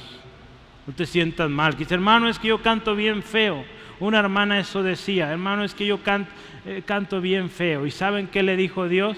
No 0.85 0.93
te 0.93 1.05
sientas 1.05 1.49
mal. 1.49 1.77
Dice, 1.77 1.93
hermano, 1.93 2.27
es 2.27 2.39
que 2.39 2.49
yo 2.49 2.61
canto 2.61 2.95
bien 2.95 3.23
feo. 3.23 3.63
Una 4.03 4.19
hermana 4.19 4.59
eso 4.59 4.83
decía, 4.83 5.31
hermano, 5.31 5.63
es 5.63 5.73
que 5.73 5.85
yo 5.85 6.03
canto, 6.03 6.29
eh, 6.65 6.83
canto 6.85 7.21
bien 7.21 7.49
feo. 7.49 7.85
¿Y 7.85 7.91
saben 7.91 8.27
qué 8.27 8.43
le 8.43 8.57
dijo 8.57 8.89
Dios? 8.89 9.17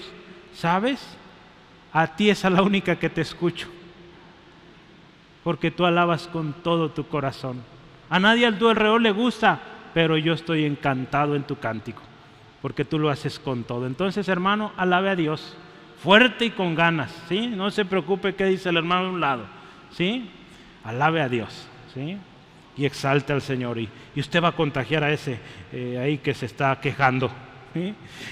¿Sabes? 0.54 1.04
A 1.92 2.14
ti 2.14 2.30
es 2.30 2.44
la 2.44 2.62
única 2.62 2.94
que 2.94 3.10
te 3.10 3.20
escucho. 3.20 3.66
Porque 5.42 5.72
tú 5.72 5.86
alabas 5.86 6.28
con 6.28 6.52
todo 6.52 6.90
tu 6.90 7.08
corazón. 7.08 7.64
A 8.08 8.20
nadie 8.20 8.46
al 8.46 8.60
tu 8.60 8.72
le 9.00 9.10
gusta, 9.10 9.58
pero 9.92 10.16
yo 10.18 10.34
estoy 10.34 10.64
encantado 10.64 11.34
en 11.34 11.42
tu 11.42 11.58
cántico. 11.58 12.02
Porque 12.62 12.84
tú 12.84 13.00
lo 13.00 13.10
haces 13.10 13.40
con 13.40 13.64
todo. 13.64 13.88
Entonces, 13.88 14.28
hermano, 14.28 14.70
alabe 14.76 15.10
a 15.10 15.16
Dios 15.16 15.56
fuerte 16.00 16.44
y 16.44 16.50
con 16.50 16.76
ganas, 16.76 17.10
¿sí? 17.28 17.48
No 17.48 17.72
se 17.72 17.84
preocupe 17.84 18.36
qué 18.36 18.44
dice 18.44 18.68
el 18.68 18.76
hermano 18.76 19.06
de 19.06 19.10
un 19.10 19.20
lado, 19.20 19.46
¿sí? 19.90 20.30
Alabe 20.84 21.22
a 21.22 21.28
Dios, 21.28 21.66
¿sí? 21.92 22.18
Y 22.76 22.84
exalte 22.84 23.32
al 23.32 23.42
Señor. 23.42 23.78
Y, 23.78 23.88
usted 24.16 24.42
va 24.42 24.48
a 24.48 24.52
contagiar 24.52 25.04
a 25.04 25.12
ese 25.12 25.38
eh, 25.72 25.98
ahí 25.98 26.18
que 26.18 26.34
se 26.34 26.46
está 26.46 26.78
quejando. 26.80 27.30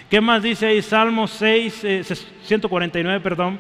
¿Qué 0.09 0.21
más 0.21 0.43
dice 0.43 0.67
ahí? 0.67 0.81
Salmo 0.81 1.27
6, 1.27 1.87
149, 2.45 3.17
eh, 3.17 3.21
perdón, 3.21 3.59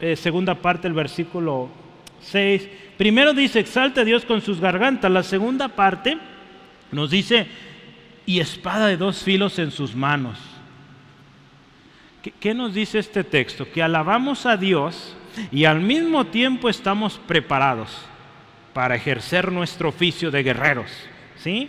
eh, 0.00 0.14
segunda 0.14 0.54
parte 0.54 0.82
del 0.82 0.92
versículo 0.92 1.68
6. 2.20 2.68
Primero 2.96 3.32
dice, 3.32 3.60
exalte 3.60 4.00
a 4.00 4.04
Dios 4.04 4.24
con 4.24 4.40
sus 4.40 4.60
gargantas. 4.60 5.10
La 5.10 5.22
segunda 5.22 5.68
parte 5.68 6.16
nos 6.92 7.10
dice, 7.10 7.46
y 8.24 8.40
espada 8.40 8.86
de 8.88 8.96
dos 8.96 9.22
filos 9.22 9.58
en 9.58 9.70
sus 9.70 9.94
manos. 9.94 10.38
¿Qué, 12.40 12.54
nos 12.54 12.74
dice 12.74 12.98
este 12.98 13.22
texto? 13.22 13.70
Que 13.70 13.82
alabamos 13.82 14.46
a 14.46 14.56
Dios 14.56 15.16
y 15.52 15.64
al 15.64 15.80
mismo 15.80 16.26
tiempo 16.26 16.68
estamos 16.68 17.20
preparados 17.26 17.96
para 18.76 18.94
ejercer 18.94 19.50
nuestro 19.50 19.88
oficio 19.88 20.30
de 20.30 20.42
guerreros. 20.42 20.90
¿Sí? 21.38 21.66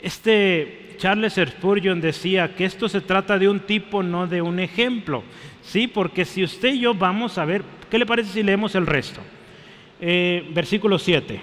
Este 0.00 0.94
Charles 0.96 1.34
Spurgeon 1.34 2.00
decía 2.00 2.54
que 2.54 2.64
esto 2.64 2.88
se 2.88 3.02
trata 3.02 3.38
de 3.38 3.50
un 3.50 3.60
tipo, 3.60 4.02
no 4.02 4.26
de 4.26 4.40
un 4.40 4.60
ejemplo. 4.60 5.22
¿Sí? 5.60 5.86
Porque 5.86 6.24
si 6.24 6.42
usted 6.42 6.72
y 6.72 6.80
yo 6.80 6.94
vamos 6.94 7.36
a 7.36 7.44
ver, 7.44 7.62
¿qué 7.90 7.98
le 7.98 8.06
parece 8.06 8.32
si 8.32 8.42
leemos 8.42 8.74
el 8.76 8.86
resto? 8.86 9.20
Eh, 10.00 10.48
versículo 10.54 10.98
7 10.98 11.38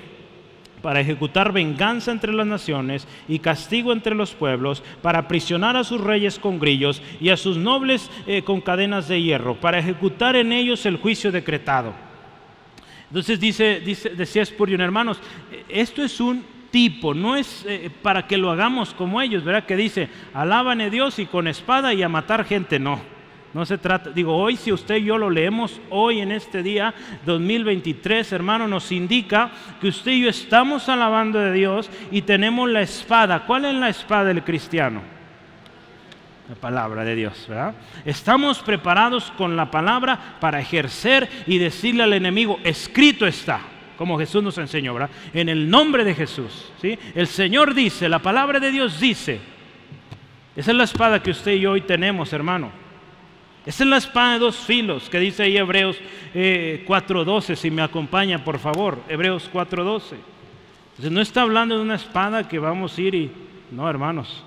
para 0.82 1.02
ejecutar 1.02 1.52
venganza 1.52 2.12
entre 2.12 2.34
las 2.34 2.48
naciones 2.48 3.08
y 3.28 3.40
castigo 3.40 3.92
entre 3.92 4.14
los 4.14 4.34
pueblos, 4.34 4.84
para 5.02 5.20
aprisionar 5.20 5.76
a 5.76 5.84
sus 5.84 6.00
reyes 6.00 6.38
con 6.38 6.60
grillos 6.60 7.02
y 7.20 7.30
a 7.30 7.38
sus 7.38 7.58
nobles 7.58 8.12
eh, 8.28 8.44
con 8.44 8.62
cadenas 8.62 9.08
de 9.08 9.20
hierro, 9.20 9.56
para 9.56 9.80
ejecutar 9.80 10.36
en 10.36 10.52
ellos 10.52 10.86
el 10.86 10.98
juicio 10.98 11.32
decretado. 11.32 12.05
Entonces 13.08 13.40
dice, 13.40 13.82
dice 13.82 14.10
decía 14.10 14.46
Spurgeon, 14.46 14.82
hermanos, 14.82 15.20
esto 15.70 16.04
es 16.04 16.20
un 16.20 16.44
tipo, 16.72 17.14
no 17.14 17.36
es 17.36 17.66
eh, 17.68 17.90
para 18.02 18.28
que 18.28 18.38
lo 18.38 18.52
hagamos 18.52 18.94
como 18.94 19.22
ellos, 19.22 19.44
¿verdad? 19.44 19.66
Que 19.66 19.76
dice, 19.76 20.10
alaban 20.34 20.82
a 20.82 20.90
Dios 20.90 21.20
y 21.20 21.26
con 21.26 21.48
espada 21.48 21.94
y 21.94 22.04
a 22.04 22.10
matar 22.10 22.44
gente, 22.44 22.80
no. 22.80 23.00
No 23.54 23.66
se 23.66 23.78
trata, 23.78 24.10
digo, 24.10 24.36
hoy 24.36 24.58
si 24.58 24.74
usted 24.74 24.98
y 24.98 25.06
yo 25.06 25.18
lo 25.18 25.30
leemos, 25.30 25.80
hoy 25.90 26.20
en 26.20 26.34
este 26.34 26.62
día 26.62 26.94
2023, 27.26 28.34
hermano, 28.34 28.68
nos 28.68 28.92
indica 28.92 29.50
que 29.80 29.88
usted 29.88 30.12
y 30.12 30.24
yo 30.24 30.30
estamos 30.30 30.90
alabando 30.90 31.40
de 31.40 31.54
Dios 31.54 31.90
y 32.12 32.24
tenemos 32.24 32.70
la 32.70 32.82
espada. 32.82 33.46
¿Cuál 33.46 33.64
es 33.64 33.76
la 33.76 33.88
espada 33.88 34.26
del 34.26 34.44
cristiano? 34.44 35.15
La 36.50 36.56
palabra 36.56 37.04
de 37.04 37.16
Dios, 37.16 37.46
¿verdad? 37.48 37.74
Estamos 38.06 38.60
preparados 38.60 39.32
con 39.38 39.56
la 39.56 39.72
palabra 39.72 40.38
para 40.40 40.60
ejercer 40.60 41.28
y 41.48 41.58
decirle 41.58 42.04
al 42.04 42.14
enemigo, 42.14 42.60
escrito 42.64 43.26
está 43.26 43.62
como 43.98 44.20
Jesús 44.20 44.44
nos 44.44 44.58
enseñó, 44.58 44.94
¿verdad? 44.94 45.10
En 45.34 45.50
el 45.50 45.70
nombre 45.70 46.04
de 46.04 46.14
Jesús, 46.14 46.72
¿sí? 46.82 46.98
El 47.14 47.28
Señor 47.28 47.74
dice, 47.74 48.10
la 48.10 48.20
palabra 48.20 48.60
de 48.60 48.72
Dios 48.72 49.00
dice. 49.00 49.40
Esa 50.56 50.72
es 50.72 50.78
la 50.78 50.84
espada 50.86 51.22
que 51.22 51.32
usted 51.32 51.54
y 51.54 51.62
yo 51.62 51.72
hoy 51.72 51.82
tenemos, 51.82 52.32
hermano. 52.34 52.72
Esa 53.66 53.84
es 53.84 53.90
la 53.90 53.98
espada 53.98 54.34
de 54.34 54.40
dos 54.40 54.58
filos 54.58 55.10
que 55.10 55.20
dice 55.20 55.44
ahí 55.44 55.58
Hebreos 55.58 55.98
4.12, 56.34 57.50
eh, 57.50 57.56
si 57.56 57.72
me 57.72 57.82
acompaña 57.82 58.44
por 58.44 58.60
favor, 58.60 59.00
Hebreos 59.10 59.50
4.12. 59.52 60.16
Entonces 60.92 61.12
no 61.12 61.20
está 61.20 61.42
hablando 61.42 61.76
de 61.76 61.82
una 61.82 61.96
espada 61.96 62.48
que 62.48 62.60
vamos 62.60 62.98
a 62.98 63.02
ir 63.02 63.16
y... 63.16 63.32
No, 63.72 63.90
hermanos. 63.90 64.44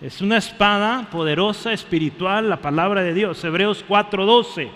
Es 0.00 0.20
una 0.20 0.36
espada 0.36 1.08
poderosa, 1.10 1.72
espiritual, 1.72 2.48
la 2.48 2.58
palabra 2.58 3.02
de 3.02 3.14
Dios, 3.14 3.42
Hebreos 3.42 3.84
4.12. 3.88 4.68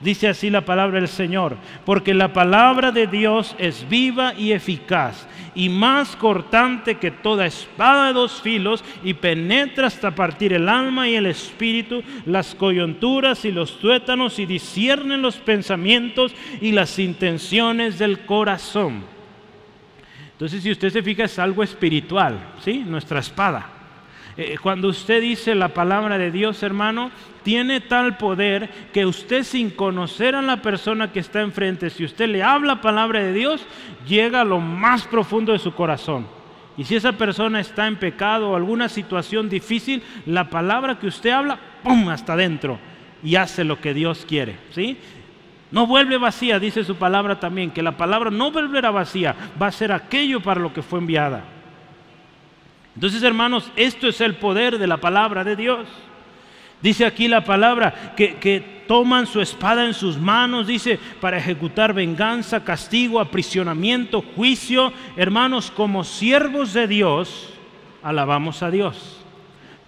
Dice 0.00 0.28
así 0.28 0.48
la 0.48 0.62
palabra 0.62 1.00
del 1.00 1.08
Señor, 1.08 1.56
porque 1.84 2.14
la 2.14 2.32
palabra 2.32 2.90
de 2.90 3.06
Dios 3.06 3.54
es 3.58 3.86
viva 3.88 4.34
y 4.34 4.52
eficaz 4.52 5.26
y 5.54 5.68
más 5.68 6.16
cortante 6.16 6.96
que 6.96 7.10
toda 7.10 7.46
espada 7.46 8.08
de 8.08 8.14
dos 8.14 8.40
filos 8.40 8.82
y 9.02 9.14
penetra 9.14 9.86
hasta 9.86 10.14
partir 10.14 10.52
el 10.54 10.68
alma 10.68 11.08
y 11.08 11.14
el 11.14 11.26
espíritu, 11.26 12.02
las 12.26 12.54
coyunturas 12.54 13.44
y 13.44 13.52
los 13.52 13.78
tuétanos 13.78 14.38
y 14.38 14.46
disciernen 14.46 15.22
los 15.22 15.36
pensamientos 15.36 16.34
y 16.60 16.72
las 16.72 16.98
intenciones 16.98 17.98
del 17.98 18.20
corazón. 18.20 19.04
Entonces, 20.32 20.62
si 20.62 20.70
usted 20.70 20.90
se 20.90 21.02
fija, 21.02 21.24
es 21.24 21.38
algo 21.38 21.62
espiritual, 21.62 22.54
¿sí? 22.64 22.82
Nuestra 22.84 23.20
espada. 23.20 23.83
Eh, 24.36 24.56
cuando 24.60 24.88
usted 24.88 25.20
dice 25.20 25.54
la 25.54 25.68
palabra 25.68 26.18
de 26.18 26.32
Dios, 26.32 26.62
hermano, 26.62 27.10
tiene 27.44 27.80
tal 27.80 28.16
poder 28.16 28.68
que 28.92 29.06
usted 29.06 29.44
sin 29.44 29.70
conocer 29.70 30.34
a 30.34 30.42
la 30.42 30.60
persona 30.60 31.12
que 31.12 31.20
está 31.20 31.40
enfrente, 31.40 31.90
si 31.90 32.04
usted 32.04 32.28
le 32.28 32.42
habla 32.42 32.80
palabra 32.80 33.22
de 33.22 33.32
Dios, 33.32 33.64
llega 34.08 34.40
a 34.40 34.44
lo 34.44 34.58
más 34.60 35.06
profundo 35.06 35.52
de 35.52 35.60
su 35.60 35.72
corazón. 35.74 36.26
Y 36.76 36.84
si 36.84 36.96
esa 36.96 37.12
persona 37.12 37.60
está 37.60 37.86
en 37.86 37.96
pecado 37.96 38.50
o 38.50 38.56
alguna 38.56 38.88
situación 38.88 39.48
difícil, 39.48 40.02
la 40.26 40.50
palabra 40.50 40.98
que 40.98 41.06
usted 41.06 41.30
habla, 41.30 41.60
¡pum!, 41.84 42.08
hasta 42.08 42.32
adentro 42.32 42.80
y 43.22 43.36
hace 43.36 43.62
lo 43.62 43.80
que 43.80 43.94
Dios 43.94 44.26
quiere, 44.28 44.56
¿sí? 44.72 44.98
No 45.70 45.86
vuelve 45.86 46.18
vacía, 46.18 46.58
dice 46.58 46.82
su 46.82 46.96
palabra 46.96 47.38
también, 47.38 47.70
que 47.70 47.82
la 47.82 47.96
palabra 47.96 48.30
no 48.30 48.50
volverá 48.50 48.90
vacía, 48.90 49.34
va 49.60 49.68
a 49.68 49.72
ser 49.72 49.92
aquello 49.92 50.40
para 50.40 50.60
lo 50.60 50.72
que 50.72 50.82
fue 50.82 50.98
enviada. 50.98 51.53
Entonces, 52.94 53.22
hermanos, 53.22 53.70
esto 53.76 54.08
es 54.08 54.20
el 54.20 54.34
poder 54.36 54.78
de 54.78 54.86
la 54.86 54.98
palabra 54.98 55.44
de 55.44 55.56
Dios. 55.56 55.86
Dice 56.80 57.06
aquí 57.06 57.28
la 57.28 57.44
palabra 57.44 58.14
que, 58.16 58.74
toman 58.86 59.26
su 59.26 59.40
espada 59.40 59.86
en 59.86 59.94
sus 59.94 60.18
manos, 60.18 60.66
dice, 60.66 60.98
para 61.18 61.38
ejecutar 61.38 61.94
venganza, 61.94 62.62
castigo, 62.62 63.18
aprisionamiento, 63.18 64.22
juicio. 64.36 64.92
Hermanos, 65.16 65.70
como 65.70 66.04
siervos 66.04 66.74
de 66.74 66.86
Dios, 66.86 67.48
alabamos 68.02 68.62
a 68.62 68.70
Dios. 68.70 69.24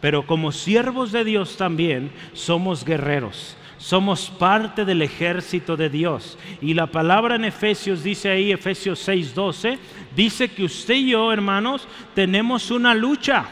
Pero 0.01 0.27
como 0.27 0.51
siervos 0.51 1.13
de 1.13 1.25
Dios 1.25 1.59
también 1.59 2.11
somos 2.33 2.87
guerreros. 2.87 3.59
Somos 3.79 4.31
parte 4.31 4.85
del 4.85 5.03
ejército 5.03 5.77
de 5.77 5.91
Dios. 5.91 6.39
Y 6.63 6.75
la 6.75 6.87
palabra 6.87 7.37
en 7.37 7.45
Efesios 7.45 8.03
dice 8.03 8.31
ahí, 8.31 8.51
Efesios 8.51 9.07
6:12, 9.07 9.79
dice 10.15 10.49
que 10.49 10.65
usted 10.65 10.95
y 10.95 11.11
yo, 11.11 11.33
hermanos, 11.33 11.87
tenemos 12.15 12.71
una 12.71 12.95
lucha 12.95 13.45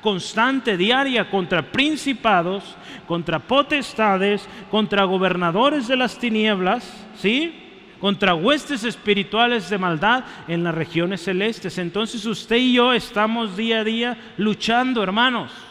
constante, 0.00 0.76
diaria, 0.76 1.30
contra 1.30 1.62
principados, 1.62 2.76
contra 3.06 3.38
potestades, 3.38 4.48
contra 4.70 5.04
gobernadores 5.04 5.86
de 5.86 5.96
las 5.96 6.18
tinieblas, 6.18 7.06
¿sí? 7.16 7.54
Contra 8.00 8.34
huestes 8.34 8.82
espirituales 8.82 9.68
de 9.68 9.78
maldad 9.78 10.24
en 10.48 10.64
las 10.64 10.74
regiones 10.74 11.22
celestes. 11.22 11.78
Entonces 11.78 12.24
usted 12.24 12.56
y 12.56 12.72
yo 12.74 12.92
estamos 12.92 13.56
día 13.56 13.80
a 13.80 13.84
día 13.84 14.18
luchando, 14.36 15.02
hermanos 15.02 15.69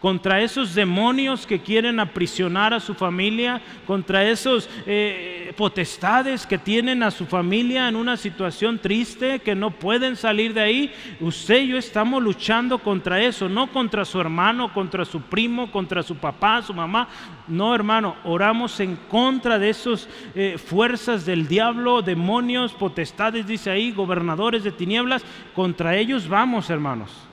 contra 0.00 0.40
esos 0.40 0.74
demonios 0.74 1.46
que 1.46 1.60
quieren 1.60 2.00
aprisionar 2.00 2.72
a 2.72 2.80
su 2.80 2.94
familia, 2.94 3.60
contra 3.86 4.26
esos 4.26 4.68
eh, 4.86 5.52
potestades 5.56 6.46
que 6.46 6.58
tienen 6.58 7.02
a 7.02 7.10
su 7.10 7.26
familia 7.26 7.88
en 7.88 7.96
una 7.96 8.16
situación 8.16 8.78
triste, 8.78 9.40
que 9.40 9.54
no 9.54 9.70
pueden 9.70 10.16
salir 10.16 10.54
de 10.54 10.62
ahí. 10.62 10.92
Usted 11.20 11.60
y 11.60 11.68
yo 11.68 11.76
estamos 11.76 12.22
luchando 12.22 12.78
contra 12.78 13.20
eso, 13.20 13.48
no 13.48 13.70
contra 13.70 14.04
su 14.04 14.20
hermano, 14.20 14.72
contra 14.72 15.04
su 15.04 15.20
primo, 15.20 15.70
contra 15.70 16.02
su 16.02 16.16
papá, 16.16 16.62
su 16.62 16.72
mamá. 16.72 17.08
No, 17.46 17.74
hermano, 17.74 18.16
oramos 18.24 18.80
en 18.80 18.96
contra 18.96 19.58
de 19.58 19.70
esas 19.70 20.08
eh, 20.34 20.56
fuerzas 20.58 21.26
del 21.26 21.46
diablo, 21.46 22.00
demonios, 22.00 22.72
potestades, 22.72 23.46
dice 23.46 23.70
ahí, 23.70 23.92
gobernadores 23.92 24.64
de 24.64 24.72
tinieblas. 24.72 25.22
Contra 25.54 25.96
ellos 25.96 26.26
vamos, 26.26 26.70
hermanos. 26.70 27.29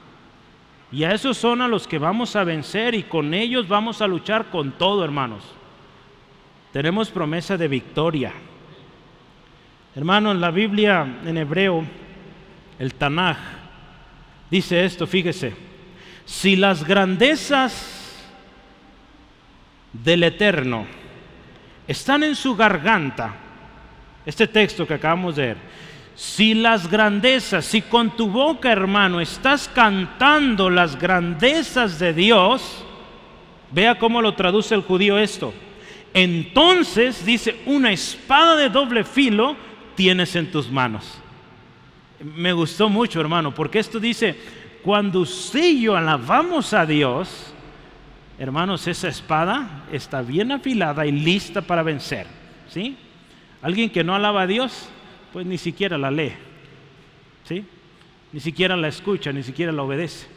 Y 0.91 1.03
a 1.03 1.11
esos 1.13 1.37
son 1.37 1.61
a 1.61 1.67
los 1.67 1.87
que 1.87 1.99
vamos 1.99 2.35
a 2.35 2.43
vencer 2.43 2.95
y 2.95 3.03
con 3.03 3.33
ellos 3.33 3.67
vamos 3.67 4.01
a 4.01 4.07
luchar 4.07 4.49
con 4.49 4.71
todo, 4.71 5.03
hermanos. 5.03 5.43
Tenemos 6.71 7.09
promesa 7.09 7.57
de 7.57 7.67
victoria. 7.67 8.31
Hermano, 9.95 10.31
en 10.31 10.39
la 10.39 10.51
Biblia 10.51 11.21
en 11.25 11.37
hebreo, 11.37 11.83
el 12.79 12.93
Tanaj, 12.93 13.37
dice 14.49 14.85
esto, 14.85 15.07
fíjese, 15.07 15.55
si 16.25 16.55
las 16.55 16.85
grandezas 16.85 18.23
del 19.91 20.23
Eterno 20.23 20.85
están 21.87 22.23
en 22.23 22.35
su 22.35 22.55
garganta, 22.55 23.33
este 24.25 24.47
texto 24.47 24.85
que 24.85 24.93
acabamos 24.93 25.35
de 25.35 25.47
ver, 25.47 25.57
si 26.17 26.55
las 26.55 26.89
grandezas, 26.89 27.63
si 27.63 27.83
con 27.83 28.15
tu 28.15 28.27
boca, 28.27 28.71
hermano, 28.71 29.21
estás 29.21 29.69
cantando 29.69 30.67
las 30.67 30.97
grandezas 30.97 31.99
de 31.99 32.11
Dios, 32.11 32.83
vea 33.71 33.99
cómo 33.99 34.19
lo 34.19 34.33
traduce 34.33 34.73
el 34.73 34.81
judío 34.81 35.19
esto. 35.19 35.53
Entonces, 36.15 37.23
dice, 37.23 37.61
una 37.67 37.91
espada 37.91 38.55
de 38.55 38.69
doble 38.69 39.03
filo 39.03 39.55
tienes 39.93 40.35
en 40.35 40.49
tus 40.49 40.71
manos. 40.71 41.19
Me 42.19 42.51
gustó 42.51 42.89
mucho, 42.89 43.21
hermano, 43.21 43.53
porque 43.53 43.77
esto 43.77 43.99
dice, 43.99 44.35
cuando 44.81 45.19
usted 45.19 45.65
y 45.65 45.81
yo 45.81 45.95
alabamos 45.95 46.73
a 46.73 46.87
Dios, 46.87 47.53
hermanos, 48.39 48.87
esa 48.87 49.07
espada 49.07 49.83
está 49.91 50.23
bien 50.23 50.51
afilada 50.51 51.05
y 51.05 51.11
lista 51.11 51.61
para 51.61 51.83
vencer. 51.83 52.25
¿Sí? 52.69 52.97
Alguien 53.61 53.91
que 53.91 54.03
no 54.03 54.15
alaba 54.15 54.41
a 54.41 54.47
Dios, 54.47 54.89
pues 55.33 55.45
ni 55.45 55.57
siquiera 55.57 55.97
la 55.97 56.11
lee, 56.11 56.33
¿sí? 57.43 57.65
Ni 58.31 58.39
siquiera 58.39 58.75
la 58.75 58.87
escucha, 58.87 59.31
ni 59.31 59.43
siquiera 59.43 59.71
la 59.71 59.83
obedece. 59.83 60.27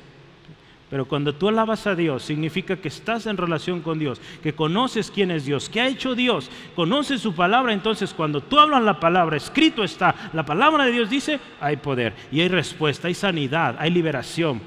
Pero 0.91 1.07
cuando 1.07 1.33
tú 1.33 1.49
alabas 1.49 1.87
a 1.87 1.95
Dios, 1.95 2.25
significa 2.25 2.77
que 2.77 2.89
estás 2.89 3.27
en 3.27 3.37
relación 3.37 3.81
con 3.81 4.01
Dios, 4.01 4.21
que 4.43 4.55
conoces 4.55 5.13
quién 5.13 5.31
es 5.31 5.45
Dios, 5.45 5.69
qué 5.69 5.81
ha 5.81 5.87
hecho 5.87 6.17
Dios, 6.17 6.51
conoces 6.75 7.21
su 7.21 7.33
palabra. 7.33 7.73
Entonces, 7.73 8.13
cuando 8.13 8.41
tú 8.41 8.59
hablas 8.59 8.83
la 8.83 8.99
palabra, 8.99 9.37
escrito 9.37 9.85
está, 9.85 10.31
la 10.33 10.45
palabra 10.45 10.85
de 10.85 10.93
Dios 10.93 11.09
dice, 11.09 11.39
hay 11.61 11.77
poder 11.77 12.13
y 12.33 12.41
hay 12.41 12.49
respuesta, 12.49 13.07
hay 13.07 13.15
sanidad, 13.15 13.77
hay 13.79 13.93
liberación, 13.93 14.61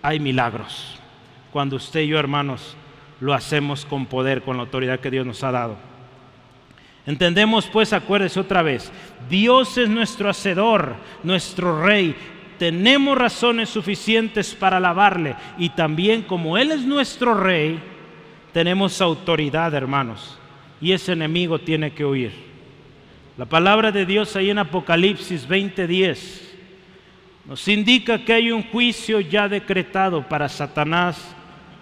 hay 0.00 0.18
milagros. 0.18 0.98
Cuando 1.52 1.76
usted 1.76 2.00
y 2.00 2.08
yo, 2.08 2.18
hermanos, 2.18 2.74
lo 3.20 3.34
hacemos 3.34 3.84
con 3.84 4.06
poder, 4.06 4.42
con 4.42 4.56
la 4.56 4.62
autoridad 4.62 5.00
que 5.00 5.10
Dios 5.10 5.26
nos 5.26 5.44
ha 5.44 5.52
dado. 5.52 5.76
Entendemos 7.06 7.68
pues, 7.68 7.92
acuérdese 7.92 8.40
otra 8.40 8.62
vez, 8.62 8.90
Dios 9.30 9.78
es 9.78 9.88
nuestro 9.88 10.28
hacedor, 10.28 10.96
nuestro 11.22 11.84
rey. 11.84 12.16
Tenemos 12.58 13.16
razones 13.16 13.68
suficientes 13.68 14.54
para 14.54 14.78
alabarle 14.78 15.36
y 15.56 15.68
también 15.70 16.22
como 16.22 16.58
Él 16.58 16.72
es 16.72 16.80
nuestro 16.80 17.34
rey, 17.34 17.78
tenemos 18.52 19.00
autoridad, 19.00 19.72
hermanos. 19.74 20.38
Y 20.80 20.92
ese 20.92 21.12
enemigo 21.12 21.58
tiene 21.58 21.92
que 21.92 22.04
huir. 22.04 22.32
La 23.36 23.44
palabra 23.44 23.92
de 23.92 24.06
Dios 24.06 24.34
ahí 24.34 24.50
en 24.50 24.58
Apocalipsis 24.58 25.46
20:10 25.46 26.42
nos 27.44 27.68
indica 27.68 28.24
que 28.24 28.32
hay 28.32 28.50
un 28.50 28.64
juicio 28.64 29.20
ya 29.20 29.48
decretado 29.48 30.26
para 30.26 30.48
Satanás 30.48 31.36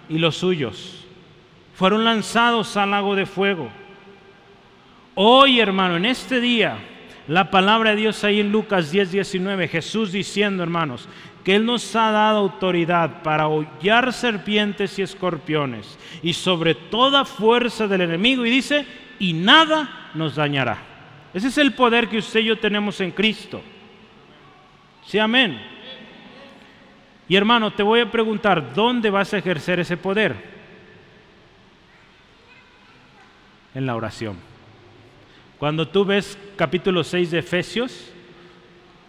y 0.07 0.19
los 0.19 0.35
suyos. 0.35 1.05
Fueron 1.73 2.03
lanzados 2.03 2.77
al 2.77 2.91
lago 2.91 3.15
de 3.15 3.25
fuego. 3.25 3.69
Hoy, 5.15 5.61
hermano, 5.61 5.95
en 5.95 6.05
este 6.05 6.41
día, 6.41 6.77
La 7.27 7.49
palabra 7.49 7.91
de 7.91 7.95
Dios 7.95 8.23
ahí 8.23 8.39
en 8.39 8.51
Lucas 8.51 8.91
10, 8.91 9.11
19, 9.11 9.67
Jesús 9.67 10.11
diciendo, 10.11 10.61
hermanos, 10.61 11.09
que 11.43 11.55
Él 11.55 11.65
nos 11.65 11.95
ha 11.95 12.11
dado 12.11 12.37
autoridad 12.37 13.23
para 13.23 13.47
hollar 13.47 14.13
serpientes 14.13 14.99
y 14.99 15.01
escorpiones 15.01 15.97
y 16.21 16.33
sobre 16.33 16.75
toda 16.75 17.25
fuerza 17.25 17.87
del 17.87 18.01
enemigo 18.01 18.45
y 18.45 18.51
dice, 18.51 18.85
y 19.17 19.33
nada 19.33 20.11
nos 20.13 20.35
dañará. 20.35 20.77
Ese 21.33 21.47
es 21.47 21.57
el 21.57 21.73
poder 21.73 22.09
que 22.09 22.19
usted 22.19 22.41
y 22.41 22.45
yo 22.45 22.59
tenemos 22.59 23.01
en 23.01 23.09
Cristo. 23.09 23.59
Sí, 25.03 25.17
amén. 25.17 25.59
Y 27.27 27.35
hermano, 27.35 27.73
te 27.73 27.81
voy 27.81 28.01
a 28.01 28.11
preguntar, 28.11 28.73
¿dónde 28.75 29.09
vas 29.09 29.33
a 29.33 29.39
ejercer 29.39 29.79
ese 29.79 29.97
poder? 29.97 30.35
En 33.73 33.87
la 33.87 33.95
oración. 33.95 34.54
Cuando 35.59 35.87
tú 35.87 36.03
ves 36.03 36.37
capítulo 36.57 37.03
6 37.03 37.31
de 37.31 37.39
Efesios, 37.39 38.11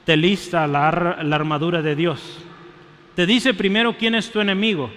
te 0.04 0.16
lista 0.16 0.66
la, 0.68 0.88
armadura 0.88 1.82
de 1.82 1.96
Dios. 1.96 2.38
Te 3.16 3.26
dice 3.26 3.54
primero 3.54 3.96
quién 3.96 4.14
es 4.14 4.30
tu 4.30 4.40
enemigo, 4.40 4.90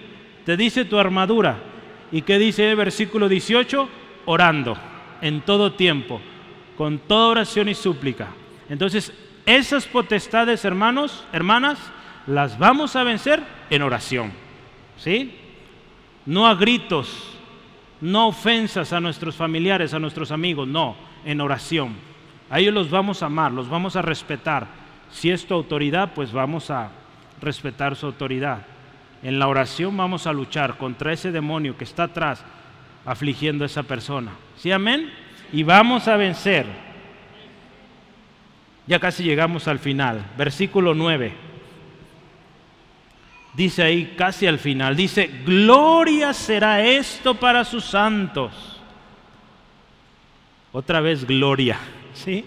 te 0.46 0.56
dice 0.56 0.84
tu 0.84 0.98
armadura. 0.98 1.58
¿Y 2.12 2.22
qué 2.22 2.38
dice 2.38 2.70
el 2.70 2.76
versículo 2.76 3.28
18? 3.28 3.88
Orando 4.26 4.76
en 5.20 5.40
todo 5.40 5.72
tiempo, 5.72 6.20
con 6.76 6.98
toda 6.98 7.28
oración 7.28 7.68
y 7.68 7.74
súplica. 7.74 8.28
Entonces, 8.68 9.12
esas 9.46 9.86
potestades, 9.86 10.64
hermanos, 10.64 11.24
hermanas, 11.32 11.78
las 12.26 12.58
vamos 12.58 12.94
a 12.94 13.02
vencer 13.02 13.42
en 13.70 13.82
oración. 13.82 14.32
¿Sí? 14.96 15.34
No 16.26 16.46
a 16.46 16.54
gritos, 16.54 17.36
no 18.00 18.28
ofensas 18.28 18.92
a 18.92 19.00
nuestros 19.00 19.34
familiares, 19.34 19.92
a 19.94 19.98
nuestros 19.98 20.30
amigos, 20.30 20.68
no, 20.68 21.09
en 21.24 21.40
oración. 21.40 21.94
A 22.48 22.58
ellos 22.58 22.74
los 22.74 22.90
vamos 22.90 23.22
a 23.22 23.26
amar, 23.26 23.52
los 23.52 23.68
vamos 23.68 23.96
a 23.96 24.02
respetar. 24.02 24.66
Si 25.10 25.30
es 25.30 25.46
tu 25.46 25.54
autoridad, 25.54 26.12
pues 26.14 26.32
vamos 26.32 26.70
a 26.70 26.90
respetar 27.40 27.96
su 27.96 28.06
autoridad. 28.06 28.62
En 29.22 29.38
la 29.38 29.48
oración 29.48 29.96
vamos 29.96 30.26
a 30.26 30.32
luchar 30.32 30.76
contra 30.78 31.12
ese 31.12 31.30
demonio 31.30 31.76
que 31.76 31.84
está 31.84 32.04
atrás 32.04 32.44
afligiendo 33.04 33.64
a 33.64 33.66
esa 33.66 33.82
persona. 33.82 34.32
¿Sí, 34.56 34.72
amén? 34.72 35.10
Y 35.52 35.62
vamos 35.62 36.08
a 36.08 36.16
vencer. 36.16 36.66
Ya 38.86 38.98
casi 38.98 39.22
llegamos 39.22 39.68
al 39.68 39.78
final. 39.78 40.24
Versículo 40.36 40.94
9. 40.94 41.50
Dice 43.54 43.82
ahí 43.82 44.14
casi 44.16 44.46
al 44.46 44.58
final, 44.58 44.96
dice, 44.96 45.28
gloria 45.44 46.32
será 46.32 46.82
esto 46.84 47.34
para 47.34 47.64
sus 47.64 47.84
santos. 47.84 48.69
Otra 50.72 51.00
vez 51.00 51.26
gloria, 51.26 51.78
¿sí? 52.14 52.44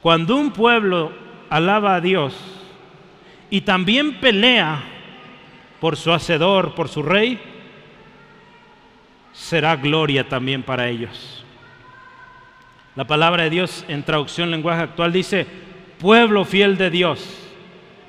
Cuando 0.00 0.36
un 0.36 0.52
pueblo 0.52 1.12
alaba 1.50 1.96
a 1.96 2.00
Dios 2.00 2.34
y 3.50 3.60
también 3.62 4.20
pelea 4.20 4.82
por 5.80 5.96
su 5.96 6.12
hacedor, 6.12 6.74
por 6.74 6.88
su 6.88 7.02
rey, 7.02 7.38
será 9.32 9.76
gloria 9.76 10.28
también 10.28 10.62
para 10.62 10.88
ellos. 10.88 11.44
La 12.96 13.06
palabra 13.06 13.44
de 13.44 13.50
Dios 13.50 13.84
en 13.88 14.02
traducción 14.02 14.50
lenguaje 14.50 14.82
actual 14.82 15.12
dice, 15.12 15.46
pueblo 15.98 16.44
fiel 16.44 16.76
de 16.76 16.90
Dios, 16.90 17.48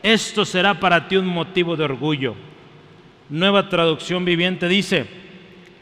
esto 0.02 0.46
será 0.46 0.80
para 0.80 1.08
ti 1.08 1.18
un 1.18 1.28
motivo 1.28 1.76
de 1.76 1.84
orgullo. 1.84 2.36
Nueva 3.30 3.70
traducción 3.70 4.26
viviente 4.26 4.68
dice, 4.68 5.06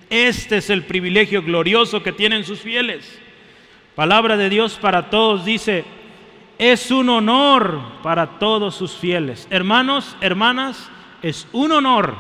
este 0.09 0.57
es 0.57 0.69
el 0.69 0.83
privilegio 0.83 1.41
glorioso 1.41 2.03
que 2.03 2.11
tienen 2.11 2.43
sus 2.43 2.59
fieles. 2.59 3.19
Palabra 3.95 4.37
de 4.37 4.49
Dios 4.49 4.77
para 4.79 5.09
todos 5.09 5.43
dice, 5.43 5.83
es 6.57 6.91
un 6.91 7.09
honor 7.09 7.81
para 8.03 8.39
todos 8.39 8.75
sus 8.75 8.93
fieles. 8.93 9.47
Hermanos, 9.49 10.15
hermanas, 10.21 10.89
es 11.21 11.47
un 11.51 11.71
honor 11.71 12.15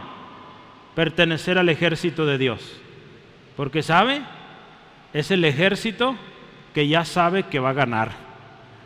pertenecer 0.95 1.57
al 1.57 1.69
ejército 1.69 2.25
de 2.25 2.37
Dios. 2.37 2.79
Porque 3.55 3.83
sabe, 3.83 4.21
es 5.13 5.31
el 5.31 5.45
ejército 5.45 6.15
que 6.73 6.87
ya 6.87 7.05
sabe 7.05 7.43
que 7.43 7.59
va 7.59 7.69
a 7.69 7.73
ganar. 7.73 8.11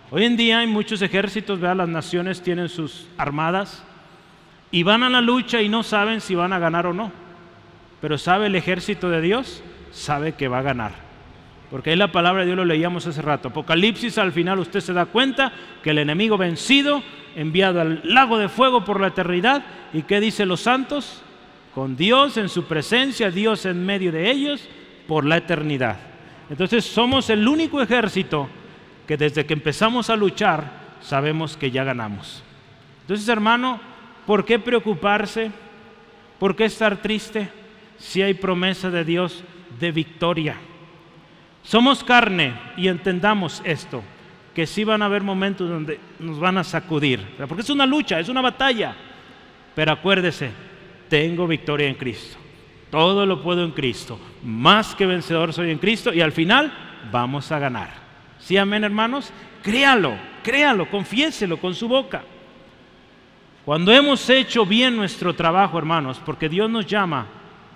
Hoy 0.09 0.25
en 0.25 0.37
día 0.37 0.59
hay 0.59 0.67
muchos 0.67 1.01
ejércitos, 1.01 1.59
vea, 1.59 1.73
las 1.73 1.87
naciones 1.87 2.41
tienen 2.41 2.67
sus 2.67 3.07
armadas 3.17 3.83
y 4.69 4.83
van 4.83 5.03
a 5.03 5.09
la 5.09 5.21
lucha 5.21 5.61
y 5.61 5.69
no 5.69 5.83
saben 5.83 6.21
si 6.21 6.35
van 6.35 6.53
a 6.53 6.59
ganar 6.59 6.85
o 6.85 6.93
no. 6.93 7.11
Pero 8.01 8.17
sabe 8.17 8.47
el 8.47 8.55
ejército 8.55 9.09
de 9.09 9.21
Dios, 9.21 9.63
sabe 9.91 10.33
que 10.33 10.47
va 10.47 10.59
a 10.59 10.63
ganar. 10.63 10.91
Porque 11.69 11.91
ahí 11.91 11.95
la 11.95 12.11
palabra 12.11 12.41
de 12.41 12.47
Dios 12.47 12.57
lo 12.57 12.65
leíamos 12.65 13.07
hace 13.07 13.21
rato. 13.21 13.49
Apocalipsis 13.49 14.17
al 14.17 14.33
final 14.33 14.59
usted 14.59 14.81
se 14.81 14.91
da 14.91 15.05
cuenta 15.05 15.53
que 15.83 15.91
el 15.91 15.99
enemigo 15.99 16.37
vencido, 16.37 17.01
enviado 17.35 17.79
al 17.79 18.01
lago 18.03 18.37
de 18.37 18.49
fuego 18.49 18.83
por 18.83 18.99
la 18.99 19.07
eternidad, 19.07 19.63
¿y 19.93 20.01
qué 20.01 20.19
dicen 20.19 20.49
los 20.49 20.61
santos? 20.61 21.21
Con 21.73 21.95
Dios 21.95 22.35
en 22.35 22.49
su 22.49 22.65
presencia, 22.65 23.31
Dios 23.31 23.65
en 23.65 23.85
medio 23.85 24.11
de 24.11 24.29
ellos, 24.29 24.67
por 25.07 25.23
la 25.23 25.37
eternidad. 25.37 25.97
Entonces 26.49 26.83
somos 26.83 27.29
el 27.29 27.47
único 27.47 27.81
ejército 27.81 28.49
que 29.07 29.15
desde 29.15 29.45
que 29.45 29.53
empezamos 29.53 30.09
a 30.09 30.17
luchar 30.17 30.97
sabemos 30.99 31.55
que 31.55 31.71
ya 31.71 31.83
ganamos. 31.83 32.43
Entonces, 33.01 33.27
hermano, 33.29 33.79
¿por 34.25 34.43
qué 34.43 34.59
preocuparse? 34.59 35.51
¿Por 36.39 36.55
qué 36.55 36.65
estar 36.65 36.97
triste 36.97 37.60
si 38.01 38.21
hay 38.21 38.33
promesa 38.33 38.89
de 38.89 39.05
Dios 39.05 39.43
de 39.79 39.91
victoria? 39.91 40.55
Somos 41.63 42.03
carne 42.03 42.53
y 42.75 42.87
entendamos 42.87 43.61
esto, 43.63 44.03
que 44.55 44.65
sí 44.65 44.83
van 44.83 45.01
a 45.01 45.05
haber 45.05 45.21
momentos 45.21 45.69
donde 45.69 45.99
nos 46.19 46.39
van 46.39 46.57
a 46.57 46.63
sacudir, 46.63 47.25
porque 47.47 47.61
es 47.61 47.69
una 47.69 47.85
lucha, 47.85 48.19
es 48.19 48.29
una 48.29 48.41
batalla. 48.41 48.95
Pero 49.75 49.91
acuérdese, 49.91 50.51
tengo 51.07 51.47
victoria 51.47 51.87
en 51.87 51.95
Cristo. 51.95 52.37
Todo 52.89 53.25
lo 53.25 53.41
puedo 53.41 53.63
en 53.63 53.71
Cristo. 53.71 54.19
Más 54.43 54.95
que 54.95 55.05
vencedor 55.05 55.53
soy 55.53 55.71
en 55.71 55.77
Cristo 55.77 56.13
y 56.13 56.19
al 56.19 56.33
final 56.33 56.73
vamos 57.11 57.51
a 57.51 57.59
ganar. 57.59 57.89
¿Sí, 58.39 58.57
amén, 58.57 58.83
hermanos? 58.83 59.31
Créalo, 59.63 60.15
créalo, 60.43 60.89
confiéselo 60.89 61.57
con 61.57 61.73
su 61.73 61.87
boca. 61.87 62.23
Cuando 63.63 63.93
hemos 63.93 64.27
hecho 64.29 64.65
bien 64.65 64.97
nuestro 64.97 65.33
trabajo, 65.35 65.77
hermanos, 65.77 66.19
porque 66.25 66.49
Dios 66.49 66.69
nos 66.69 66.85
llama, 66.85 67.27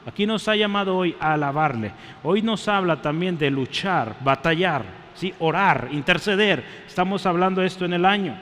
aquí 0.05 0.25
nos 0.25 0.47
ha 0.47 0.55
llamado 0.55 0.95
hoy 0.95 1.15
a 1.19 1.33
alabarle. 1.33 1.91
Hoy 2.23 2.41
nos 2.41 2.67
habla 2.67 3.01
también 3.01 3.37
de 3.37 3.49
luchar, 3.49 4.17
batallar, 4.21 4.83
¿sí? 5.15 5.33
orar, 5.39 5.89
interceder. 5.91 6.63
Estamos 6.87 7.25
hablando 7.25 7.61
de 7.61 7.67
esto 7.67 7.85
en 7.85 7.93
el 7.93 8.05
año. 8.05 8.37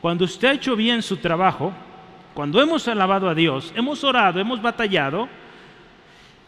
Cuando 0.00 0.24
usted 0.24 0.48
ha 0.48 0.52
hecho 0.52 0.76
bien 0.76 1.02
su 1.02 1.16
trabajo, 1.16 1.72
cuando 2.34 2.60
hemos 2.60 2.86
alabado 2.88 3.28
a 3.28 3.34
Dios, 3.34 3.72
hemos 3.74 4.04
orado, 4.04 4.38
hemos 4.40 4.62
batallado, 4.62 5.28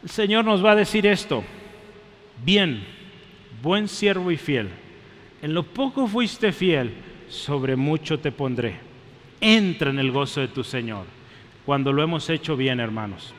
el 0.03 0.09
Señor 0.09 0.45
nos 0.45 0.65
va 0.65 0.73
a 0.73 0.77
decir 0.77 1.07
esto, 1.07 1.43
bien, 2.45 2.85
buen 3.63 3.89
siervo 3.89 4.31
y 4.31 4.37
fiel, 4.37 4.71
en 5.43 5.53
lo 5.53 5.63
poco 5.63 6.07
fuiste 6.07 6.53
fiel, 6.53 6.95
sobre 7.29 7.77
mucho 7.77 8.19
te 8.19 8.33
pondré. 8.33 8.79
Entra 9.41 9.91
en 9.91 9.99
el 9.99 10.11
gozo 10.11 10.41
de 10.41 10.49
tu 10.49 10.63
Señor, 10.63 11.07
cuando 11.65 11.93
lo 11.93 12.03
hemos 12.03 12.29
hecho 12.31 12.57
bien, 12.57 12.79
hermanos. 12.79 13.35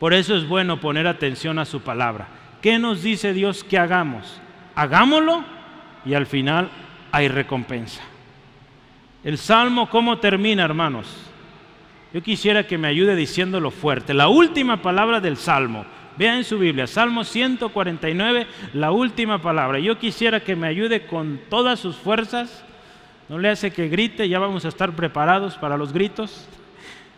Por 0.00 0.14
eso 0.14 0.34
es 0.34 0.48
bueno 0.48 0.80
poner 0.80 1.06
atención 1.06 1.58
a 1.58 1.66
su 1.66 1.82
palabra. 1.82 2.26
¿Qué 2.62 2.78
nos 2.78 3.02
dice 3.02 3.34
Dios 3.34 3.62
que 3.62 3.78
hagamos? 3.78 4.40
Hagámoslo 4.74 5.44
y 6.06 6.14
al 6.14 6.24
final 6.24 6.70
hay 7.12 7.28
recompensa. 7.28 8.00
El 9.22 9.36
Salmo, 9.36 9.90
¿cómo 9.90 10.16
termina, 10.16 10.64
hermanos? 10.64 11.06
Yo 12.14 12.22
quisiera 12.22 12.66
que 12.66 12.78
me 12.78 12.88
ayude 12.88 13.14
diciéndolo 13.14 13.70
fuerte. 13.70 14.14
La 14.14 14.28
última 14.28 14.80
palabra 14.80 15.20
del 15.20 15.36
Salmo. 15.36 15.84
Vean 16.16 16.38
en 16.38 16.44
su 16.44 16.58
Biblia, 16.58 16.86
Salmo 16.86 17.22
149, 17.22 18.46
la 18.72 18.92
última 18.92 19.42
palabra. 19.42 19.80
Yo 19.80 19.98
quisiera 19.98 20.40
que 20.40 20.56
me 20.56 20.66
ayude 20.66 21.06
con 21.06 21.40
todas 21.50 21.78
sus 21.78 21.96
fuerzas. 21.96 22.64
No 23.28 23.38
le 23.38 23.50
hace 23.50 23.70
que 23.70 23.88
grite, 23.88 24.30
ya 24.30 24.38
vamos 24.38 24.64
a 24.64 24.68
estar 24.68 24.96
preparados 24.96 25.58
para 25.58 25.76
los 25.76 25.92
gritos. 25.92 26.48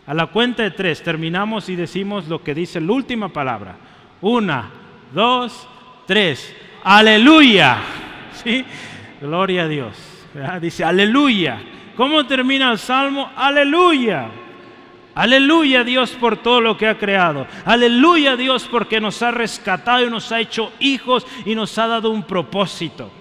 A 0.05 0.13
la 0.13 0.27
cuenta 0.27 0.63
de 0.63 0.71
tres 0.71 1.01
terminamos 1.01 1.69
y 1.69 1.75
decimos 1.75 2.27
lo 2.27 2.43
que 2.43 2.53
dice 2.53 2.81
la 2.81 2.91
última 2.91 3.29
palabra. 3.29 3.77
Una, 4.21 4.69
dos, 5.13 5.67
tres. 6.05 6.53
Aleluya. 6.83 7.77
¿Sí? 8.43 8.65
Gloria 9.21 9.63
a 9.63 9.67
Dios. 9.67 9.95
Dice, 10.59 10.83
aleluya. 10.83 11.61
¿Cómo 11.95 12.25
termina 12.25 12.71
el 12.71 12.79
salmo? 12.79 13.31
Aleluya. 13.35 14.27
Aleluya 15.15 15.83
Dios 15.83 16.11
por 16.11 16.37
todo 16.37 16.59
lo 16.59 16.75
que 16.75 16.87
ha 16.87 16.97
creado. 16.97 17.45
Aleluya 17.65 18.35
Dios 18.35 18.67
porque 18.69 18.99
nos 18.99 19.21
ha 19.21 19.31
rescatado 19.31 20.05
y 20.05 20.09
nos 20.09 20.31
ha 20.31 20.39
hecho 20.39 20.73
hijos 20.79 21.25
y 21.45 21.53
nos 21.53 21.77
ha 21.77 21.87
dado 21.87 22.09
un 22.09 22.23
propósito. 22.23 23.11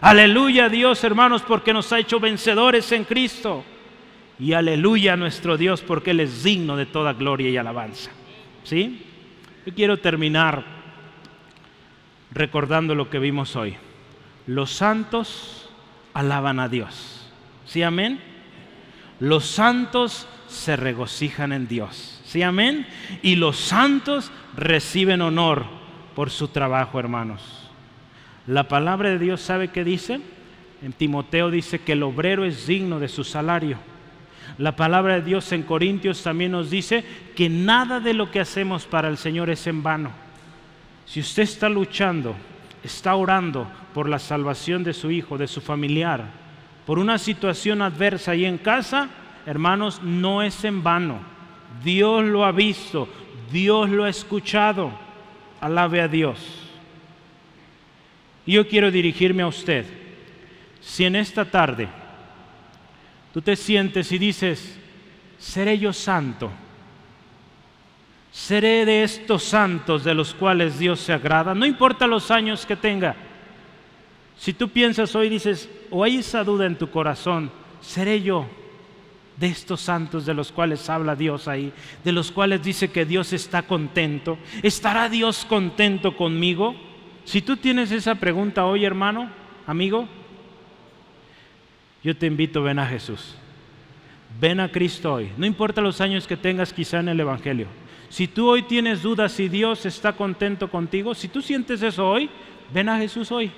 Aleluya 0.00 0.68
Dios 0.68 1.02
hermanos 1.02 1.42
porque 1.42 1.72
nos 1.72 1.92
ha 1.92 1.98
hecho 1.98 2.20
vencedores 2.20 2.92
en 2.92 3.04
Cristo. 3.04 3.64
Y 4.40 4.54
aleluya 4.54 5.12
a 5.12 5.16
nuestro 5.16 5.58
Dios 5.58 5.82
porque 5.82 6.12
Él 6.12 6.20
es 6.20 6.42
digno 6.42 6.76
de 6.76 6.86
toda 6.86 7.12
gloria 7.12 7.50
y 7.50 7.58
alabanza. 7.58 8.10
¿Sí? 8.64 9.06
Yo 9.66 9.74
quiero 9.74 9.98
terminar 9.98 10.64
recordando 12.32 12.94
lo 12.94 13.10
que 13.10 13.18
vimos 13.18 13.54
hoy. 13.54 13.76
Los 14.46 14.72
santos 14.72 15.68
alaban 16.14 16.58
a 16.58 16.68
Dios. 16.68 17.30
¿Sí, 17.66 17.82
amén? 17.82 18.20
Los 19.20 19.44
santos 19.44 20.26
se 20.48 20.74
regocijan 20.74 21.52
en 21.52 21.68
Dios. 21.68 22.20
¿Sí, 22.24 22.42
amén? 22.42 22.86
Y 23.22 23.36
los 23.36 23.58
santos 23.58 24.32
reciben 24.56 25.20
honor 25.20 25.64
por 26.14 26.30
su 26.30 26.48
trabajo, 26.48 26.98
hermanos. 26.98 27.70
La 28.46 28.68
palabra 28.68 29.10
de 29.10 29.18
Dios, 29.18 29.42
¿sabe 29.42 29.68
qué 29.68 29.84
dice? 29.84 30.20
En 30.82 30.92
Timoteo 30.94 31.50
dice 31.50 31.80
que 31.80 31.92
el 31.92 32.02
obrero 32.02 32.44
es 32.44 32.66
digno 32.66 32.98
de 32.98 33.08
su 33.08 33.22
salario. 33.22 33.76
La 34.60 34.76
palabra 34.76 35.14
de 35.14 35.22
Dios 35.22 35.52
en 35.52 35.62
Corintios 35.62 36.22
también 36.22 36.52
nos 36.52 36.68
dice 36.68 37.02
que 37.34 37.48
nada 37.48 37.98
de 37.98 38.12
lo 38.12 38.30
que 38.30 38.40
hacemos 38.40 38.84
para 38.84 39.08
el 39.08 39.16
Señor 39.16 39.48
es 39.48 39.66
en 39.66 39.82
vano. 39.82 40.10
Si 41.06 41.20
usted 41.20 41.44
está 41.44 41.70
luchando, 41.70 42.36
está 42.84 43.14
orando 43.14 43.66
por 43.94 44.06
la 44.06 44.18
salvación 44.18 44.84
de 44.84 44.92
su 44.92 45.10
hijo, 45.10 45.38
de 45.38 45.46
su 45.48 45.62
familiar, 45.62 46.26
por 46.84 46.98
una 46.98 47.16
situación 47.16 47.80
adversa 47.80 48.34
y 48.34 48.44
en 48.44 48.58
casa, 48.58 49.08
hermanos, 49.46 50.02
no 50.02 50.42
es 50.42 50.62
en 50.62 50.82
vano. 50.82 51.20
Dios 51.82 52.22
lo 52.26 52.44
ha 52.44 52.52
visto, 52.52 53.08
Dios 53.50 53.88
lo 53.88 54.04
ha 54.04 54.10
escuchado. 54.10 54.92
Alabe 55.62 56.02
a 56.02 56.08
Dios. 56.08 56.68
Y 58.44 58.52
yo 58.52 58.68
quiero 58.68 58.90
dirigirme 58.90 59.42
a 59.42 59.46
usted. 59.46 59.86
Si 60.82 61.06
en 61.06 61.16
esta 61.16 61.46
tarde 61.46 61.88
tú 63.32 63.42
te 63.42 63.56
sientes 63.56 64.10
y 64.12 64.18
dices, 64.18 64.78
seré 65.38 65.78
yo 65.78 65.92
santo, 65.92 66.50
seré 68.30 68.84
de 68.84 69.02
estos 69.02 69.42
santos 69.42 70.04
de 70.04 70.14
los 70.14 70.34
cuales 70.34 70.78
Dios 70.78 71.00
se 71.00 71.12
agrada, 71.12 71.54
no 71.54 71.66
importa 71.66 72.06
los 72.06 72.30
años 72.30 72.66
que 72.66 72.76
tenga. 72.76 73.16
Si 74.36 74.54
tú 74.54 74.68
piensas 74.70 75.14
hoy, 75.14 75.28
dices, 75.28 75.68
o 75.90 76.02
hay 76.02 76.16
esa 76.16 76.44
duda 76.44 76.66
en 76.66 76.76
tu 76.76 76.90
corazón, 76.90 77.50
seré 77.80 78.22
yo 78.22 78.46
de 79.36 79.48
estos 79.48 79.80
santos 79.80 80.26
de 80.26 80.34
los 80.34 80.52
cuales 80.52 80.88
habla 80.90 81.16
Dios 81.16 81.48
ahí, 81.48 81.72
de 82.04 82.12
los 82.12 82.30
cuales 82.30 82.62
dice 82.62 82.90
que 82.90 83.06
Dios 83.06 83.32
está 83.32 83.62
contento. 83.62 84.38
¿Estará 84.62 85.08
Dios 85.08 85.46
contento 85.46 86.16
conmigo? 86.16 86.74
Si 87.24 87.40
tú 87.40 87.56
tienes 87.56 87.90
esa 87.90 88.16
pregunta 88.16 88.66
hoy, 88.66 88.84
hermano, 88.84 89.30
amigo, 89.66 90.06
yo 92.02 92.16
te 92.16 92.26
invito, 92.26 92.62
ven 92.62 92.78
a 92.78 92.86
Jesús. 92.86 93.34
Ven 94.40 94.60
a 94.60 94.70
Cristo 94.70 95.14
hoy. 95.14 95.30
No 95.36 95.46
importa 95.46 95.80
los 95.80 96.00
años 96.00 96.26
que 96.26 96.36
tengas 96.36 96.72
quizá 96.72 97.00
en 97.00 97.08
el 97.08 97.20
Evangelio. 97.20 97.66
Si 98.08 98.26
tú 98.26 98.48
hoy 98.48 98.62
tienes 98.62 99.02
dudas 99.02 99.32
si 99.32 99.48
Dios 99.48 99.86
está 99.86 100.14
contento 100.14 100.70
contigo, 100.70 101.14
si 101.14 101.28
tú 101.28 101.42
sientes 101.42 101.82
eso 101.82 102.08
hoy, 102.08 102.30
ven 102.72 102.88
a 102.88 102.98
Jesús 102.98 103.30
hoy. 103.30 103.50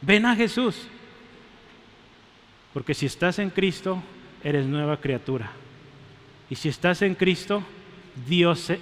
Ven 0.00 0.26
a 0.26 0.34
Jesús. 0.34 0.88
Porque 2.72 2.94
si 2.94 3.06
estás 3.06 3.38
en 3.38 3.50
Cristo, 3.50 4.02
eres 4.42 4.66
nueva 4.66 5.00
criatura. 5.00 5.50
Y 6.50 6.56
si 6.56 6.68
estás 6.68 7.02
en 7.02 7.14
Cristo, 7.14 7.62
Dios 8.28 8.72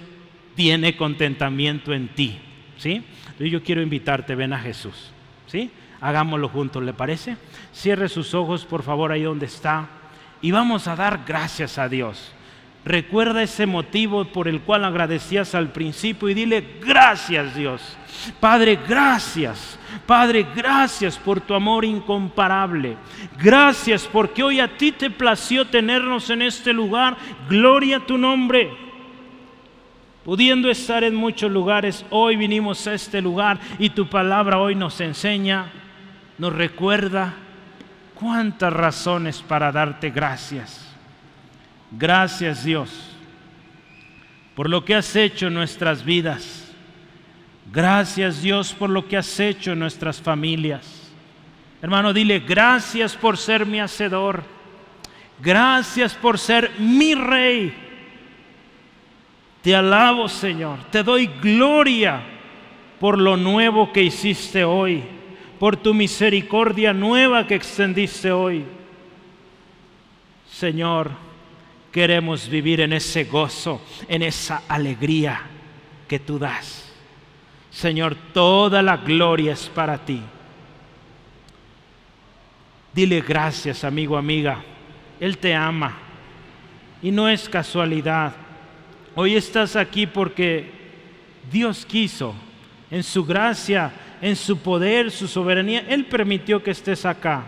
tiene 0.55 0.97
contentamiento 0.97 1.93
en 1.93 2.07
ti. 2.09 2.39
¿Sí? 2.77 3.03
yo 3.39 3.63
quiero 3.63 3.81
invitarte, 3.81 4.35
ven 4.35 4.51
a 4.51 4.59
Jesús. 4.59 5.11
¿Sí? 5.47 5.69
Hagámoslo 6.01 6.49
juntos, 6.49 6.83
¿le 6.83 6.93
parece? 6.93 7.37
Cierre 7.73 8.09
sus 8.09 8.33
ojos, 8.33 8.65
por 8.65 8.83
favor, 8.83 9.11
ahí 9.11 9.23
donde 9.23 9.45
está. 9.45 9.87
Y 10.41 10.51
vamos 10.51 10.87
a 10.87 10.95
dar 10.95 11.21
gracias 11.25 11.77
a 11.77 11.89
Dios. 11.89 12.31
Recuerda 12.85 13.41
ese 13.41 13.65
motivo 13.65 14.25
por 14.25 14.47
el 14.47 14.61
cual 14.61 14.85
agradecías 14.85 15.55
al 15.55 15.69
principio 15.71 16.29
y 16.29 16.35
dile 16.35 16.77
gracias 16.79 17.55
Dios. 17.55 17.81
Padre, 18.39 18.77
gracias. 18.87 19.79
Padre, 20.05 20.45
gracias 20.55 21.17
por 21.17 21.41
tu 21.41 21.55
amor 21.55 21.83
incomparable. 21.83 22.95
Gracias 23.39 24.07
porque 24.11 24.43
hoy 24.43 24.59
a 24.59 24.77
ti 24.77 24.91
te 24.91 25.09
plació 25.09 25.65
tenernos 25.65 26.29
en 26.29 26.43
este 26.43 26.73
lugar. 26.73 27.17
Gloria 27.49 27.97
a 27.97 28.05
tu 28.05 28.19
nombre. 28.19 28.71
Pudiendo 30.23 30.69
estar 30.69 31.03
en 31.03 31.15
muchos 31.15 31.51
lugares, 31.51 32.05
hoy 32.11 32.35
vinimos 32.35 32.85
a 32.85 32.93
este 32.93 33.19
lugar 33.19 33.59
y 33.79 33.89
tu 33.89 34.07
palabra 34.07 34.59
hoy 34.59 34.75
nos 34.75 34.99
enseña, 35.01 35.71
nos 36.37 36.53
recuerda 36.53 37.33
cuántas 38.13 38.73
razones 38.73 39.41
para 39.41 39.71
darte 39.71 40.09
gracias. 40.09 40.81
Gracias 41.91 42.63
Dios 42.63 43.11
por 44.55 44.69
lo 44.69 44.85
que 44.85 44.95
has 44.95 45.15
hecho 45.15 45.47
en 45.47 45.53
nuestras 45.53 46.03
vidas. 46.03 46.73
Gracias 47.71 48.41
Dios 48.41 48.73
por 48.73 48.89
lo 48.89 49.07
que 49.07 49.17
has 49.17 49.39
hecho 49.39 49.73
en 49.73 49.79
nuestras 49.79 50.21
familias. 50.21 51.11
Hermano, 51.81 52.13
dile 52.13 52.39
gracias 52.39 53.15
por 53.15 53.37
ser 53.37 53.65
mi 53.65 53.79
hacedor. 53.79 54.43
Gracias 55.39 56.13
por 56.13 56.39
ser 56.39 56.71
mi 56.79 57.15
rey. 57.15 57.73
Te 59.61 59.75
alabo 59.75 60.29
Señor. 60.29 60.79
Te 60.91 61.03
doy 61.03 61.27
gloria 61.41 62.21
por 62.99 63.19
lo 63.19 63.35
nuevo 63.35 63.91
que 63.91 64.03
hiciste 64.03 64.63
hoy. 64.63 65.14
Por 65.65 65.77
tu 65.77 65.95
misericordia 65.95 66.93
nueva 66.93 67.47
que 67.47 67.55
extendiste 67.55 68.31
hoy. 68.31 68.63
Señor, 70.47 71.09
queremos 71.91 72.47
vivir 72.47 72.81
en 72.81 72.93
ese 72.93 73.23
gozo, 73.23 73.81
en 74.07 74.21
esa 74.21 74.61
alegría 74.67 75.41
que 76.07 76.19
tú 76.19 76.37
das. 76.37 76.93
Señor, 77.71 78.15
toda 78.31 78.83
la 78.83 78.97
gloria 78.97 79.53
es 79.53 79.67
para 79.67 79.97
ti. 79.97 80.21
Dile 82.93 83.21
gracias, 83.21 83.83
amigo, 83.83 84.17
amiga. 84.17 84.63
Él 85.19 85.39
te 85.39 85.55
ama. 85.55 85.97
Y 87.01 87.09
no 87.09 87.27
es 87.27 87.49
casualidad. 87.49 88.35
Hoy 89.15 89.35
estás 89.35 89.75
aquí 89.75 90.05
porque 90.05 90.69
Dios 91.51 91.87
quiso, 91.87 92.35
en 92.91 93.01
su 93.01 93.25
gracia, 93.25 93.91
en 94.25 94.35
su 94.35 94.57
poder, 94.57 95.11
su 95.11 95.27
soberanía, 95.27 95.85
Él 95.87 96.05
permitió 96.05 96.63
que 96.63 96.71
estés 96.71 97.05
acá. 97.05 97.45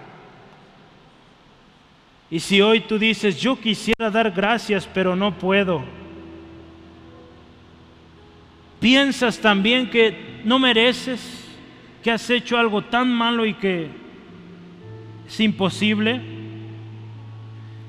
Y 2.30 2.40
si 2.40 2.62
hoy 2.62 2.82
tú 2.82 3.00
dices, 3.00 3.42
yo 3.42 3.60
quisiera 3.60 4.12
dar 4.12 4.30
gracias, 4.30 4.88
pero 4.94 5.16
no 5.16 5.36
puedo, 5.40 5.84
piensas 8.80 9.40
también 9.40 9.90
que 9.90 10.40
no 10.44 10.60
mereces, 10.60 11.48
que 12.04 12.12
has 12.12 12.30
hecho 12.30 12.60
algo 12.60 12.84
tan 12.84 13.12
malo 13.12 13.48
y 13.48 13.56
que 13.56 13.90
es 15.28 15.40
imposible, 15.40 16.22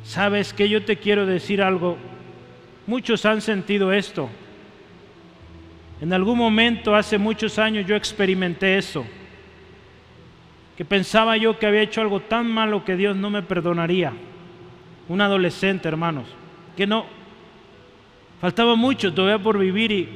sabes 0.02 0.54
que 0.54 0.66
yo 0.66 0.82
te 0.82 0.96
quiero 0.96 1.26
decir 1.26 1.60
algo, 1.60 1.98
muchos 2.86 3.26
han 3.26 3.42
sentido 3.42 3.92
esto. 3.92 4.30
En 6.00 6.12
algún 6.12 6.38
momento, 6.38 6.94
hace 6.94 7.18
muchos 7.18 7.58
años, 7.58 7.86
yo 7.86 7.96
experimenté 7.96 8.78
eso 8.78 9.04
que 10.78 10.84
pensaba 10.84 11.36
yo 11.36 11.58
que 11.58 11.66
había 11.66 11.82
hecho 11.82 12.00
algo 12.00 12.20
tan 12.20 12.48
malo 12.48 12.84
que 12.84 12.94
Dios 12.94 13.16
no 13.16 13.30
me 13.30 13.42
perdonaría. 13.42 14.12
Un 15.08 15.20
adolescente, 15.20 15.88
hermanos, 15.88 16.28
que 16.76 16.86
no, 16.86 17.04
faltaba 18.40 18.76
mucho 18.76 19.12
todavía 19.12 19.42
por 19.42 19.58
vivir 19.58 19.90
y 19.90 20.08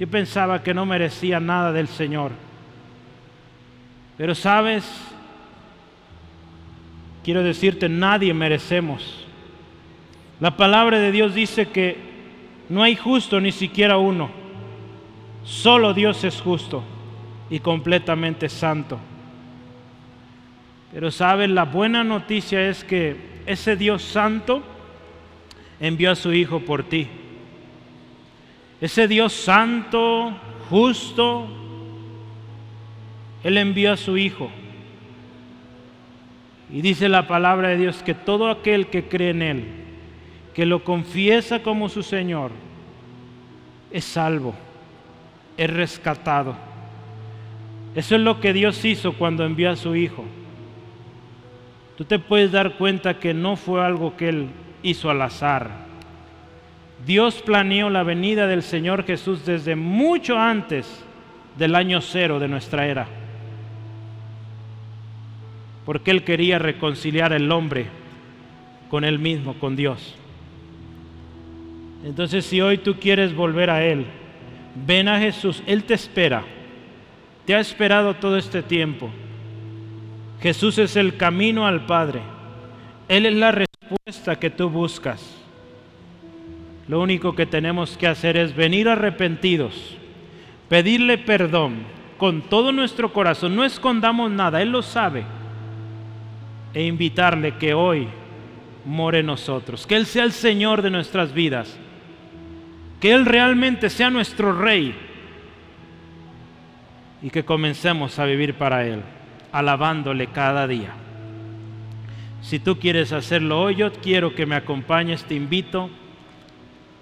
yo 0.00 0.08
pensaba 0.08 0.62
que 0.62 0.72
no 0.72 0.86
merecía 0.86 1.38
nada 1.38 1.70
del 1.70 1.88
Señor. 1.88 2.32
Pero 4.16 4.34
sabes, 4.34 4.90
quiero 7.22 7.42
decirte, 7.42 7.86
nadie 7.86 8.32
merecemos. 8.32 9.26
La 10.40 10.56
palabra 10.56 10.98
de 10.98 11.12
Dios 11.12 11.34
dice 11.34 11.68
que 11.68 11.98
no 12.70 12.82
hay 12.82 12.96
justo 12.96 13.38
ni 13.38 13.52
siquiera 13.52 13.98
uno. 13.98 14.30
Solo 15.44 15.92
Dios 15.92 16.24
es 16.24 16.40
justo 16.40 16.82
y 17.50 17.60
completamente 17.60 18.48
santo. 18.48 18.98
Pero 20.92 21.10
saben, 21.10 21.54
la 21.54 21.64
buena 21.64 22.02
noticia 22.02 22.68
es 22.68 22.84
que 22.84 23.16
ese 23.46 23.76
Dios 23.76 24.02
santo 24.02 24.62
envió 25.80 26.12
a 26.12 26.16
su 26.16 26.32
Hijo 26.32 26.60
por 26.60 26.84
ti. 26.84 27.08
Ese 28.80 29.06
Dios 29.08 29.32
santo, 29.32 30.32
justo, 30.70 31.46
Él 33.42 33.58
envió 33.58 33.92
a 33.92 33.96
su 33.96 34.16
Hijo. 34.16 34.50
Y 36.70 36.80
dice 36.80 37.08
la 37.08 37.26
palabra 37.26 37.68
de 37.68 37.76
Dios 37.76 38.02
que 38.02 38.14
todo 38.14 38.48
aquel 38.48 38.86
que 38.86 39.04
cree 39.04 39.30
en 39.30 39.42
Él, 39.42 39.64
que 40.54 40.64
lo 40.64 40.84
confiesa 40.84 41.62
como 41.62 41.88
su 41.88 42.02
Señor, 42.02 42.50
es 43.90 44.04
salvo, 44.04 44.54
es 45.56 45.70
rescatado. 45.70 46.56
Eso 47.94 48.16
es 48.16 48.20
lo 48.20 48.40
que 48.40 48.52
Dios 48.52 48.84
hizo 48.84 49.12
cuando 49.12 49.44
envió 49.44 49.70
a 49.70 49.76
su 49.76 49.94
Hijo 49.94 50.24
tú 51.96 52.04
te 52.04 52.18
puedes 52.18 52.52
dar 52.52 52.76
cuenta 52.76 53.18
que 53.18 53.34
no 53.34 53.56
fue 53.56 53.84
algo 53.84 54.16
que 54.16 54.28
Él 54.28 54.48
hizo 54.82 55.10
al 55.10 55.22
azar. 55.22 55.84
Dios 57.06 57.42
planeó 57.42 57.90
la 57.90 58.02
venida 58.02 58.46
del 58.46 58.62
Señor 58.62 59.04
Jesús 59.04 59.44
desde 59.44 59.76
mucho 59.76 60.38
antes 60.38 61.04
del 61.58 61.74
año 61.74 62.00
cero 62.00 62.38
de 62.38 62.48
nuestra 62.48 62.86
era. 62.86 63.06
porque 65.84 66.10
Él 66.10 66.24
quería 66.24 66.58
reconciliar 66.58 67.34
al 67.34 67.52
hombre 67.52 67.88
con 68.88 69.04
Él 69.04 69.18
mismo, 69.18 69.52
con 69.54 69.76
Dios. 69.76 70.14
Entonces 72.06 72.46
si 72.46 72.62
hoy 72.62 72.78
tú 72.78 72.94
quieres 72.94 73.34
volver 73.34 73.68
a 73.68 73.84
Él, 73.84 74.06
ven 74.74 75.08
a 75.08 75.18
Jesús, 75.18 75.62
Él 75.66 75.84
te 75.84 75.94
espera, 75.94 76.44
te 77.44 77.54
ha 77.54 77.60
esperado 77.60 78.14
todo 78.14 78.36
este 78.36 78.62
tiempo. 78.62 79.10
Jesús 80.40 80.78
es 80.78 80.96
el 80.96 81.16
camino 81.16 81.66
al 81.66 81.86
Padre, 81.86 82.20
Él 83.08 83.26
es 83.26 83.34
la 83.34 83.52
respuesta 83.52 84.38
que 84.38 84.50
tú 84.50 84.68
buscas. 84.68 85.40
Lo 86.86 87.00
único 87.00 87.34
que 87.34 87.46
tenemos 87.46 87.96
que 87.96 88.06
hacer 88.06 88.36
es 88.36 88.54
venir 88.54 88.88
arrepentidos, 88.88 89.96
pedirle 90.68 91.16
perdón 91.16 91.84
con 92.18 92.42
todo 92.42 92.72
nuestro 92.72 93.12
corazón, 93.12 93.56
no 93.56 93.64
escondamos 93.64 94.30
nada, 94.30 94.60
Él 94.60 94.70
lo 94.70 94.82
sabe, 94.82 95.24
e 96.74 96.84
invitarle 96.84 97.56
que 97.56 97.72
hoy 97.72 98.08
more 98.84 99.22
nosotros, 99.22 99.86
que 99.86 99.96
Él 99.96 100.06
sea 100.06 100.24
el 100.24 100.32
Señor 100.32 100.82
de 100.82 100.90
nuestras 100.90 101.32
vidas, 101.32 101.78
que 103.00 103.12
Él 103.12 103.26
realmente 103.26 103.90
sea 103.90 104.10
nuestro 104.10 104.52
Rey 104.52 104.94
y 107.22 107.30
que 107.30 107.44
comencemos 107.44 108.18
a 108.18 108.24
vivir 108.24 108.54
para 108.54 108.86
Él, 108.86 109.02
alabándole 109.52 110.28
cada 110.28 110.66
día. 110.66 110.92
Si 112.42 112.58
tú 112.58 112.78
quieres 112.78 113.12
hacerlo 113.12 113.60
hoy, 113.60 113.76
yo 113.76 113.92
quiero 113.92 114.34
que 114.34 114.46
me 114.46 114.56
acompañes, 114.56 115.24
te 115.24 115.34
invito 115.34 115.90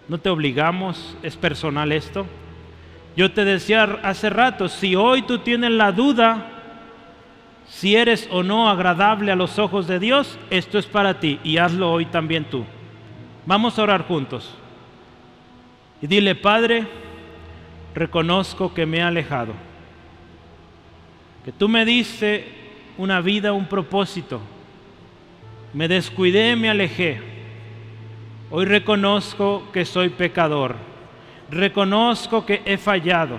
no 0.08 0.18
te 0.18 0.28
obligamos, 0.28 1.16
es 1.22 1.36
personal 1.36 1.92
esto. 1.92 2.26
Yo 3.16 3.32
te 3.32 3.44
decía 3.44 3.98
hace 4.02 4.30
rato, 4.30 4.68
si 4.68 4.94
hoy 4.94 5.22
tú 5.22 5.38
tienes 5.38 5.70
la 5.70 5.92
duda 5.92 6.48
si 7.66 7.96
eres 7.96 8.28
o 8.30 8.42
no 8.42 8.68
agradable 8.68 9.32
a 9.32 9.36
los 9.36 9.58
ojos 9.58 9.86
de 9.86 9.98
Dios, 9.98 10.38
esto 10.50 10.78
es 10.78 10.84
para 10.84 11.20
ti 11.20 11.40
y 11.42 11.56
hazlo 11.56 11.90
hoy 11.90 12.04
también 12.04 12.44
tú. 12.44 12.66
Vamos 13.46 13.78
a 13.78 13.82
orar 13.84 14.06
juntos. 14.06 14.54
Y 16.02 16.06
dile, 16.06 16.34
Padre, 16.34 16.86
reconozco 17.94 18.74
que 18.74 18.84
me 18.84 18.98
he 18.98 19.02
alejado, 19.02 19.54
que 21.44 21.52
tú 21.52 21.68
me 21.68 21.84
diste 21.84 22.44
una 22.98 23.22
vida, 23.22 23.52
un 23.52 23.66
propósito. 23.66 24.40
Me 25.72 25.88
descuidé, 25.88 26.54
me 26.54 26.68
alejé 26.68 27.32
Hoy 28.54 28.66
reconozco 28.66 29.62
que 29.72 29.86
soy 29.86 30.10
pecador. 30.10 30.76
Reconozco 31.50 32.44
que 32.44 32.60
he 32.66 32.76
fallado, 32.76 33.38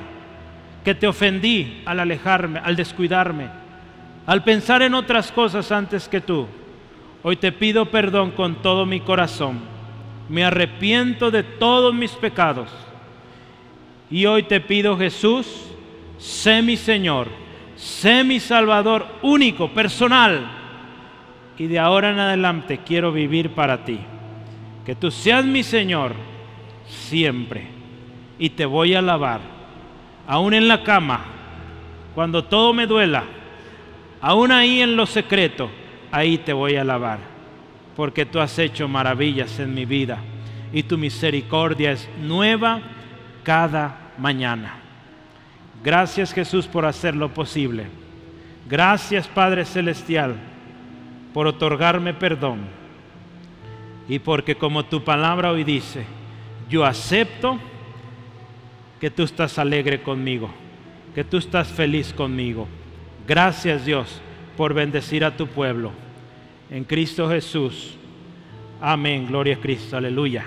que 0.84 0.96
te 0.96 1.06
ofendí 1.06 1.84
al 1.86 2.00
alejarme, 2.00 2.60
al 2.64 2.76
descuidarme, 2.76 3.48
al 4.26 4.44
pensar 4.44 4.82
en 4.82 4.96
otras 4.96 5.32
cosas 5.32 5.72
antes 5.72 6.10
que 6.10 6.20
tú. 6.20 6.48
Hoy 7.22 7.36
te 7.36 7.52
pido 7.52 7.86
perdón 7.92 8.32
con 8.32 8.56
todo 8.64 8.88
mi 8.88 9.02
corazón. 9.02 9.73
Me 10.30 10.44
arrepiento 10.44 11.32
de 11.32 11.44
todos 11.44 11.94
mis 11.94 12.12
pecados. 12.12 12.70
Y 14.10 14.26
hoy 14.26 14.44
te 14.44 14.62
pido, 14.62 14.98
Jesús, 14.98 15.48
sé 16.18 16.62
mi 16.62 16.78
Señor, 16.78 17.28
sé 17.76 18.24
mi 18.24 18.40
Salvador 18.40 19.06
único, 19.22 19.70
personal. 19.70 20.48
Y 21.58 21.68
de 21.68 21.80
ahora 21.80 22.12
en 22.12 22.20
adelante 22.20 22.80
quiero 22.86 23.12
vivir 23.12 23.52
para 23.52 23.84
ti 23.86 24.00
que 24.86 24.96
tú 24.96 25.12
seas 25.12 25.46
mi 25.46 25.64
Señor 25.64 26.14
siempre 26.88 27.68
y 28.38 28.50
te 28.50 28.66
voy 28.66 28.96
a 28.96 29.00
alabar, 29.00 29.40
aún 30.28 30.54
en 30.54 30.68
la 30.68 30.84
cama, 30.84 31.26
cuando 32.16 32.44
todo 32.44 32.74
me 32.74 32.86
duela, 32.86 33.24
aún 34.20 34.52
ahí 34.52 34.82
en 34.82 34.96
lo 34.96 35.06
secreto, 35.06 35.70
ahí 36.12 36.38
te 36.38 36.52
voy 36.52 36.76
a 36.76 36.82
alabar, 36.82 37.20
porque 37.96 38.26
tú 38.26 38.40
has 38.40 38.58
hecho 38.60 38.88
maravillas 38.88 39.60
en 39.60 39.74
mi 39.74 39.86
vida 39.86 40.20
y 40.72 40.84
tu 40.84 40.98
misericordia 40.98 41.92
es 41.92 42.10
nueva 42.22 42.82
cada 43.44 44.12
mañana. 44.18 44.76
Gracias 45.84 46.34
Jesús 46.34 46.68
por 46.68 46.86
hacerlo 46.86 47.34
posible. 47.34 47.86
Gracias 48.68 49.28
Padre 49.28 49.66
Celestial 49.66 50.36
por 51.34 51.48
otorgarme 51.48 52.14
perdón 52.14 52.62
y 54.08 54.20
porque 54.20 54.56
como 54.56 54.86
tu 54.86 55.04
palabra 55.04 55.52
hoy 55.52 55.64
dice, 55.64 56.06
yo 56.70 56.86
acepto 56.86 57.60
que 59.00 59.10
tú 59.10 59.24
estás 59.24 59.60
alegre 59.60 60.02
conmigo, 60.02 60.50
que 61.14 61.24
tú 61.24 61.38
estás 61.38 61.68
feliz 61.68 62.14
conmigo. 62.14 62.68
Gracias 63.28 63.86
Dios 63.86 64.22
por 64.58 64.74
bendecir 64.74 65.24
a 65.24 65.36
tu 65.36 65.48
pueblo. 65.48 65.92
En 66.74 66.86
Cristo 66.86 67.30
Jesús. 67.30 67.94
Amén. 68.82 69.28
Gloria 69.28 69.54
a 69.54 69.60
Cristo. 69.60 69.96
Aleluya. 69.96 70.44